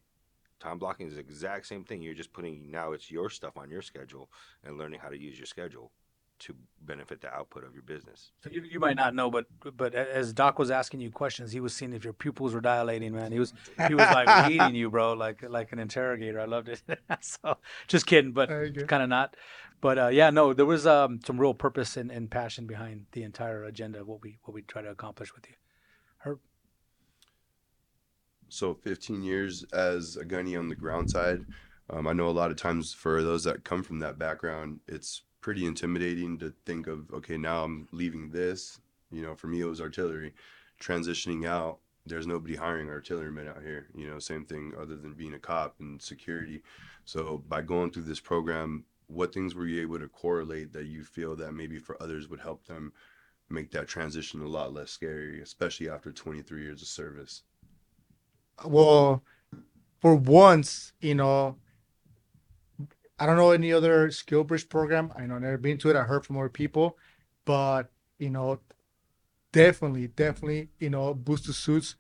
Time 0.63 0.79
blocking 0.79 1.09
is 1.09 1.15
the 1.15 1.21
exact 1.21 1.67
same 1.67 1.83
thing. 1.83 2.03
You're 2.03 2.15
just 2.15 2.33
putting 2.33 2.71
now 2.71 2.93
it's 2.93 3.11
your 3.11 3.29
stuff 3.29 3.57
on 3.57 3.69
your 3.69 3.83
schedule 3.83 4.31
and 4.63 4.79
learning 4.79 5.01
how 5.01 5.09
to 5.09 5.19
use 5.19 5.37
your 5.37 5.47
schedule 5.47 5.91
to 6.39 6.55
benefit 6.81 7.21
the 7.21 7.29
output 7.29 7.65
of 7.65 7.75
your 7.75 7.83
business. 7.83 8.31
So 8.45 8.51
you, 8.51 8.63
you 8.63 8.79
might 8.79 8.95
not 8.95 9.13
know, 9.13 9.29
but 9.29 9.47
but 9.77 9.93
as 9.93 10.33
Doc 10.33 10.61
was 10.61 10.71
asking 10.71 11.01
you 11.01 11.11
questions, 11.11 11.51
he 11.51 11.59
was 11.59 11.75
seeing 11.75 11.93
if 11.93 12.05
your 12.05 12.13
pupils 12.13 12.55
were 12.55 12.61
dilating. 12.61 13.13
Man, 13.13 13.33
he 13.33 13.41
was 13.41 13.53
he 13.89 13.95
was 13.95 14.07
like 14.07 14.29
reading 14.49 14.77
you, 14.77 14.89
bro, 14.89 15.15
like 15.15 15.43
like 15.49 15.73
an 15.73 15.81
interrogator. 15.81 16.39
I 16.39 16.45
loved 16.45 16.69
it. 16.69 16.81
so 17.21 17.59
just 17.89 18.07
kidding, 18.07 18.31
but 18.31 18.49
kind 18.87 19.03
of 19.03 19.09
not. 19.09 19.37
But 19.81 19.99
uh, 19.99 20.09
yeah, 20.09 20.31
no, 20.31 20.53
there 20.53 20.65
was 20.65 20.87
um, 20.87 21.19
some 21.27 21.41
real 21.41 21.55
purpose 21.55 21.97
and, 21.97 22.09
and 22.13 22.31
passion 22.31 22.69
behind 22.69 23.07
the 23.11 23.25
entire 23.25 23.65
agenda 23.65 24.01
of 24.01 24.07
what 24.07 24.23
we 24.23 24.39
what 24.45 24.55
we 24.55 24.63
try 24.63 24.81
to 24.81 24.91
accomplish 24.91 25.35
with 25.35 25.49
you. 25.49 25.57
Herb, 26.19 26.39
So 28.53 28.75
15 28.75 29.23
years 29.23 29.65
as 29.73 30.19
a 30.19 30.27
gunny 30.27 30.57
on 30.57 30.69
the 30.69 30.75
ground 30.75 31.11
side. 31.11 31.47
Um, 31.89 32.07
I 32.07 32.13
know 32.13 32.29
a 32.29 32.31
lot 32.31 32.51
of 32.51 32.59
times 32.59 32.93
for 32.93 33.23
those 33.23 33.45
that 33.45 33.65
come 33.65 33.83
from 33.83 34.01
that 34.01 34.19
background, 34.19 34.81
it's 34.87 35.23
pretty 35.41 35.65
intimidating 35.65 36.39
to 36.41 36.53
think 36.67 36.87
of, 36.87 37.11
okay, 37.15 37.39
now 37.39 37.65
I'm 37.65 37.89
leaving 37.93 38.29
this. 38.29 38.79
You 39.11 39.23
know, 39.23 39.35
for 39.35 39.47
me, 39.47 39.63
it 39.63 39.65
was 39.65 39.81
artillery. 39.81 40.35
Transitioning 40.79 41.47
out, 41.47 41.79
there's 42.05 42.27
nobody 42.27 42.55
hiring 42.55 42.91
artillerymen 42.91 43.49
out 43.49 43.63
here. 43.63 43.87
You 43.95 44.11
know, 44.11 44.19
same 44.19 44.45
thing 44.45 44.75
other 44.79 44.97
than 44.97 45.15
being 45.15 45.33
a 45.33 45.39
cop 45.39 45.77
and 45.81 46.01
security. 46.01 46.63
So 47.07 47.43
by 47.49 47.63
going 47.63 47.91
through 47.91 48.03
this 48.03 48.21
program, 48.21 48.85
what 49.07 49.33
things 49.33 49.55
were 49.55 49.67
you 49.67 49.81
able 49.81 49.99
to 49.99 50.09
correlate 50.09 50.75
that 50.75 50.85
you 50.85 51.05
feel 51.05 51.37
that 51.37 51.53
maybe 51.53 51.79
for 51.79 52.01
others 52.03 52.29
would 52.29 52.41
help 52.41 52.67
them 52.67 52.93
make 53.49 53.71
that 53.71 53.89
transition 53.89 54.43
a 54.43 54.47
lot 54.47 54.75
less 54.75 54.91
scary, 54.91 55.41
especially 55.41 55.89
after 55.89 56.13
23 56.13 56.63
years 56.63 56.83
of 56.83 56.89
service? 56.89 57.45
Well 58.65 59.23
for 60.01 60.17
once 60.17 60.93
you 61.01 61.15
know 61.15 61.57
i 63.19 63.25
don't 63.25 63.37
know 63.37 63.53
any 63.53 63.73
other 63.73 64.09
SkillBridge 64.09 64.69
program. 64.69 65.13
I 65.17 65.27
know 65.27 65.39
never 65.39 65.57
been 65.57 65.79
to 65.79 65.91
it. 65.91 65.97
I 65.97 66.03
heard 66.03 66.27
from 66.27 66.37
other 66.37 66.49
people 66.49 66.99
but 67.45 67.91
you 68.19 68.31
know 68.31 68.59
definitely 69.53 70.09
definitely 70.09 70.71
you 70.79 70.91
know 70.91 71.15
Boots 71.15 71.43
to 71.43 71.53
Suits 71.53 71.95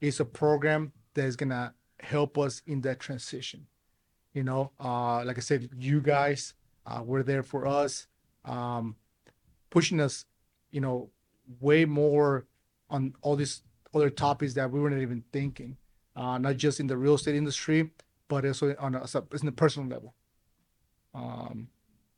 is 0.00 0.20
a 0.20 0.24
program 0.24 0.92
that 1.14 1.24
is 1.24 1.36
gonna 1.36 1.74
help 2.00 2.36
us 2.36 2.62
in 2.66 2.82
that 2.82 3.00
transition. 3.00 3.66
You 4.34 4.44
know 4.44 4.72
uh 4.78 5.24
like 5.24 5.38
i 5.38 5.40
said 5.40 5.70
you 5.76 6.00
guys 6.00 6.54
uh, 6.86 7.02
were 7.02 7.22
there 7.22 7.42
for 7.42 7.66
us 7.66 8.06
um 8.44 8.96
pushing 9.70 10.00
us 10.00 10.26
you 10.70 10.80
know 10.80 11.10
way 11.60 11.84
more 11.84 12.46
on 12.90 13.14
all 13.22 13.36
these 13.36 13.62
other 13.94 14.10
topics 14.10 14.54
that 14.54 14.70
we 14.70 14.80
weren't 14.80 15.00
even 15.00 15.24
thinking, 15.32 15.76
uh, 16.16 16.38
not 16.38 16.56
just 16.56 16.80
in 16.80 16.86
the 16.86 16.96
real 16.96 17.14
estate 17.14 17.34
industry, 17.34 17.90
but 18.28 18.44
also 18.44 18.74
on 18.78 18.94
a, 18.94 19.02
as 19.02 19.14
a- 19.14 19.24
in 19.40 19.46
the 19.46 19.52
personal 19.52 19.88
level. 19.88 20.14
Um, 21.14 21.68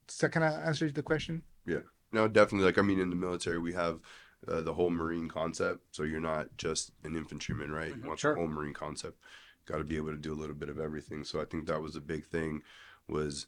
does 0.06 0.18
that 0.18 0.32
kind 0.32 0.44
of 0.44 0.52
answer 0.66 0.90
the 0.90 1.02
question? 1.02 1.42
Yeah, 1.66 1.80
no, 2.12 2.28
definitely. 2.28 2.66
Like, 2.66 2.78
I 2.78 2.82
mean, 2.82 3.00
in 3.00 3.10
the 3.10 3.16
military, 3.16 3.58
we 3.58 3.72
have 3.74 4.00
uh, 4.48 4.60
the 4.60 4.72
whole 4.74 4.90
Marine 4.90 5.28
concept. 5.28 5.80
So 5.94 6.04
you're 6.04 6.20
not 6.20 6.48
just 6.56 6.92
an 7.04 7.16
infantryman, 7.16 7.70
right? 7.72 7.88
You 7.88 8.02
Mhm, 8.02 8.06
want 8.06 8.20
sure. 8.20 8.34
the 8.34 8.40
whole 8.40 8.48
Marine 8.48 8.74
concept. 8.74 9.18
Got 9.66 9.78
to 9.78 9.84
be 9.84 9.96
able 9.96 10.12
to 10.12 10.16
do 10.16 10.32
a 10.32 10.36
little 10.40 10.54
bit 10.54 10.68
of 10.68 10.78
everything. 10.78 11.24
So 11.24 11.40
I 11.40 11.44
think 11.44 11.66
that 11.66 11.82
was 11.82 11.96
a 11.96 12.00
big 12.00 12.24
thing. 12.26 12.62
Was 13.08 13.46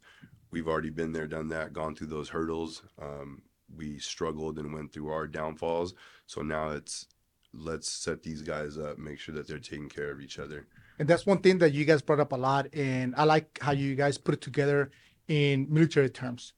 we've 0.51 0.67
already 0.67 0.89
been 0.89 1.13
there, 1.13 1.27
done 1.27 1.47
that, 1.49 1.73
gone 1.73 1.95
through 1.95 2.07
those 2.07 2.29
hurdles. 2.29 2.83
Um, 3.01 3.41
we 3.73 3.99
struggled 3.99 4.57
and 4.57 4.73
went 4.73 4.91
through 4.91 5.09
our 5.09 5.27
downfalls. 5.27 5.93
So 6.25 6.41
now 6.41 6.69
it's 6.71 7.07
let's 7.53 7.89
set 7.89 8.23
these 8.23 8.41
guys 8.41 8.77
up, 8.77 8.97
make 8.97 9.19
sure 9.19 9.33
that 9.35 9.47
they're 9.47 9.59
taking 9.59 9.89
care 9.89 10.11
of 10.11 10.21
each 10.21 10.39
other. 10.39 10.67
And 10.99 11.07
that's 11.07 11.25
one 11.25 11.39
thing 11.39 11.57
that 11.59 11.73
you 11.73 11.85
guys 11.85 12.01
brought 12.01 12.19
up 12.19 12.31
a 12.31 12.35
lot, 12.35 12.67
and 12.73 13.15
I 13.15 13.23
like 13.23 13.59
how 13.61 13.71
you 13.71 13.95
guys 13.95 14.17
put 14.17 14.35
it 14.35 14.41
together 14.41 14.91
in 15.27 15.67
military 15.69 16.09
terms, 16.09 16.53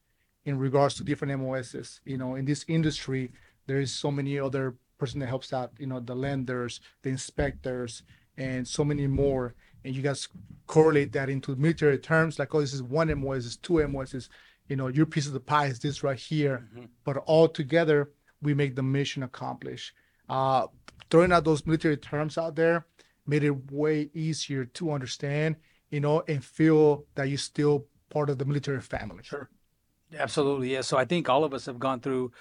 in 0.45 0.58
regards 0.58 0.95
to 0.95 1.04
different 1.04 1.39
MOSs. 1.39 2.01
You 2.06 2.17
know, 2.17 2.36
in 2.36 2.45
this 2.45 2.65
industry, 2.67 3.32
there 3.67 3.80
is 3.80 3.93
so 3.93 4.12
many 4.12 4.39
other 4.39 4.75
person 4.97 5.19
that 5.19 5.27
helps 5.27 5.54
out, 5.54 5.71
you 5.77 5.88
know, 5.88 5.99
the 5.99 6.15
lenders, 6.15 6.82
the 7.04 7.10
inspectors, 7.10 8.04
and 8.38 8.67
so 8.67 8.84
many 8.84 9.08
more. 9.08 9.56
And 9.84 9.95
you 9.95 10.01
guys 10.01 10.27
correlate 10.67 11.12
that 11.13 11.30
into 11.30 11.56
military 11.56 11.97
terms, 11.97 12.38
like, 12.38 12.54
oh, 12.54 12.62
this 12.62 12.73
is 12.73 12.84
one 12.84 13.08
MOS, 13.19 13.38
this 13.38 13.45
is 13.45 13.58
two 13.58 13.88
MOS, 13.88 14.30
you 14.67 14.75
know, 14.75 14.88
your 14.88 15.06
piece 15.06 15.27
of 15.27 15.34
the 15.34 15.39
pie 15.39 15.65
is 15.65 15.80
this 15.80 16.04
right 16.04 16.17
here. 16.17 16.67
Mm-hmm. 16.73 16.86
But 17.04 17.17
all 17.17 17.47
together, 17.47 18.12
we 18.41 18.54
make 18.54 18.75
the 18.75 18.84
mission 18.84 19.23
accomplished. 19.23 19.93
Uh, 20.32 20.65
throwing 21.10 21.34
out 21.34 21.44
those 21.44 21.65
military 21.65 21.98
terms 21.98 22.38
out 22.38 22.56
there 22.56 22.86
made 23.28 23.44
it 23.44 23.72
way 23.72 24.10
easier 24.13 24.63
to 24.63 24.91
understand, 24.91 25.58
you 25.89 26.00
know, 26.00 26.24
and 26.30 26.44
feel 26.44 27.06
that 27.15 27.28
you're 27.28 27.38
still 27.38 27.86
part 28.10 28.30
of 28.30 28.38
the 28.38 28.46
military 28.46 28.80
family. 28.80 29.22
Sure. 29.24 29.50
Absolutely, 30.17 30.72
yeah. 30.72 30.82
So 30.82 30.98
I 30.98 31.04
think 31.04 31.28
all 31.28 31.44
of 31.44 31.54
us 31.54 31.65
have 31.65 31.80
gone 31.80 32.00
through 32.00 32.32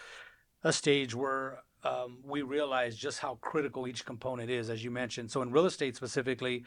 a 0.63 0.73
stage 0.73 1.17
where 1.17 1.59
um, 1.83 2.19
we 2.25 2.43
realize 2.43 2.95
just 2.97 3.19
how 3.19 3.39
critical 3.41 3.89
each 3.89 4.05
component 4.05 4.51
is, 4.51 4.71
as 4.71 4.85
you 4.85 4.93
mentioned. 4.93 5.33
So 5.33 5.43
in 5.43 5.51
real 5.51 5.67
estate 5.67 5.97
specifically, 5.97 6.65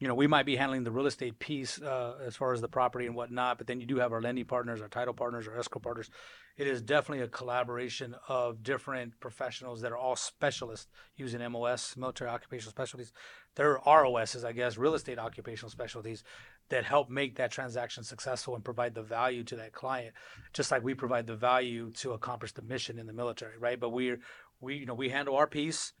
you 0.00 0.08
know, 0.08 0.14
we 0.14 0.26
might 0.26 0.46
be 0.46 0.56
handling 0.56 0.82
the 0.82 0.90
real 0.90 1.06
estate 1.06 1.38
piece 1.38 1.80
uh, 1.80 2.14
as 2.24 2.34
far 2.34 2.54
as 2.54 2.62
the 2.62 2.68
property 2.68 3.04
and 3.04 3.14
whatnot, 3.14 3.58
but 3.58 3.66
then 3.66 3.80
you 3.80 3.86
do 3.86 3.98
have 3.98 4.12
our 4.12 4.22
lending 4.22 4.46
partners, 4.46 4.80
our 4.80 4.88
title 4.88 5.12
partners, 5.12 5.46
our 5.46 5.58
escrow 5.58 5.78
partners. 5.78 6.08
It 6.56 6.66
is 6.66 6.80
definitely 6.80 7.22
a 7.22 7.28
collaboration 7.28 8.16
of 8.26 8.62
different 8.62 9.20
professionals 9.20 9.82
that 9.82 9.92
are 9.92 9.98
all 9.98 10.16
specialists 10.16 10.86
using 11.16 11.46
MOS, 11.52 11.98
military 11.98 12.30
occupational 12.30 12.70
specialties. 12.70 13.12
There 13.56 13.78
are 13.78 14.04
ROSs, 14.04 14.42
I 14.42 14.52
guess, 14.52 14.78
real 14.78 14.94
estate 14.94 15.18
occupational 15.18 15.70
specialties 15.70 16.24
that 16.70 16.84
help 16.84 17.10
make 17.10 17.36
that 17.36 17.50
transaction 17.50 18.02
successful 18.02 18.54
and 18.54 18.64
provide 18.64 18.94
the 18.94 19.02
value 19.02 19.44
to 19.44 19.56
that 19.56 19.72
client, 19.72 20.14
just 20.54 20.70
like 20.70 20.82
we 20.82 20.94
provide 20.94 21.26
the 21.26 21.36
value 21.36 21.90
to 21.96 22.12
accomplish 22.12 22.52
the 22.52 22.62
mission 22.62 22.98
in 22.98 23.06
the 23.06 23.12
military, 23.12 23.58
right? 23.58 23.78
But 23.78 23.90
we're 23.90 24.20
we 24.62 24.76
you 24.76 24.86
know 24.86 24.94
we 24.94 25.10
handle 25.10 25.36
our 25.36 25.46
piece 25.46 25.92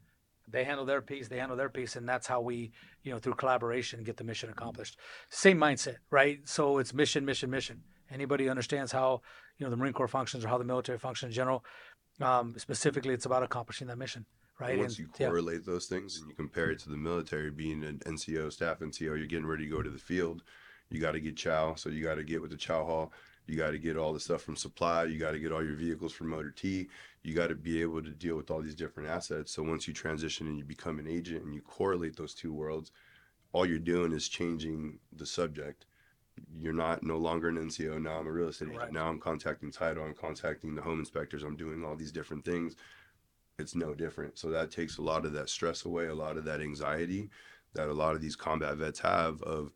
they 0.50 0.64
handle 0.64 0.84
their 0.84 1.00
piece 1.02 1.28
they 1.28 1.38
handle 1.38 1.56
their 1.56 1.68
piece 1.68 1.96
and 1.96 2.08
that's 2.08 2.26
how 2.26 2.40
we 2.40 2.70
you 3.02 3.12
know 3.12 3.18
through 3.18 3.34
collaboration 3.34 4.02
get 4.02 4.16
the 4.16 4.24
mission 4.24 4.50
accomplished 4.50 4.98
same 5.28 5.58
mindset 5.58 5.96
right 6.10 6.40
so 6.44 6.78
it's 6.78 6.92
mission 6.94 7.24
mission 7.24 7.50
mission 7.50 7.82
anybody 8.10 8.48
understands 8.48 8.92
how 8.92 9.20
you 9.58 9.64
know 9.66 9.70
the 9.70 9.76
marine 9.76 9.92
corps 9.92 10.08
functions 10.08 10.44
or 10.44 10.48
how 10.48 10.58
the 10.58 10.64
military 10.64 10.98
functions 10.98 11.30
in 11.30 11.34
general 11.34 11.64
um, 12.20 12.54
specifically 12.58 13.14
it's 13.14 13.26
about 13.26 13.42
accomplishing 13.42 13.86
that 13.86 13.96
mission 13.98 14.26
right 14.58 14.72
And 14.72 14.80
once 14.80 14.98
And- 14.98 15.08
you 15.08 15.12
yeah. 15.18 15.28
correlate 15.28 15.64
those 15.64 15.86
things 15.86 16.18
and 16.18 16.28
you 16.28 16.34
compare 16.34 16.70
it 16.70 16.78
to 16.80 16.90
the 16.90 16.96
military 16.96 17.50
being 17.50 17.82
an 17.84 17.98
NCO, 18.04 18.52
staff 18.52 18.80
NCO, 18.80 19.16
you're 19.16 19.26
getting 19.26 19.46
ready 19.46 19.64
to 19.64 19.70
go 19.70 19.80
to 19.82 19.88
the 19.88 19.98
field. 19.98 20.42
You 20.90 21.00
got 21.00 21.12
to 21.12 21.20
get 21.20 21.36
chow. 21.36 21.76
So 21.76 21.88
you 21.88 22.02
got 22.04 22.16
to 22.16 22.24
get 22.24 22.42
with 22.42 22.50
the 22.50 22.56
chow 22.58 22.84
hall. 22.84 23.12
You 23.50 23.56
got 23.56 23.72
to 23.72 23.78
get 23.78 23.96
all 23.96 24.12
the 24.12 24.20
stuff 24.20 24.42
from 24.42 24.56
supply. 24.56 25.04
You 25.04 25.18
got 25.18 25.32
to 25.32 25.38
get 25.38 25.52
all 25.52 25.64
your 25.64 25.74
vehicles 25.74 26.12
from 26.12 26.28
motor 26.28 26.50
T. 26.50 26.88
You 27.22 27.34
got 27.34 27.48
to 27.48 27.54
be 27.54 27.82
able 27.82 28.02
to 28.02 28.10
deal 28.10 28.36
with 28.36 28.50
all 28.50 28.62
these 28.62 28.74
different 28.74 29.08
assets. 29.08 29.52
So 29.52 29.62
once 29.62 29.88
you 29.88 29.94
transition 29.94 30.46
and 30.46 30.58
you 30.58 30.64
become 30.64 30.98
an 30.98 31.08
agent 31.08 31.44
and 31.44 31.54
you 31.54 31.60
correlate 31.60 32.16
those 32.16 32.34
two 32.34 32.52
worlds, 32.52 32.92
all 33.52 33.66
you're 33.66 33.78
doing 33.78 34.12
is 34.12 34.28
changing 34.28 34.98
the 35.12 35.26
subject. 35.26 35.86
You're 36.56 36.72
not 36.72 37.02
no 37.02 37.16
longer 37.16 37.48
an 37.48 37.56
NCO. 37.56 38.00
Now 38.00 38.18
I'm 38.18 38.26
a 38.26 38.32
real 38.32 38.48
estate 38.48 38.70
agent. 38.70 38.92
Now 38.92 39.08
I'm 39.08 39.18
contacting 39.18 39.70
title. 39.70 40.04
I'm 40.04 40.14
contacting 40.14 40.74
the 40.74 40.82
home 40.82 41.00
inspectors. 41.00 41.42
I'm 41.42 41.56
doing 41.56 41.84
all 41.84 41.96
these 41.96 42.12
different 42.12 42.44
things 42.44 42.76
it's 43.60 43.74
no 43.74 43.94
different. 43.94 44.38
So 44.38 44.50
that 44.50 44.70
takes 44.70 44.98
a 44.98 45.02
lot 45.02 45.24
of 45.24 45.32
that 45.34 45.48
stress 45.48 45.84
away, 45.84 46.06
a 46.06 46.14
lot 46.14 46.36
of 46.36 46.44
that 46.46 46.60
anxiety 46.60 47.30
that 47.74 47.88
a 47.88 47.92
lot 47.92 48.14
of 48.14 48.20
these 48.20 48.34
combat 48.34 48.76
vets 48.76 48.98
have 49.00 49.40
of, 49.42 49.70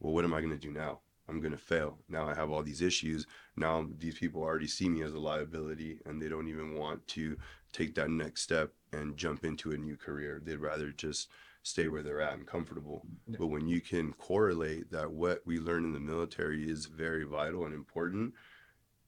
well, 0.00 0.12
what 0.12 0.24
am 0.24 0.34
I 0.34 0.40
going 0.40 0.52
to 0.52 0.58
do 0.58 0.72
now? 0.72 1.00
I'm 1.28 1.40
going 1.40 1.52
to 1.52 1.58
fail. 1.58 1.98
Now 2.08 2.28
I 2.28 2.34
have 2.34 2.50
all 2.50 2.62
these 2.62 2.82
issues. 2.82 3.26
Now 3.56 3.86
these 3.98 4.18
people 4.18 4.42
already 4.42 4.68
see 4.68 4.88
me 4.88 5.02
as 5.02 5.12
a 5.12 5.18
liability 5.18 5.98
and 6.06 6.20
they 6.20 6.28
don't 6.28 6.48
even 6.48 6.74
want 6.74 7.06
to 7.08 7.36
take 7.72 7.94
that 7.96 8.10
next 8.10 8.42
step 8.42 8.72
and 8.92 9.16
jump 9.16 9.44
into 9.44 9.72
a 9.72 9.76
new 9.76 9.96
career. 9.96 10.40
They'd 10.44 10.56
rather 10.58 10.90
just 10.92 11.28
stay 11.62 11.88
where 11.88 12.02
they're 12.02 12.20
at 12.20 12.34
and 12.34 12.46
comfortable. 12.46 13.04
Yeah. 13.26 13.36
But 13.40 13.48
when 13.48 13.66
you 13.66 13.80
can 13.80 14.12
correlate 14.12 14.92
that 14.92 15.10
what 15.10 15.42
we 15.44 15.58
learn 15.58 15.84
in 15.84 15.92
the 15.92 16.00
military 16.00 16.70
is 16.70 16.86
very 16.86 17.24
vital 17.24 17.64
and 17.64 17.74
important, 17.74 18.34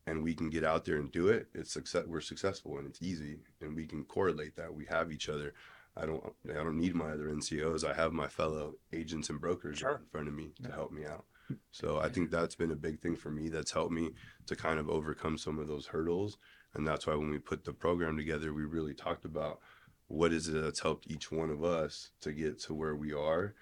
and 0.08 0.22
we 0.24 0.34
can 0.34 0.50
get 0.50 0.64
out 0.64 0.84
there 0.84 0.96
and 0.96 1.12
do 1.12 1.28
it, 1.28 1.46
it's 1.54 1.72
success. 1.72 2.04
We're 2.06 2.20
successful 2.20 2.78
and 2.78 2.88
it's 2.88 3.00
easy, 3.00 3.38
and 3.60 3.76
we 3.76 3.86
can 3.86 4.04
correlate 4.04 4.56
that. 4.56 4.74
We 4.74 4.86
have 4.86 5.12
each 5.12 5.28
other. 5.28 5.54
I 5.96 6.06
don't. 6.06 6.22
I 6.50 6.54
don't 6.54 6.78
need 6.78 6.94
my 6.94 7.10
other 7.10 7.28
NCOs. 7.28 7.84
I 7.88 7.92
have 7.94 8.12
my 8.12 8.26
fellow 8.26 8.74
agents 8.92 9.30
and 9.30 9.40
brokers 9.40 9.78
Sure. 9.78 9.96
in 10.02 10.06
front 10.10 10.28
of 10.28 10.34
me 10.34 10.50
to 10.64 10.72
help 10.72 10.90
me 10.92 11.04
out. 11.04 11.26
So 11.70 11.98
I 11.98 12.08
think 12.08 12.30
that's 12.30 12.54
been 12.54 12.70
a 12.70 12.76
big 12.76 13.00
thing 13.00 13.16
for 13.16 13.30
me. 13.30 13.48
That's 13.48 13.70
helped 13.72 13.92
me 13.92 14.10
to 14.46 14.56
kind 14.56 14.78
of 14.78 14.88
overcome 14.88 15.38
some 15.38 15.58
of 15.58 15.68
those 15.68 15.86
hurdles, 15.86 16.38
and 16.74 16.86
that's 16.86 17.06
why 17.06 17.14
when 17.14 17.30
we 17.30 17.38
put 17.38 17.64
the 17.64 17.72
program 17.72 18.16
together, 18.16 18.52
we 18.52 18.64
really 18.64 18.94
talked 18.94 19.24
about 19.24 19.60
what 20.08 20.32
is 20.32 20.48
it 20.48 20.60
that's 20.62 20.80
helped 20.80 21.10
each 21.10 21.30
one 21.30 21.50
of 21.50 21.62
us 21.62 22.10
to 22.22 22.32
get 22.32 22.58
to 22.60 22.74
where 22.74 22.96
we 22.96 23.12
are, 23.12 23.54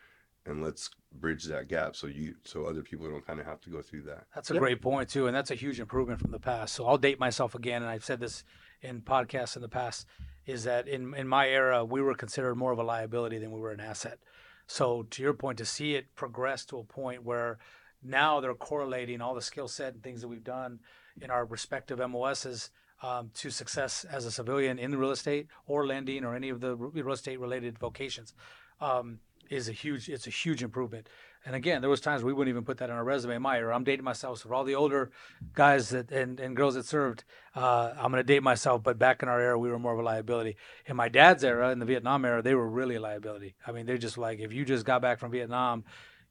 and 0.46 0.62
let's 0.62 0.90
bridge 1.12 1.44
that 1.44 1.68
gap 1.68 1.96
so 1.96 2.07
you 2.07 2.35
so 2.44 2.64
other 2.66 2.83
people 2.83 3.09
don't 3.09 3.27
kind 3.27 3.40
of 3.40 3.46
have 3.46 3.61
to 3.62 3.70
go 3.70 3.83
through 3.83 4.03
that. 4.03 4.27
That's 4.35 4.51
a 4.51 4.55
Yep. 4.55 4.61
great 4.61 4.83
point 4.83 5.09
too, 5.09 5.27
and 5.27 5.35
that's 5.37 5.51
a 5.51 5.55
huge 5.55 5.81
improvement 5.81 6.20
from 6.20 6.31
the 6.31 6.38
past. 6.38 6.75
So 6.75 6.87
I'll 6.87 6.99
date 6.99 7.18
myself 7.18 7.55
again, 7.55 7.83
and 7.83 7.90
I've 7.90 8.05
said 8.05 8.20
this 8.20 8.44
in 8.83 9.01
podcasts 9.01 9.57
in 9.57 9.62
the 9.62 9.68
past, 9.68 10.07
is 10.46 10.64
that 10.64 10.87
in 10.87 11.14
in 11.14 11.27
my 11.27 11.49
era 11.49 11.85
we 11.85 12.01
were 12.01 12.14
considered 12.14 12.55
more 12.55 12.72
of 12.72 12.79
a 12.79 12.85
liability 12.85 13.38
than 13.38 13.51
we 13.51 13.61
were 13.61 13.72
an 13.72 13.81
asset. 13.81 14.18
So 14.66 15.07
to 15.11 15.22
your 15.22 15.35
point, 15.35 15.59
to 15.59 15.64
see 15.64 15.94
it 15.94 16.14
progress 16.14 16.64
to 16.66 16.79
a 16.79 16.85
point 16.85 17.24
where 17.24 17.59
now 18.02 18.40
they're 18.40 18.55
correlating 18.55 19.20
all 19.20 19.35
the 19.35 19.42
skill 19.42 19.68
set 19.68 19.94
and 19.94 20.02
things 20.02 20.20
that 20.20 20.29
we've 20.29 20.44
done 20.44 20.81
in 21.20 21.31
our 21.31 21.44
respective 21.44 21.98
MOSs 21.98 22.70
um, 23.02 23.31
to 23.35 23.50
success 23.50 24.05
as 24.05 24.24
a 24.24 24.31
civilian 24.31 24.79
in 24.79 24.90
the 24.90 24.98
real 24.98 25.11
estate 25.11 25.48
or 25.66 25.87
lending 25.87 26.24
or 26.24 26.35
any 26.35 26.48
of 26.48 26.61
the 26.61 26.74
real 26.76 27.12
estate 27.12 27.38
related 27.38 27.79
vocations 27.79 28.35
um, 28.81 29.18
is 29.50 29.68
a 29.68 29.72
huge 29.72 30.09
it's 30.09 30.26
a 30.26 30.31
huge 30.31 30.62
improvement. 30.62 31.09
And 31.46 31.54
again, 31.54 31.80
there 31.80 31.88
was 31.88 32.00
times 32.00 32.24
we 32.24 32.32
wouldn't 32.32 32.52
even 32.52 32.64
put 32.64 32.78
that 32.78 32.90
on 32.90 32.96
our 32.96 33.04
resume. 33.04 33.38
My 33.38 33.59
or 33.59 33.72
I'm 33.72 33.85
dating 33.85 34.04
myself. 34.04 34.38
So 34.38 34.48
for 34.48 34.54
all 34.56 34.64
the 34.64 34.74
older 34.74 35.12
guys 35.54 35.90
that 35.90 36.11
and, 36.11 36.40
and 36.40 36.56
girls 36.56 36.74
that 36.74 36.85
served, 36.85 37.22
uh, 37.54 37.92
I'm 37.96 38.11
gonna 38.11 38.24
date 38.24 38.42
myself. 38.42 38.82
But 38.82 38.98
back 38.98 39.22
in 39.22 39.28
our 39.28 39.40
era, 39.40 39.56
we 39.56 39.70
were 39.70 39.78
more 39.78 39.92
of 39.92 40.00
a 40.00 40.02
liability. 40.02 40.56
In 40.87 40.96
my 40.96 41.09
dad's 41.09 41.44
era, 41.44 41.70
in 41.70 41.78
the 41.78 41.87
Vietnam 41.87 42.24
era, 42.24 42.42
they 42.42 42.56
were 42.56 42.68
really 42.68 42.96
a 42.96 43.00
liability. 43.00 43.54
I 43.64 43.70
mean, 43.70 43.87
they're 43.87 43.96
just 43.96 44.18
like 44.18 44.40
if 44.40 44.52
you 44.52 44.64
just 44.64 44.85
got 44.85 45.00
back 45.00 45.20
from 45.20 45.30
Vietnam, 45.30 45.85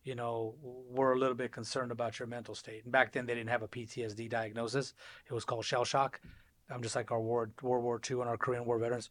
you 0.03 0.15
know, 0.15 0.55
we're 0.61 1.13
a 1.13 1.17
little 1.17 1.33
bit 1.33 1.53
concerned 1.53 1.93
about 1.93 2.19
your 2.19 2.27
mental 2.27 2.53
state. 2.53 2.83
And 2.83 2.91
back 2.91 3.13
then, 3.13 3.25
they 3.25 3.35
didn't 3.35 3.49
have 3.49 3.63
a 3.63 3.69
PTSD 3.69 4.29
diagnosis. 4.29 4.93
It 5.29 5.33
was 5.33 5.45
called 5.45 5.63
shell 5.63 5.85
shock. 5.85 6.19
I'm 6.69 6.83
just 6.83 6.95
like 6.95 7.11
our 7.11 7.21
World 7.21 7.51
World 7.61 7.85
War 7.85 8.01
II 8.09 8.19
and 8.19 8.29
our 8.29 8.37
Korean 8.37 8.65
War 8.65 8.79
veterans. 8.79 9.09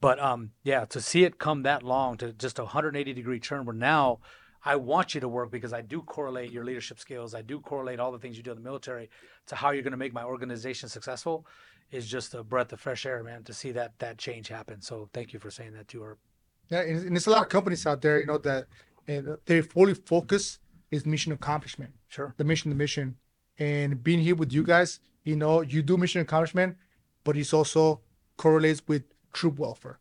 But 0.00 0.18
um, 0.18 0.50
yeah, 0.64 0.86
to 0.86 1.00
see 1.00 1.22
it 1.22 1.38
come 1.38 1.62
that 1.62 1.84
long 1.84 2.16
to 2.16 2.32
just 2.32 2.58
a 2.58 2.64
180 2.64 3.12
degree 3.12 3.38
turn, 3.38 3.64
where 3.64 3.76
now 3.76 4.18
I 4.66 4.76
want 4.76 5.14
you 5.14 5.20
to 5.20 5.28
work 5.28 5.50
because 5.50 5.72
I 5.72 5.80
do 5.80 6.02
correlate 6.02 6.50
your 6.50 6.64
leadership 6.64 6.98
skills. 6.98 7.34
I 7.34 7.42
do 7.42 7.60
correlate 7.60 8.00
all 8.00 8.10
the 8.10 8.18
things 8.18 8.36
you 8.36 8.42
do 8.42 8.50
in 8.50 8.56
the 8.56 8.62
military 8.62 9.08
to 9.46 9.54
how 9.54 9.70
you're 9.70 9.82
going 9.82 9.92
to 9.92 9.96
make 9.96 10.12
my 10.12 10.24
organization 10.24 10.88
successful. 10.88 11.46
Is 11.92 12.08
just 12.08 12.34
a 12.34 12.42
breath 12.42 12.72
of 12.72 12.80
fresh 12.80 13.06
air, 13.06 13.22
man. 13.22 13.44
To 13.44 13.54
see 13.54 13.70
that 13.70 13.96
that 14.00 14.18
change 14.18 14.48
happen. 14.48 14.82
So 14.82 15.08
thank 15.12 15.32
you 15.32 15.38
for 15.38 15.52
saying 15.52 15.72
that 15.74 15.86
too. 15.86 16.02
Herb. 16.02 16.18
Yeah, 16.68 16.80
and, 16.80 16.98
and 17.06 17.12
there's 17.12 17.28
a 17.28 17.30
lot 17.30 17.42
of 17.42 17.48
companies 17.48 17.86
out 17.86 18.02
there, 18.02 18.18
you 18.18 18.26
know, 18.26 18.38
that 18.38 18.66
and 19.06 19.36
they 19.46 19.60
fully 19.60 19.94
focus 19.94 20.58
is 20.90 21.06
mission 21.06 21.32
accomplishment. 21.32 21.92
Sure. 22.08 22.34
the 22.36 22.44
mission, 22.44 22.70
the 22.70 22.76
mission, 22.76 23.16
and 23.58 24.02
being 24.02 24.20
here 24.20 24.34
with 24.34 24.52
you 24.52 24.62
guys, 24.62 25.00
you 25.24 25.36
know, 25.36 25.60
you 25.60 25.82
do 25.82 25.96
mission 25.96 26.20
accomplishment, 26.20 26.76
but 27.24 27.36
it's 27.36 27.52
also 27.52 28.00
correlates 28.36 28.82
with 28.86 29.04
troop 29.32 29.58
welfare, 29.58 29.98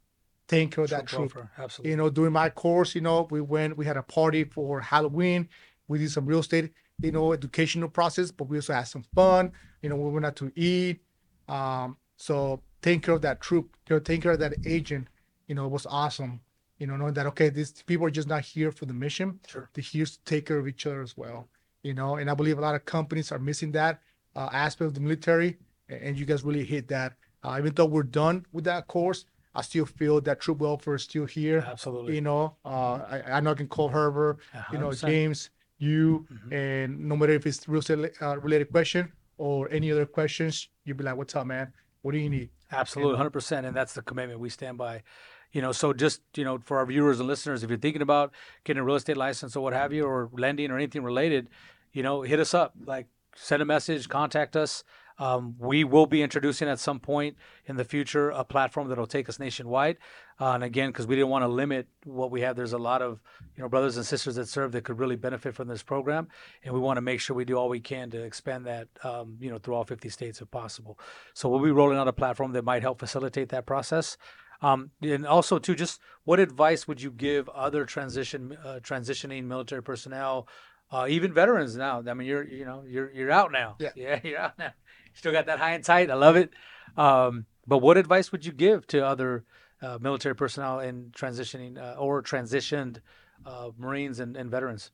taking 0.47 0.69
care 0.69 0.83
of 0.83 0.89
that 0.91 1.07
Troop 1.07 1.37
absolutely. 1.57 1.91
You 1.91 1.97
know, 1.97 2.09
during 2.09 2.33
my 2.33 2.49
course, 2.49 2.95
you 2.95 3.01
know, 3.01 3.27
we 3.29 3.41
went, 3.41 3.77
we 3.77 3.85
had 3.85 3.97
a 3.97 4.03
party 4.03 4.43
for 4.43 4.79
Halloween. 4.79 5.49
We 5.87 5.99
did 5.99 6.11
some 6.11 6.25
real 6.25 6.39
estate, 6.39 6.71
you 7.01 7.11
know, 7.11 7.33
educational 7.33 7.89
process, 7.89 8.31
but 8.31 8.45
we 8.45 8.57
also 8.57 8.73
had 8.73 8.83
some 8.83 9.03
fun. 9.13 9.51
You 9.81 9.89
know, 9.89 9.95
we 9.95 10.11
went 10.11 10.25
out 10.25 10.35
to 10.37 10.51
eat. 10.55 11.01
Um, 11.47 11.97
so 12.17 12.61
taking 12.81 13.01
care 13.01 13.15
of 13.15 13.21
that 13.21 13.41
troop, 13.41 13.75
you 13.89 13.95
know, 13.95 13.99
taking 13.99 14.21
care 14.21 14.31
of 14.31 14.39
that 14.39 14.53
agent, 14.65 15.07
you 15.47 15.55
know, 15.55 15.65
it 15.65 15.71
was 15.71 15.85
awesome. 15.85 16.41
You 16.79 16.87
know, 16.87 16.97
knowing 16.97 17.13
that 17.13 17.25
okay, 17.27 17.49
these 17.49 17.71
people 17.83 18.05
are 18.05 18.11
just 18.11 18.27
not 18.27 18.43
here 18.43 18.71
for 18.71 18.85
the 18.85 18.93
mission. 18.93 19.39
Sure. 19.47 19.69
They're 19.73 19.81
here 19.81 20.05
to 20.05 20.19
take 20.25 20.45
care 20.45 20.57
of 20.57 20.67
each 20.67 20.85
other 20.85 21.01
as 21.01 21.15
well. 21.15 21.47
You 21.83 21.93
know, 21.93 22.15
and 22.15 22.29
I 22.29 22.33
believe 22.33 22.57
a 22.57 22.61
lot 22.61 22.75
of 22.75 22.83
companies 22.85 23.31
are 23.31 23.39
missing 23.39 23.71
that 23.73 24.01
uh, 24.35 24.49
aspect 24.51 24.87
of 24.87 24.93
the 24.93 24.99
military, 24.99 25.57
and 25.87 26.17
you 26.17 26.25
guys 26.25 26.43
really 26.43 26.65
hit 26.65 26.87
that. 26.89 27.13
Uh, 27.43 27.55
even 27.59 27.73
though 27.75 27.85
we're 27.85 28.03
done 28.03 28.43
with 28.51 28.63
that 28.63 28.87
course, 28.87 29.25
I 29.55 29.61
still 29.61 29.85
feel 29.85 30.19
that 30.21 30.39
troop 30.41 30.59
welfare 30.59 30.95
is 30.95 31.03
still 31.03 31.25
here. 31.25 31.65
Absolutely. 31.65 32.15
You 32.15 32.21
know, 32.21 32.55
uh, 32.65 32.69
I, 33.09 33.21
I 33.33 33.39
know 33.39 33.51
I 33.51 33.55
can 33.55 33.67
call 33.67 33.89
Herbert, 33.89 34.39
you 34.71 34.77
know, 34.77 34.89
100%. 34.89 35.07
James, 35.07 35.49
you, 35.77 36.25
Mhm. 36.31 36.51
and 36.53 36.99
no 37.09 37.15
matter 37.15 37.33
if 37.33 37.45
it's 37.45 37.67
real 37.67 37.79
estate 37.79 38.11
uh, 38.21 38.37
related 38.39 38.71
question 38.71 39.11
or 39.37 39.69
any 39.71 39.91
other 39.91 40.05
questions, 40.05 40.69
you'd 40.85 40.97
be 40.97 41.03
like, 41.03 41.15
"What's 41.17 41.35
up, 41.35 41.45
man? 41.47 41.73
What 42.01 42.11
do 42.13 42.17
you 42.17 42.29
need?" 42.29 42.49
Absolutely, 42.71 43.17
hundred 43.17 43.31
percent, 43.31 43.65
and 43.65 43.75
that's 43.75 43.93
the 43.93 44.01
commitment 44.01 44.39
we 44.39 44.49
stand 44.49 44.77
by. 44.77 45.03
You 45.51 45.61
know, 45.61 45.71
so 45.71 45.93
just 45.93 46.21
you 46.35 46.43
know, 46.43 46.57
for 46.59 46.77
our 46.77 46.85
viewers 46.85 47.19
and 47.19 47.27
listeners, 47.27 47.63
if 47.63 47.69
you're 47.69 47.79
thinking 47.79 48.01
about 48.01 48.33
getting 48.63 48.81
a 48.81 48.83
real 48.83 48.95
estate 48.95 49.17
license 49.17 49.55
or 49.55 49.61
what 49.63 49.73
have 49.73 49.93
you, 49.93 50.05
or 50.05 50.29
lending 50.33 50.71
or 50.71 50.75
anything 50.75 51.03
related, 51.03 51.49
you 51.93 52.03
know, 52.03 52.21
hit 52.23 52.39
us 52.39 52.53
up. 52.53 52.73
Like, 52.85 53.07
send 53.35 53.61
a 53.61 53.65
message, 53.65 54.07
contact 54.09 54.55
us. 54.55 54.83
Um, 55.17 55.55
we 55.57 55.83
will 55.83 56.05
be 56.05 56.21
introducing 56.21 56.67
at 56.67 56.79
some 56.79 56.99
point 56.99 57.37
in 57.65 57.77
the 57.77 57.85
future 57.85 58.29
a 58.31 58.43
platform 58.43 58.89
that'll 58.89 59.07
take 59.07 59.29
us 59.29 59.39
nationwide. 59.39 59.97
Uh, 60.39 60.51
and 60.51 60.63
again, 60.63 60.89
because 60.89 61.07
we 61.07 61.15
didn't 61.15 61.29
want 61.29 61.43
to 61.43 61.47
limit 61.47 61.87
what 62.03 62.31
we 62.31 62.41
have, 62.41 62.55
there's 62.55 62.73
a 62.73 62.77
lot 62.77 63.01
of 63.01 63.21
you 63.55 63.63
know 63.63 63.69
brothers 63.69 63.95
and 63.95 64.05
sisters 64.05 64.35
that 64.35 64.47
serve 64.47 64.73
that 64.73 64.83
could 64.83 64.99
really 64.99 65.15
benefit 65.15 65.55
from 65.55 65.67
this 65.67 65.83
program, 65.83 66.27
and 66.63 66.73
we 66.73 66.79
want 66.79 66.97
to 66.97 67.01
make 67.01 67.21
sure 67.21 67.35
we 67.35 67.45
do 67.45 67.55
all 67.57 67.69
we 67.69 67.79
can 67.79 68.09
to 68.11 68.21
expand 68.21 68.65
that 68.65 68.87
um, 69.03 69.37
you 69.39 69.49
know 69.49 69.57
through 69.57 69.75
all 69.75 69.85
50 69.85 70.09
states 70.09 70.41
if 70.41 70.51
possible. 70.51 70.99
So 71.33 71.47
we'll 71.47 71.63
be 71.63 71.71
rolling 71.71 71.97
out 71.97 72.07
a 72.07 72.13
platform 72.13 72.51
that 72.53 72.65
might 72.65 72.81
help 72.81 72.99
facilitate 72.99 73.49
that 73.49 73.65
process. 73.65 74.17
Um, 74.61 74.91
and 75.01 75.25
also, 75.25 75.59
too, 75.59 75.75
just 75.75 75.99
what 76.23 76.39
advice 76.39 76.87
would 76.87 77.01
you 77.01 77.11
give 77.11 77.49
other 77.49 77.85
transition 77.85 78.57
uh, 78.63 78.79
transitioning 78.81 79.45
military 79.45 79.83
personnel, 79.83 80.47
uh, 80.91 81.07
even 81.09 81.33
veterans 81.33 81.75
now? 81.75 82.03
I 82.05 82.13
mean, 82.13 82.27
you're 82.27 82.47
you 82.47 82.65
know 82.65 82.83
you're 82.87 83.11
you're 83.11 83.31
out 83.31 83.51
now. 83.51 83.75
Yeah. 83.79 83.89
yeah, 83.95 84.19
you're 84.23 84.39
out 84.39 84.57
now. 84.57 84.73
Still 85.15 85.31
got 85.31 85.47
that 85.47 85.59
high 85.59 85.71
and 85.71 85.83
tight. 85.83 86.11
I 86.11 86.13
love 86.13 86.35
it. 86.35 86.51
Um, 86.95 87.45
but 87.65 87.79
what 87.79 87.97
advice 87.97 88.31
would 88.31 88.45
you 88.45 88.51
give 88.51 88.85
to 88.87 89.05
other 89.05 89.43
uh, 89.81 89.97
military 89.99 90.35
personnel 90.35 90.79
in 90.79 91.11
transitioning 91.11 91.77
uh, 91.77 91.95
or 91.97 92.21
transitioned 92.21 92.99
uh, 93.45 93.69
Marines 93.77 94.19
and, 94.19 94.37
and 94.37 94.51
veterans? 94.51 94.91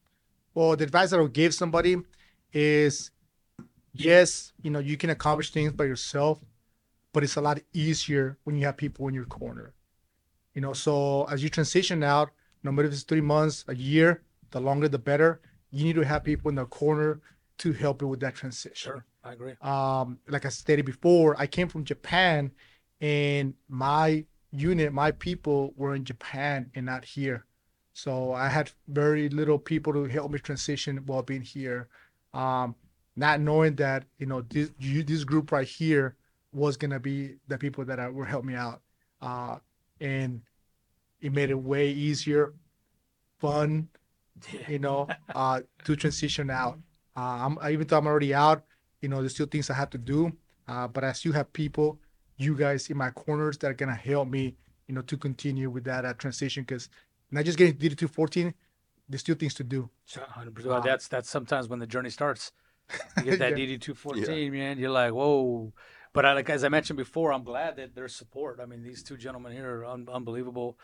Well, 0.54 0.76
the 0.76 0.86
advice 0.86 1.10
that 1.10 1.20
I 1.20 1.22
would 1.22 1.34
give 1.34 1.54
somebody 1.54 1.98
is 2.54 3.12
yes, 3.94 4.54
you 4.62 4.72
know, 4.72 4.80
you 4.80 4.98
can 4.98 5.10
accomplish 5.10 5.52
things 5.52 5.74
by 5.74 5.86
yourself, 5.86 6.40
but 7.14 7.24
it's 7.24 7.36
a 7.36 7.42
lot 7.42 7.60
easier 7.74 8.38
when 8.46 8.56
you 8.56 8.66
have 8.66 8.78
people 8.78 9.08
in 9.08 9.14
your 9.14 9.26
corner. 9.26 9.74
You 10.54 10.62
know, 10.62 10.74
so 10.74 11.26
as 11.26 11.44
you 11.44 11.50
transition 11.50 12.04
out, 12.04 12.32
no 12.64 12.72
matter 12.72 12.88
if 12.88 12.94
it's 12.94 13.04
three 13.04 13.22
months, 13.22 13.66
a 13.68 13.76
year, 13.76 14.24
the 14.52 14.60
longer 14.60 14.88
the 14.88 15.00
better. 15.00 15.42
You 15.72 15.86
need 15.86 15.96
to 15.96 16.02
have 16.02 16.24
people 16.24 16.50
in 16.50 16.56
the 16.56 16.66
corner 16.66 17.22
to 17.60 17.72
help 17.72 18.02
you 18.02 18.08
with 18.08 18.20
that 18.20 18.36
transition. 18.36 19.04
I 19.24 19.34
agree. 19.34 19.54
um, 19.62 20.20
like 20.28 20.46
I 20.46 20.50
stated 20.50 20.86
before, 20.86 21.36
I 21.40 21.48
came 21.48 21.68
from 21.68 21.84
Japan, 21.84 22.52
and 23.00 23.54
my 23.70 24.26
unit, 24.52 24.94
my 24.94 25.12
people 25.12 25.74
were 25.76 25.96
in 25.96 26.04
Japan 26.06 26.72
and 26.76 26.86
not 26.86 27.06
here. 27.06 27.46
So 27.94 28.34
I 28.34 28.48
had 28.50 28.72
very 28.88 29.30
little 29.30 29.60
people 29.60 29.94
to 29.94 30.06
help 30.06 30.32
me 30.32 30.40
transition 30.40 30.98
while 31.06 31.22
being 31.22 31.42
here. 31.42 31.88
Um, 32.34 32.76
not 33.16 33.42
knowing 33.42 33.76
that 33.76 34.06
you 34.18 34.26
know 34.26 34.42
this 34.42 34.72
you, 34.80 35.04
this 35.04 35.24
group 35.24 35.52
right 35.52 35.68
here 35.68 36.16
was 36.54 36.78
gonna 36.78 37.00
be 37.00 37.36
the 37.48 37.58
people 37.58 37.86
that 37.86 38.14
will 38.14 38.26
help 38.26 38.46
me 38.46 38.56
out, 38.56 38.82
uh, 39.22 39.58
and 40.00 40.42
it 41.22 41.32
made 41.34 41.50
it 41.52 41.60
way 41.60 41.92
easier, 41.92 42.54
fun, 43.40 43.90
you 44.68 44.80
know, 44.80 45.08
uh, 45.36 45.62
to 45.86 45.96
transition 45.96 46.50
out. 46.50 46.80
Uh, 47.16 47.48
I'm, 47.48 47.72
even 47.72 47.88
though 47.88 47.98
I'm 47.98 48.08
already 48.08 48.34
out, 48.34 48.64
you 49.02 49.10
know, 49.10 49.20
there's 49.20 49.34
still 49.34 49.45
things 49.47 49.70
I 49.70 49.74
have 49.74 49.89
to 49.91 49.97
do. 49.97 50.32
Uh, 50.68 50.88
but 50.88 51.04
I 51.04 51.12
still 51.14 51.34
have 51.34 51.52
people, 51.54 51.99
you 52.38 52.56
guys 52.56 52.89
in 52.89 52.97
my 52.97 53.10
corners 53.10 53.58
that 53.60 53.68
are 53.72 53.74
gonna 53.74 53.95
help 53.95 54.28
me, 54.30 54.56
you 54.88 54.95
know, 54.95 55.02
to 55.02 55.18
continue 55.18 55.70
with 55.70 55.84
that 55.86 56.06
uh, 56.06 56.14
transition. 56.14 56.64
Because 56.64 56.89
not 57.32 57.45
just 57.45 57.58
getting 57.58 57.76
DD 57.76 57.97
two 57.97 58.08
fourteen, 58.08 58.54
there's 59.10 59.22
still 59.22 59.36
things 59.36 59.54
to 59.56 59.64
do. 59.64 59.89
So 60.06 60.22
100%. 60.22 60.66
Well, 60.66 60.82
that's 60.82 61.08
that's 61.08 61.30
sometimes 61.30 61.68
when 61.68 61.80
the 61.80 61.88
journey 61.88 62.10
starts. 62.10 62.52
You 63.18 63.24
get 63.32 63.39
that 63.39 63.58
Yeah. 63.58 63.66
DD 63.66 63.82
two 63.82 63.95
fourteen, 63.95 64.52
man. 64.54 64.78
You're 64.78 64.91
like, 64.91 65.14
whoa. 65.14 65.74
But 66.14 66.26
I, 66.26 66.34
like 66.34 66.49
as 66.49 66.64
I 66.64 66.70
mentioned 66.70 66.97
before, 66.97 67.32
I'm 67.34 67.43
glad 67.43 67.78
that 67.78 67.95
there's 67.95 68.14
support. 68.16 68.60
I 68.62 68.66
mean, 68.66 68.84
these 68.84 69.02
two 69.02 69.16
gentlemen 69.18 69.54
here 69.54 69.78
are 69.78 69.86
un- 69.86 70.08
unbelievable, 70.12 70.78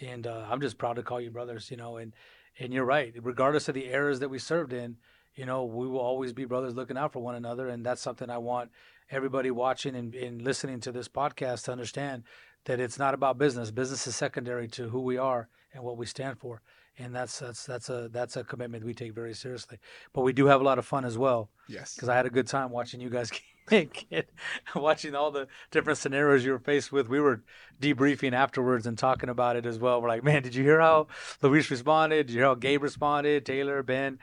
and 0.00 0.26
uh, 0.26 0.46
I'm 0.50 0.60
just 0.60 0.76
proud 0.76 0.96
to 0.96 1.02
call 1.04 1.20
you 1.20 1.30
brothers. 1.30 1.70
You 1.70 1.76
know, 1.76 1.96
and 1.98 2.14
and 2.58 2.72
you're 2.72 2.84
right. 2.84 3.14
Regardless 3.22 3.68
of 3.68 3.74
the 3.74 3.86
eras 3.86 4.18
that 4.20 4.28
we 4.28 4.38
served 4.38 4.72
in, 4.72 4.96
you 5.34 5.46
know, 5.46 5.64
we 5.64 5.86
will 5.86 6.00
always 6.00 6.32
be 6.32 6.44
brothers 6.44 6.74
looking 6.74 6.96
out 6.96 7.12
for 7.12 7.20
one 7.20 7.34
another, 7.34 7.68
and 7.68 7.84
that's 7.84 8.02
something 8.02 8.28
I 8.30 8.38
want 8.38 8.70
everybody 9.10 9.50
watching 9.50 9.94
and, 9.96 10.14
and 10.14 10.42
listening 10.42 10.80
to 10.80 10.92
this 10.92 11.08
podcast 11.08 11.64
to 11.64 11.72
understand 11.72 12.24
that 12.64 12.80
it's 12.80 12.98
not 12.98 13.14
about 13.14 13.38
business. 13.38 13.70
Business 13.70 14.06
is 14.06 14.14
secondary 14.16 14.68
to 14.68 14.88
who 14.88 15.00
we 15.00 15.16
are 15.18 15.48
and 15.74 15.82
what 15.82 15.96
we 15.96 16.06
stand 16.06 16.38
for, 16.38 16.62
and 16.98 17.14
that's 17.14 17.38
that's 17.38 17.64
that's 17.66 17.88
a 17.88 18.08
that's 18.12 18.36
a 18.36 18.44
commitment 18.44 18.84
we 18.84 18.94
take 18.94 19.14
very 19.14 19.34
seriously. 19.34 19.78
But 20.12 20.20
we 20.22 20.32
do 20.32 20.46
have 20.46 20.60
a 20.60 20.64
lot 20.64 20.78
of 20.78 20.84
fun 20.86 21.04
as 21.04 21.16
well 21.18 21.50
Yes. 21.68 21.94
because 21.94 22.08
I 22.08 22.14
had 22.16 22.26
a 22.26 22.30
good 22.30 22.46
time 22.46 22.70
watching 22.70 23.00
you 23.00 23.08
guys 23.10 23.30
get, 23.70 24.28
watching 24.74 25.14
all 25.14 25.30
the 25.30 25.46
different 25.70 25.98
scenarios 25.98 26.44
you 26.44 26.52
were 26.52 26.58
faced 26.58 26.92
with. 26.92 27.08
We 27.08 27.20
were 27.20 27.42
debriefing 27.80 28.32
afterwards 28.32 28.86
and 28.86 28.98
talking 28.98 29.28
about 29.28 29.56
it 29.56 29.66
as 29.66 29.78
well. 29.78 30.02
We're 30.02 30.08
like, 30.08 30.24
man, 30.24 30.42
did 30.42 30.54
you 30.54 30.62
hear 30.62 30.80
how 30.80 31.06
Luis 31.40 31.70
responded? 31.70 32.26
Did 32.26 32.34
you 32.34 32.40
hear 32.40 32.48
how 32.48 32.54
Gabe 32.54 32.82
responded? 32.82 33.46
Taylor, 33.46 33.82
Ben. 33.82 34.18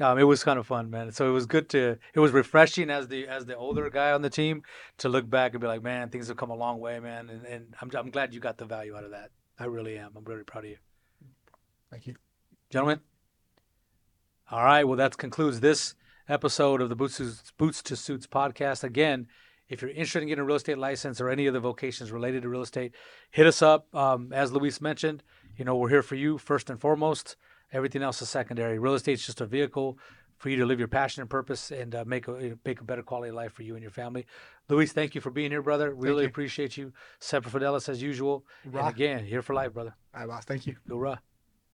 Um, 0.00 0.18
it 0.18 0.22
was 0.22 0.42
kind 0.42 0.58
of 0.58 0.66
fun, 0.66 0.90
man. 0.90 1.12
So 1.12 1.28
it 1.28 1.32
was 1.32 1.46
good 1.46 1.68
to. 1.70 1.98
It 2.14 2.20
was 2.20 2.32
refreshing 2.32 2.90
as 2.90 3.08
the 3.08 3.28
as 3.28 3.44
the 3.46 3.56
older 3.56 3.90
guy 3.90 4.12
on 4.12 4.22
the 4.22 4.30
team 4.30 4.62
to 4.98 5.08
look 5.08 5.28
back 5.28 5.52
and 5.52 5.60
be 5.60 5.66
like, 5.66 5.82
man, 5.82 6.08
things 6.08 6.28
have 6.28 6.36
come 6.36 6.50
a 6.50 6.56
long 6.56 6.80
way, 6.80 6.98
man. 7.00 7.28
And, 7.28 7.44
and 7.44 7.74
I'm 7.80 7.90
I'm 7.94 8.10
glad 8.10 8.32
you 8.32 8.40
got 8.40 8.56
the 8.58 8.64
value 8.64 8.96
out 8.96 9.04
of 9.04 9.10
that. 9.10 9.30
I 9.58 9.64
really 9.64 9.98
am. 9.98 10.12
I'm 10.16 10.24
really 10.24 10.44
proud 10.44 10.64
of 10.64 10.70
you, 10.70 10.78
Thank 11.90 12.06
you. 12.06 12.14
gentlemen. 12.70 13.00
All 14.50 14.64
right. 14.64 14.84
Well, 14.84 14.96
that 14.96 15.16
concludes 15.16 15.60
this 15.60 15.94
episode 16.28 16.80
of 16.80 16.88
the 16.88 16.96
Boots 16.96 17.18
to, 17.18 17.30
Boots 17.58 17.82
to 17.82 17.94
Suits 17.94 18.26
podcast. 18.26 18.82
Again, 18.82 19.26
if 19.68 19.82
you're 19.82 19.90
interested 19.90 20.22
in 20.22 20.28
getting 20.28 20.42
a 20.42 20.46
real 20.46 20.56
estate 20.56 20.78
license 20.78 21.20
or 21.20 21.28
any 21.28 21.46
of 21.46 21.54
the 21.54 21.60
vocations 21.60 22.10
related 22.10 22.42
to 22.42 22.48
real 22.48 22.62
estate, 22.62 22.92
hit 23.30 23.46
us 23.46 23.62
up. 23.62 23.94
Um, 23.94 24.32
as 24.32 24.50
Luis 24.50 24.80
mentioned, 24.80 25.22
you 25.56 25.64
know, 25.64 25.76
we're 25.76 25.90
here 25.90 26.02
for 26.02 26.16
you 26.16 26.38
first 26.38 26.70
and 26.70 26.80
foremost. 26.80 27.36
Everything 27.72 28.02
else 28.02 28.20
is 28.22 28.28
secondary. 28.28 28.78
Real 28.78 28.94
estate's 28.94 29.24
just 29.24 29.40
a 29.40 29.46
vehicle 29.46 29.98
for 30.38 30.48
you 30.48 30.56
to 30.56 30.66
live 30.66 30.78
your 30.78 30.88
passion 30.88 31.20
and 31.20 31.28
purpose 31.28 31.70
and 31.70 31.94
uh, 31.94 32.04
make 32.06 32.26
a 32.26 32.58
make 32.64 32.80
a 32.80 32.84
better 32.84 33.02
quality 33.02 33.28
of 33.28 33.36
life 33.36 33.52
for 33.52 33.62
you 33.62 33.74
and 33.74 33.82
your 33.82 33.90
family. 33.90 34.26
Luis, 34.68 34.92
thank 34.92 35.14
you 35.14 35.20
for 35.20 35.30
being 35.30 35.50
here, 35.50 35.62
brother. 35.62 35.94
Really 35.94 36.22
you. 36.22 36.28
appreciate 36.28 36.76
you. 36.76 36.92
Semper 37.18 37.50
Fidelis 37.50 37.88
as 37.88 38.02
usual. 38.02 38.44
Rock. 38.64 38.86
And 38.86 38.94
again, 38.94 39.24
here 39.24 39.42
for 39.42 39.54
life, 39.54 39.74
brother. 39.74 39.94
All 40.14 40.20
right, 40.20 40.28
boss. 40.28 40.44
Thank 40.44 40.66
you. 40.66 40.76
Go, 40.88 41.18